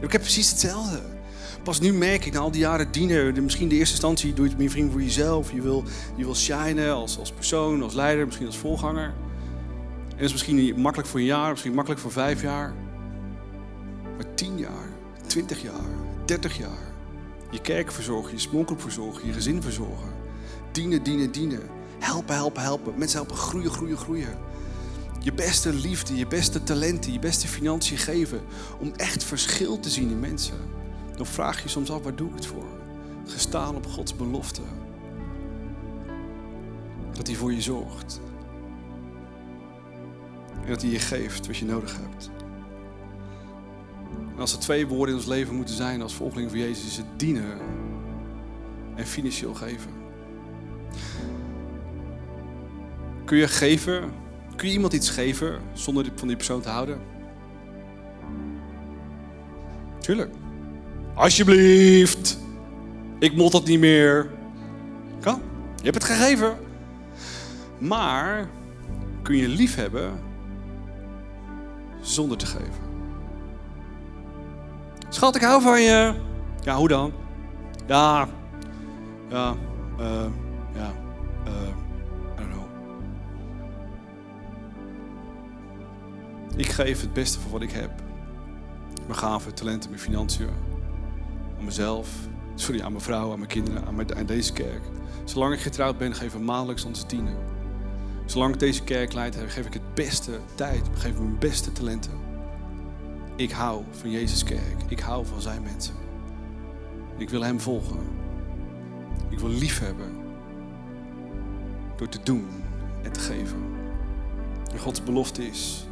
Ik 0.00 0.12
heb 0.12 0.20
precies 0.20 0.50
hetzelfde. 0.50 1.18
Pas 1.62 1.80
nu 1.80 1.92
merk 1.92 2.24
ik, 2.24 2.32
na 2.32 2.38
al 2.38 2.50
die 2.50 2.60
jaren 2.60 2.92
dienen, 2.92 3.44
misschien 3.44 3.68
de 3.68 3.74
eerste 3.74 3.94
instantie 3.94 4.34
doe 4.34 4.48
je 4.48 4.62
het 4.62 4.72
vriend 4.72 4.92
voor 4.92 5.02
jezelf. 5.02 5.52
Je 5.52 5.60
wil, 5.60 5.84
je 6.16 6.24
wil 6.24 6.34
shinen 6.34 6.92
als, 6.92 7.18
als 7.18 7.32
persoon, 7.32 7.82
als 7.82 7.94
leider, 7.94 8.24
misschien 8.24 8.46
als 8.46 8.58
volganger. 8.58 9.12
En 10.08 10.16
dat 10.16 10.26
is 10.26 10.32
misschien 10.32 10.80
makkelijk 10.80 11.08
voor 11.08 11.20
een 11.20 11.26
jaar, 11.26 11.50
misschien 11.50 11.74
makkelijk 11.74 12.00
voor 12.00 12.12
vijf 12.12 12.42
jaar. 12.42 12.74
10 14.40 14.58
jaar, 14.58 14.88
20 15.26 15.62
jaar, 15.62 15.84
30 16.24 16.58
jaar. 16.58 16.92
Je 17.50 17.60
kerk 17.60 17.92
verzorgen, 17.92 18.32
je 18.32 18.38
smonkgroep 18.38 18.80
verzorgen, 18.80 19.26
je 19.26 19.32
gezin 19.32 19.62
verzorgen. 19.62 20.12
Dienen, 20.72 21.02
dienen, 21.02 21.32
dienen. 21.32 21.62
Helpen, 21.98 22.34
helpen, 22.34 22.62
helpen. 22.62 22.98
Mensen 22.98 23.18
helpen 23.18 23.36
groeien, 23.36 23.70
groeien, 23.70 23.96
groeien. 23.96 24.38
Je 25.18 25.32
beste 25.32 25.72
liefde, 25.72 26.16
je 26.16 26.26
beste 26.26 26.62
talenten, 26.62 27.12
je 27.12 27.18
beste 27.18 27.48
financiën 27.48 27.98
geven. 27.98 28.40
Om 28.78 28.92
echt 28.96 29.24
verschil 29.24 29.80
te 29.80 29.90
zien 29.90 30.10
in 30.10 30.20
mensen. 30.20 30.56
Dan 31.20 31.28
vraag 31.28 31.62
je 31.62 31.68
soms 31.68 31.90
af, 31.90 32.02
waar 32.02 32.14
doe 32.14 32.28
ik 32.28 32.34
het 32.34 32.46
voor? 32.46 32.66
Gestaan 33.26 33.76
op 33.76 33.86
Gods 33.86 34.16
belofte. 34.16 34.60
Dat 37.12 37.26
hij 37.26 37.36
voor 37.36 37.52
je 37.52 37.60
zorgt. 37.60 38.20
En 40.62 40.68
dat 40.68 40.82
hij 40.82 40.90
je 40.90 40.98
geeft 40.98 41.46
wat 41.46 41.56
je 41.56 41.64
nodig 41.64 41.96
hebt. 41.96 42.30
En 44.34 44.40
als 44.40 44.52
er 44.52 44.58
twee 44.58 44.86
woorden 44.86 45.08
in 45.14 45.20
ons 45.20 45.28
leven 45.28 45.54
moeten 45.54 45.74
zijn 45.74 46.02
als 46.02 46.14
volgeling 46.14 46.50
van 46.50 46.58
Jezus, 46.58 46.86
is 46.86 46.96
het 46.96 47.18
dienen 47.18 47.58
en 48.94 49.06
financieel 49.06 49.54
geven. 49.54 49.90
Kun 53.24 53.36
je 53.36 53.48
geven? 53.48 54.12
Kun 54.56 54.68
je 54.68 54.74
iemand 54.74 54.92
iets 54.92 55.10
geven 55.10 55.60
zonder 55.72 56.12
van 56.14 56.28
die 56.28 56.36
persoon 56.36 56.60
te 56.60 56.68
houden? 56.68 57.00
Tuurlijk. 59.98 60.39
Alsjeblieft. 61.14 62.38
Ik 63.18 63.36
moet 63.36 63.52
dat 63.52 63.66
niet 63.66 63.80
meer. 63.80 64.30
Kan. 65.20 65.42
Je 65.76 65.90
hebt 65.90 65.94
het 65.94 66.04
gegeven. 66.04 66.56
Maar 67.78 68.48
kun 69.22 69.36
je 69.36 69.48
lief 69.48 69.74
hebben 69.74 70.20
zonder 72.00 72.36
te 72.36 72.46
geven? 72.46 72.88
Schat, 75.08 75.36
ik 75.36 75.42
hou 75.42 75.62
van 75.62 75.82
je. 75.82 76.14
Ja, 76.60 76.76
hoe 76.76 76.88
dan? 76.88 77.12
Ja, 77.86 78.28
ja, 79.28 79.54
uh, 80.00 80.26
ja, 80.74 80.92
uh, 81.46 81.52
I 82.38 82.48
don't 82.48 82.50
know. 82.50 82.64
Ik 86.56 86.68
geef 86.68 87.00
het 87.00 87.12
beste 87.12 87.40
van 87.40 87.50
wat 87.50 87.62
ik 87.62 87.70
heb. 87.70 87.90
Mijn 89.06 89.18
gaven, 89.18 89.54
talenten, 89.54 89.90
mijn 89.90 90.02
financiën. 90.02 90.48
Aan 91.60 91.66
mezelf, 91.66 92.08
sorry, 92.54 92.80
aan 92.80 92.92
mijn 92.92 93.04
vrouw, 93.04 93.32
aan 93.32 93.38
mijn 93.38 93.50
kinderen, 93.50 93.84
aan, 94.16 94.26
deze 94.26 94.52
kerk. 94.52 94.82
Zolang 95.24 95.54
ik 95.54 95.60
getrouwd 95.60 95.98
ben, 95.98 96.14
geef 96.14 96.34
ik 96.34 96.40
maandelijks 96.40 96.84
onze 96.84 97.06
tienen. 97.06 97.36
Zolang 98.24 98.54
ik 98.54 98.60
deze 98.60 98.84
kerk 98.84 99.12
leid, 99.12 99.36
geef 99.48 99.66
ik 99.66 99.72
het 99.72 99.94
beste 99.94 100.38
tijd, 100.54 100.82
geef 100.94 101.12
ik 101.12 101.18
mijn 101.18 101.38
beste 101.38 101.72
talenten. 101.72 102.12
Ik 103.36 103.50
hou 103.50 103.82
van 103.90 104.10
Jezus 104.10 104.44
kerk. 104.44 104.82
Ik 104.88 105.00
hou 105.00 105.26
van 105.26 105.40
zijn 105.40 105.62
mensen. 105.62 105.94
Ik 107.16 107.30
wil 107.30 107.42
hem 107.42 107.60
volgen. 107.60 107.98
Ik 109.28 109.38
wil 109.38 109.48
lief 109.48 109.78
hebben. 109.78 110.12
Door 111.96 112.08
te 112.08 112.22
doen 112.22 112.48
en 113.02 113.12
te 113.12 113.20
geven. 113.20 113.62
En 114.72 114.78
Gods 114.78 115.02
belofte 115.02 115.46
is 115.46 115.86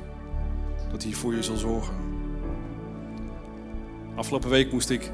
dat 0.90 1.02
hij 1.02 1.12
voor 1.12 1.34
je 1.34 1.42
zal 1.42 1.56
zorgen. 1.56 1.94
Afgelopen 4.14 4.50
week 4.50 4.72
moest 4.72 4.90
ik 4.90 5.10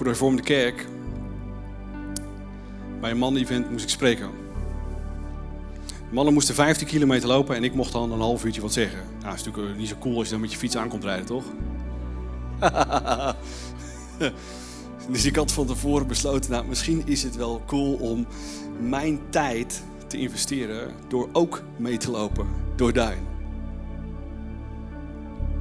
voor 0.00 0.08
de 0.08 0.14
hervormde 0.16 0.42
kerk 0.42 0.86
bij 3.00 3.10
een 3.10 3.18
man-event 3.18 3.70
moest 3.70 3.84
ik 3.84 3.90
spreken. 3.90 4.30
De 5.86 6.14
mannen 6.14 6.34
moesten 6.34 6.54
15 6.54 6.86
kilometer 6.86 7.28
lopen 7.28 7.56
en 7.56 7.64
ik 7.64 7.74
mocht 7.74 7.92
dan 7.92 8.12
een 8.12 8.20
half 8.20 8.44
uurtje 8.44 8.60
wat 8.60 8.72
zeggen. 8.72 8.98
Nou, 9.20 9.34
is 9.34 9.44
natuurlijk 9.44 9.76
niet 9.76 9.88
zo 9.88 9.96
cool 10.00 10.16
als 10.16 10.24
je 10.24 10.30
dan 10.30 10.40
met 10.40 10.52
je 10.52 10.58
fiets 10.58 10.76
aankomt 10.76 11.04
rijden, 11.04 11.26
toch? 11.26 11.44
dus 15.12 15.24
ik 15.24 15.36
had 15.36 15.52
van 15.52 15.66
tevoren 15.66 16.06
besloten, 16.06 16.50
nou, 16.50 16.66
misschien 16.66 17.02
is 17.04 17.22
het 17.22 17.36
wel 17.36 17.62
cool 17.66 17.94
om 17.94 18.26
mijn 18.78 19.20
tijd 19.30 19.82
te 20.06 20.18
investeren 20.18 20.94
door 21.08 21.28
ook 21.32 21.62
mee 21.76 21.96
te 21.96 22.10
lopen 22.10 22.46
door 22.76 22.92
Duin. 22.92 23.26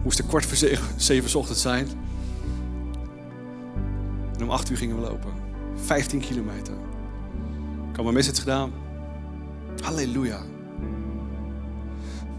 Moest 0.04 0.20
er 0.20 0.26
kwart 0.26 0.46
voor 0.46 0.58
zeven, 0.58 1.02
zeven 1.02 1.40
ochtends 1.40 1.62
zijn. 1.62 1.88
En 4.40 4.46
om 4.46 4.52
acht 4.52 4.70
uur 4.70 4.78
gingen 4.78 4.96
we 4.96 5.02
lopen. 5.02 5.34
15 5.76 6.20
kilometer. 6.20 6.74
Ik 7.90 7.96
had 7.96 8.04
mijn 8.04 8.14
message 8.14 8.40
gedaan. 8.40 8.72
Halleluja. 9.84 10.42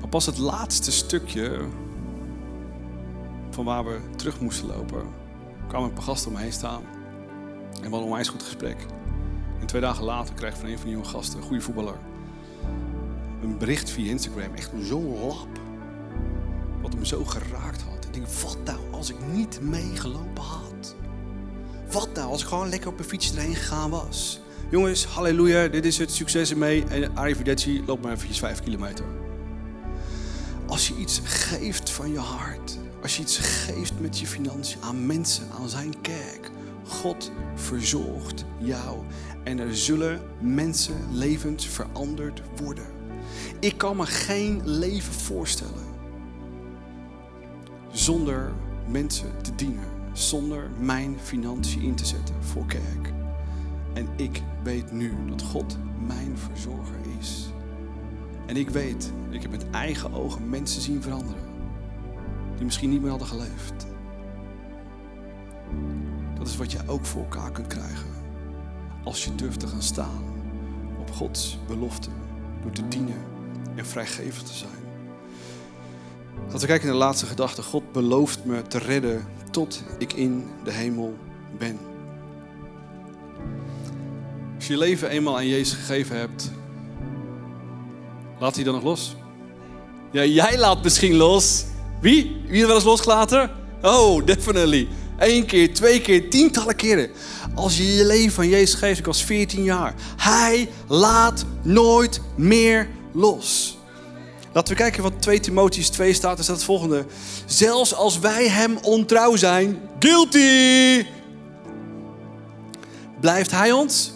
Maar 0.01 0.09
pas 0.09 0.27
het 0.27 0.39
laatste 0.39 0.93
stukje 0.93 1.69
van 3.51 3.65
waar 3.65 3.85
we 3.85 4.01
terug 4.17 4.41
moesten 4.41 4.67
lopen, 4.67 5.03
kwamen 5.69 5.89
een 5.89 5.95
paar 5.95 6.03
gasten 6.03 6.31
om 6.31 6.37
me 6.37 6.43
heen 6.43 6.53
staan. 6.53 6.83
En 6.83 7.77
we 7.77 7.81
hadden 7.81 7.99
een 7.99 8.05
onwijs 8.05 8.29
goed 8.29 8.43
gesprek. 8.43 8.87
En 9.61 9.67
twee 9.67 9.81
dagen 9.81 10.05
later 10.05 10.35
kreeg 10.35 10.51
ik 10.51 10.61
van 10.61 10.69
een 10.69 10.77
van 10.77 10.87
die 10.87 10.95
jonge 10.95 11.09
gasten, 11.09 11.39
een 11.39 11.45
goede 11.45 11.63
voetballer, 11.63 11.99
een 13.43 13.59
bericht 13.59 13.91
via 13.91 14.11
Instagram. 14.11 14.55
Echt 14.55 14.71
zo'n 14.83 15.19
lap. 15.21 15.59
Wat 16.83 16.93
hem 16.93 17.05
zo 17.05 17.25
geraakt 17.25 17.83
had. 17.83 18.05
Ik 18.05 18.15
denk, 18.15 18.27
wat 18.27 18.59
nou 18.65 18.79
als 18.91 19.11
ik 19.11 19.17
niet 19.33 19.61
meegelopen 19.63 20.43
had? 20.43 20.70
Wat 21.91 22.09
nou 22.15 22.31
als 22.31 22.43
ik 22.43 22.49
gewoon 22.49 22.69
lekker 22.69 22.89
op 22.89 22.99
een 22.99 23.05
fiets 23.05 23.33
erheen 23.35 23.55
gegaan 23.55 23.91
was? 23.91 24.41
Jongens, 24.71 25.05
halleluja, 25.05 25.69
dit 25.69 25.85
is 25.85 25.99
het, 25.99 26.11
succes 26.11 26.51
ermee. 26.51 26.85
En 26.85 27.17
arrivederci, 27.17 27.83
loop 27.87 28.03
maar 28.03 28.13
eventjes 28.13 28.39
vijf 28.39 28.61
kilometer. 28.61 29.05
Als 30.67 30.89
je 30.89 30.95
iets 30.97 31.21
geeft 31.25 31.91
van 31.91 32.11
je 32.13 32.19
hart, 32.19 32.79
als 33.03 33.17
je 33.17 33.23
iets 33.23 33.39
geeft 33.39 34.01
met 34.01 34.19
je 34.19 34.27
financiën 34.27 34.83
aan 34.83 35.07
mensen, 35.07 35.45
aan 35.61 35.69
zijn 35.69 36.01
kerk, 36.01 36.51
God 36.87 37.33
verzorgt 37.55 38.45
jou. 38.59 38.99
En 39.45 39.59
er 39.59 39.77
zullen 39.77 40.21
mensen 40.41 40.97
levens 41.11 41.67
veranderd 41.67 42.43
worden. 42.57 42.87
Ik 43.61 43.79
kan 43.79 43.97
me 43.97 44.07
geen 44.07 44.61
leven 44.65 45.13
voorstellen 45.13 45.89
zonder 47.93 48.53
mensen 48.89 49.43
te 49.43 49.55
dienen, 49.55 49.89
zonder 50.13 50.71
mijn 50.79 51.17
financiën 51.23 51.83
in 51.83 51.95
te 51.95 52.07
zetten 52.07 52.35
voor 52.41 52.67
kerk. 52.67 53.13
En 53.93 54.09
ik 54.17 54.43
weet 54.63 54.93
nu 54.93 55.15
dat 55.27 55.43
God 55.43 55.79
mijn 56.07 56.39
verzorger 56.39 56.99
is. 57.19 57.49
En 58.47 58.57
ik 58.57 58.71
weet, 58.71 59.13
ik 59.31 59.43
heb 59.43 59.51
met 59.51 59.71
eigen 59.71 60.13
ogen 60.13 60.49
mensen 60.49 60.83
zien 60.83 61.03
veranderen. 61.03 61.43
Die 62.55 62.65
misschien 62.65 62.91
niet 62.91 63.01
meer 63.01 63.11
hadden 63.11 63.29
geleefd. 63.29 63.87
Dat 66.39 66.47
is 66.47 66.57
wat 66.57 66.73
je 66.73 66.79
ook 66.87 67.05
voor 67.05 67.23
elkaar 67.23 67.51
kunt 67.51 67.67
krijgen. 67.67 68.09
Als 69.05 69.25
je 69.25 69.35
durft 69.35 69.61
te 69.61 69.67
gaan 69.67 69.83
staan 69.83 70.23
op 70.99 71.11
Gods 71.11 71.59
belofte. 71.67 72.11
Door 72.63 72.71
te 72.71 72.89
dienen 72.89 73.25
en 73.75 73.87
vrijgevend 73.87 74.47
te 74.47 74.53
zijn. 74.53 74.90
Laten 76.51 76.65
we 76.65 76.73
kijken 76.75 76.87
naar 76.87 76.99
de 76.99 77.05
laatste 77.05 77.27
gedachte. 77.27 77.63
God 77.63 77.93
belooft 77.93 78.45
me 78.45 78.63
te 78.63 78.79
redden 78.79 79.27
tot 79.51 79.83
ik 79.99 80.13
in 80.13 80.51
de 80.65 80.73
hemel 80.73 81.17
ben. 81.59 81.79
Als 84.57 84.67
je 84.67 84.73
je 84.73 84.79
leven 84.79 85.09
eenmaal 85.09 85.37
aan 85.37 85.47
Jezus 85.47 85.79
gegeven 85.79 86.17
hebt, 86.17 86.51
laat 88.39 88.55
hij 88.55 88.65
dan 88.65 88.75
nog 88.75 88.83
los? 88.83 89.17
Ja, 90.13 90.25
jij 90.25 90.59
laat 90.59 90.83
misschien 90.83 91.15
los. 91.15 91.65
Wie? 92.01 92.43
Wie 92.47 92.61
er 92.61 92.67
wel 92.67 92.77
eens 92.77 92.85
losgelaten? 92.85 93.51
Oh, 93.83 94.27
definitely. 94.27 94.89
Eén 95.19 95.47
keer, 95.47 95.75
twee 95.75 96.01
keer, 96.01 96.31
tientallen 96.31 96.77
keren. 96.77 97.11
Als 97.55 97.77
je 97.77 97.95
je 97.95 98.07
leven 98.07 98.43
aan 98.43 98.49
Jezus 98.49 98.75
geeft, 98.75 98.99
ik 98.99 99.07
was 99.07 99.25
14 99.25 99.63
jaar. 99.63 99.95
Hij 100.17 100.69
laat 100.89 101.45
nooit 101.63 102.21
meer 102.37 102.89
los. 103.13 103.79
Laten 104.53 104.77
we 104.77 104.81
kijken 104.81 105.03
wat 105.03 105.23
2 105.23 105.41
Timotheus 105.41 105.89
2 105.89 106.13
staat. 106.13 106.39
Er 106.39 106.45
staat 106.45 106.57
het 106.57 106.65
volgende. 106.65 107.07
Zelfs 107.47 107.95
als 107.95 108.19
wij 108.19 108.49
hem 108.49 108.79
ontrouw 108.83 109.37
zijn, 109.37 109.81
guilty, 109.99 111.07
blijft 113.21 113.51
hij 113.51 113.73
ons 113.73 114.13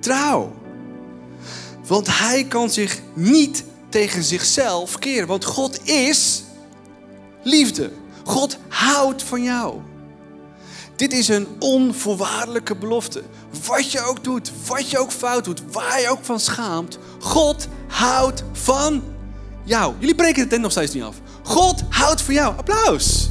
trouw. 0.00 0.52
Want 1.86 2.18
hij 2.18 2.44
kan 2.44 2.70
zich 2.70 3.00
niet 3.14 3.64
tegen 3.88 4.22
zichzelf 4.22 4.98
keren. 4.98 5.28
Want 5.28 5.44
God 5.44 5.88
is 5.88 6.42
liefde. 7.42 7.90
God 8.24 8.58
houdt 8.68 9.22
van 9.22 9.42
jou. 9.42 9.80
Dit 10.96 11.12
is 11.12 11.28
een 11.28 11.46
onvoorwaardelijke 11.58 12.76
belofte. 12.76 13.22
Wat 13.66 13.92
je 13.92 14.00
ook 14.00 14.24
doet, 14.24 14.52
wat 14.66 14.90
je 14.90 14.98
ook 14.98 15.12
fout 15.12 15.44
doet, 15.44 15.62
waar 15.72 16.00
je 16.00 16.08
ook 16.08 16.24
van 16.24 16.40
schaamt. 16.40 16.98
God 17.18 17.68
houdt 17.88 18.42
van 18.52 19.02
jou. 19.64 19.94
Jullie 19.98 20.14
breken 20.14 20.40
het 20.40 20.50
tent 20.50 20.62
nog 20.62 20.70
steeds 20.70 20.94
niet 20.94 21.02
af. 21.02 21.16
God 21.42 21.82
houdt 21.88 22.22
van 22.22 22.34
jou. 22.34 22.56
Applaus. 22.56 23.30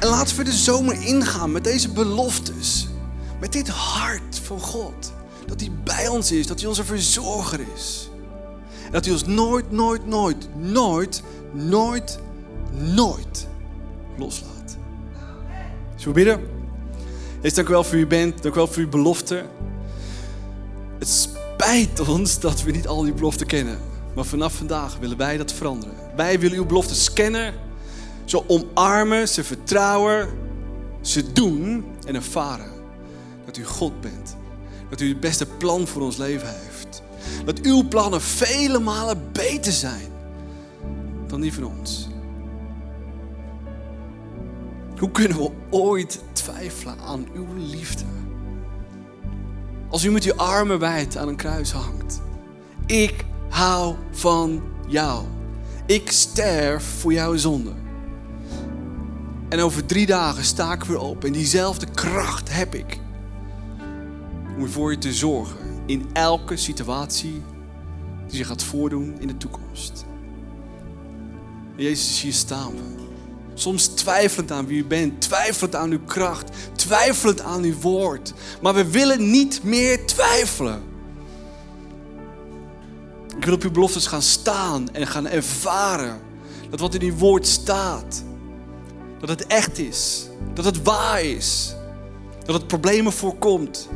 En 0.00 0.08
laten 0.08 0.36
we 0.36 0.44
de 0.44 0.52
zomer 0.52 1.02
ingaan 1.02 1.52
met 1.52 1.64
deze 1.64 1.92
beloftes. 1.92 2.88
Met 3.40 3.52
dit 3.52 3.68
hart 3.68 4.40
van 4.42 4.60
God. 4.60 5.12
Dat 5.46 5.60
hij 5.60 5.70
bij 5.84 6.08
ons 6.08 6.32
is, 6.32 6.46
dat 6.46 6.58
hij 6.58 6.68
onze 6.68 6.84
verzorger 6.84 7.60
is. 7.74 8.10
En 8.84 8.92
dat 8.92 9.06
u 9.06 9.10
ons 9.10 9.26
nooit, 9.26 9.70
nooit, 9.70 10.06
nooit, 10.06 10.48
nooit, 10.56 11.22
nooit, 11.52 12.18
nooit 12.72 13.46
loslaat. 14.18 14.76
Zullen 15.96 16.14
we 16.14 16.24
bidden? 16.24 16.40
Heer, 17.40 17.54
dank 17.54 17.68
u 17.68 17.70
wel 17.70 17.84
voor 17.84 17.98
u 17.98 18.06
bent. 18.06 18.42
Dank 18.42 18.54
u 18.54 18.56
wel 18.56 18.66
voor 18.66 18.82
uw 18.82 18.88
belofte. 18.88 19.44
Het 20.98 21.08
spijt 21.60 22.08
ons 22.08 22.40
dat 22.40 22.62
we 22.62 22.70
niet 22.70 22.86
al 22.86 23.02
die 23.02 23.12
beloften 23.12 23.46
kennen. 23.46 23.78
Maar 24.14 24.24
vanaf 24.24 24.54
vandaag 24.54 24.98
willen 24.98 25.16
wij 25.16 25.36
dat 25.36 25.52
veranderen. 25.52 25.94
Wij 26.16 26.40
willen 26.40 26.58
uw 26.58 26.66
beloften 26.66 27.14
kennen. 27.14 27.54
Ze 28.24 28.48
omarmen, 28.48 29.28
ze 29.28 29.44
vertrouwen, 29.44 30.28
ze 31.00 31.32
doen 31.32 31.84
en 32.06 32.14
ervaren 32.14 32.72
dat 33.44 33.56
u 33.56 33.64
God 33.64 34.00
bent. 34.00 34.36
Dat 34.90 35.00
u 35.00 35.08
het 35.08 35.20
beste 35.20 35.46
plan 35.46 35.86
voor 35.86 36.02
ons 36.02 36.16
leven 36.16 36.48
heeft. 36.48 37.02
Dat 37.44 37.60
uw 37.60 37.88
plannen 37.88 38.20
vele 38.20 38.78
malen 38.78 39.32
beter 39.32 39.72
zijn 39.72 40.08
dan 41.26 41.40
die 41.40 41.54
van 41.54 41.64
ons. 41.64 42.08
Hoe 44.98 45.10
kunnen 45.10 45.36
we 45.36 45.50
ooit 45.70 46.20
twijfelen 46.32 46.98
aan 47.00 47.26
uw 47.34 47.46
liefde? 47.56 48.19
Als 49.90 50.04
u 50.04 50.10
met 50.10 50.24
uw 50.24 50.34
armen 50.34 50.78
wijd 50.78 51.16
aan 51.16 51.28
een 51.28 51.36
kruis 51.36 51.72
hangt. 51.72 52.20
Ik 52.86 53.24
hou 53.48 53.94
van 54.10 54.62
jou. 54.86 55.24
Ik 55.86 56.10
sterf 56.10 56.84
voor 56.84 57.12
jouw 57.12 57.36
zonde. 57.36 57.72
En 59.48 59.60
over 59.60 59.86
drie 59.86 60.06
dagen 60.06 60.44
sta 60.44 60.72
ik 60.72 60.84
weer 60.84 60.98
op. 61.00 61.24
En 61.24 61.32
diezelfde 61.32 61.86
kracht 61.86 62.52
heb 62.52 62.74
ik. 62.74 63.00
Om 64.58 64.68
voor 64.68 64.90
je 64.90 64.98
te 64.98 65.12
zorgen. 65.12 65.58
In 65.86 66.06
elke 66.12 66.56
situatie 66.56 67.42
die 68.26 68.36
zich 68.36 68.46
gaat 68.46 68.62
voordoen 68.62 69.16
in 69.20 69.26
de 69.26 69.36
toekomst. 69.36 70.04
Jezus, 71.76 72.22
hier 72.22 72.32
staan 72.32 72.70
we. 72.70 72.99
Soms 73.60 73.86
twijfelend 73.86 74.50
aan 74.50 74.66
wie 74.66 74.78
u 74.78 74.84
bent, 74.84 75.20
twijfelend 75.20 75.74
aan 75.74 75.90
uw 75.90 76.04
kracht, 76.04 76.50
twijfelend 76.76 77.40
aan 77.40 77.62
uw 77.62 77.78
woord. 77.80 78.32
Maar 78.62 78.74
we 78.74 78.90
willen 78.90 79.30
niet 79.30 79.62
meer 79.62 80.06
twijfelen. 80.06 80.82
Ik 83.36 83.44
wil 83.44 83.54
op 83.54 83.62
uw 83.62 83.70
beloftes 83.70 84.06
gaan 84.06 84.22
staan 84.22 84.88
en 84.92 85.06
gaan 85.06 85.26
ervaren 85.26 86.20
dat 86.70 86.80
wat 86.80 86.94
in 86.94 87.02
uw 87.02 87.16
woord 87.16 87.46
staat, 87.46 88.24
dat 89.18 89.28
het 89.28 89.46
echt 89.46 89.78
is, 89.78 90.28
dat 90.54 90.64
het 90.64 90.82
waar 90.82 91.22
is, 91.22 91.74
dat 92.44 92.54
het 92.54 92.66
problemen 92.66 93.12
voorkomt 93.12 93.88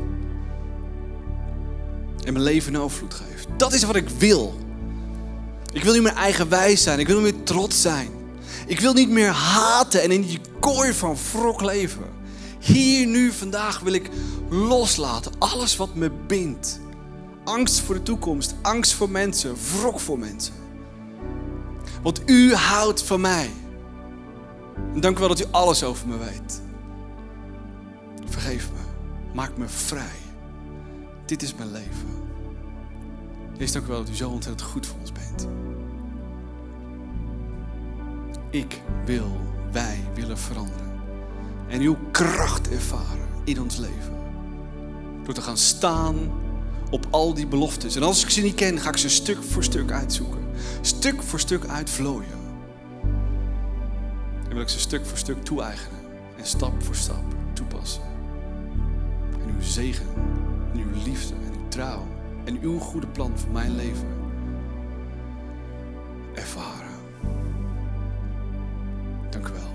en 2.25 2.33
mijn 2.33 2.45
leven 2.45 2.75
een 2.75 2.81
overvloed 2.81 3.15
geeft. 3.15 3.47
Dat 3.57 3.73
is 3.73 3.83
wat 3.83 3.97
ik 3.97 4.09
wil. 4.09 4.55
Ik 5.73 5.83
wil 5.83 5.93
niet 5.93 6.03
meer 6.03 6.15
eigenwijs 6.15 6.83
zijn, 6.83 6.99
ik 6.99 7.07
wil 7.07 7.21
niet 7.21 7.35
meer 7.35 7.45
trots 7.45 7.83
zijn. 7.83 8.24
Ik 8.67 8.81
wil 8.81 8.93
niet 8.93 9.11
meer 9.11 9.31
haten 9.31 10.03
en 10.03 10.11
in 10.11 10.23
die 10.23 10.41
kooi 10.61 10.93
van 10.93 11.17
wrok 11.33 11.63
leven. 11.63 12.05
Hier, 12.59 13.07
nu, 13.07 13.33
vandaag 13.33 13.81
wil 13.81 13.93
ik 13.93 14.11
loslaten. 14.49 15.33
Alles 15.39 15.77
wat 15.77 15.95
me 15.95 16.11
bindt. 16.27 16.81
Angst 17.45 17.81
voor 17.81 17.95
de 17.95 18.03
toekomst, 18.03 18.55
angst 18.63 18.93
voor 18.93 19.11
mensen, 19.11 19.57
wrok 19.73 20.01
voor 20.01 20.19
mensen. 20.19 20.55
Want 22.03 22.23
u 22.27 22.55
houdt 22.55 23.03
van 23.03 23.21
mij. 23.21 23.51
Dank 24.95 25.17
u 25.17 25.21
wel 25.21 25.29
dat 25.29 25.41
u 25.41 25.45
alles 25.51 25.85
over 25.85 26.09
me 26.09 26.19
weet. 26.19 26.63
Vergeef 28.27 28.69
me. 28.73 28.81
Maak 29.35 29.57
me 29.57 29.69
vrij. 29.69 30.19
Dit 31.27 31.43
is 31.43 31.55
mijn 31.55 31.73
leven. 31.73 32.23
Wees 33.57 33.73
dank 33.73 33.85
u 33.85 33.89
wel 33.89 33.99
dat 33.99 34.09
u 34.09 34.15
zo 34.15 34.31
ontzettend 34.31 34.69
goed 34.71 34.87
voor 34.87 34.99
ons 35.01 35.13
bent. 35.13 35.49
Ik 38.55 38.81
wil, 39.05 39.41
wij 39.73 39.99
willen 40.15 40.39
veranderen. 40.39 40.93
En 41.69 41.81
uw 41.81 41.97
kracht 42.11 42.71
ervaren 42.71 43.29
in 43.45 43.61
ons 43.61 43.77
leven. 43.77 44.19
Door 45.25 45.35
te 45.35 45.43
gaan 45.43 45.57
staan 45.57 46.17
op 46.91 47.07
al 47.11 47.35
die 47.35 47.47
beloftes. 47.47 47.97
En 47.97 48.03
als 48.03 48.23
ik 48.23 48.31
ze 48.31 48.41
niet 48.41 48.55
ken, 48.55 48.79
ga 48.79 48.89
ik 48.89 48.97
ze 48.97 49.09
stuk 49.09 49.43
voor 49.43 49.65
stuk 49.65 49.91
uitzoeken. 49.91 50.39
Stuk 50.81 51.23
voor 51.23 51.41
stuk 51.41 51.67
uitvlooien. 51.67 52.39
En 54.49 54.53
wil 54.53 54.61
ik 54.61 54.69
ze 54.69 54.81
stuk 54.81 55.07
voor 55.07 55.19
stuk 55.19 55.45
toe-eigenen. 55.45 56.01
En 56.37 56.47
stap 56.47 56.83
voor 56.83 56.95
stap 56.95 57.25
toepassen. 57.53 58.03
En 59.33 59.55
uw 59.55 59.63
zegen, 59.63 60.07
en 60.73 60.79
uw 60.79 61.03
liefde, 61.05 61.35
en 61.35 61.53
uw 61.53 61.69
trouw. 61.69 62.07
En 62.45 62.61
uw 62.61 62.79
goede 62.79 63.07
plan 63.07 63.39
voor 63.39 63.51
mijn 63.51 63.77
leven 63.77 64.09
ervaren. 66.35 66.84
Dank 69.35 69.49
u 69.49 69.53
wel. 69.53 69.74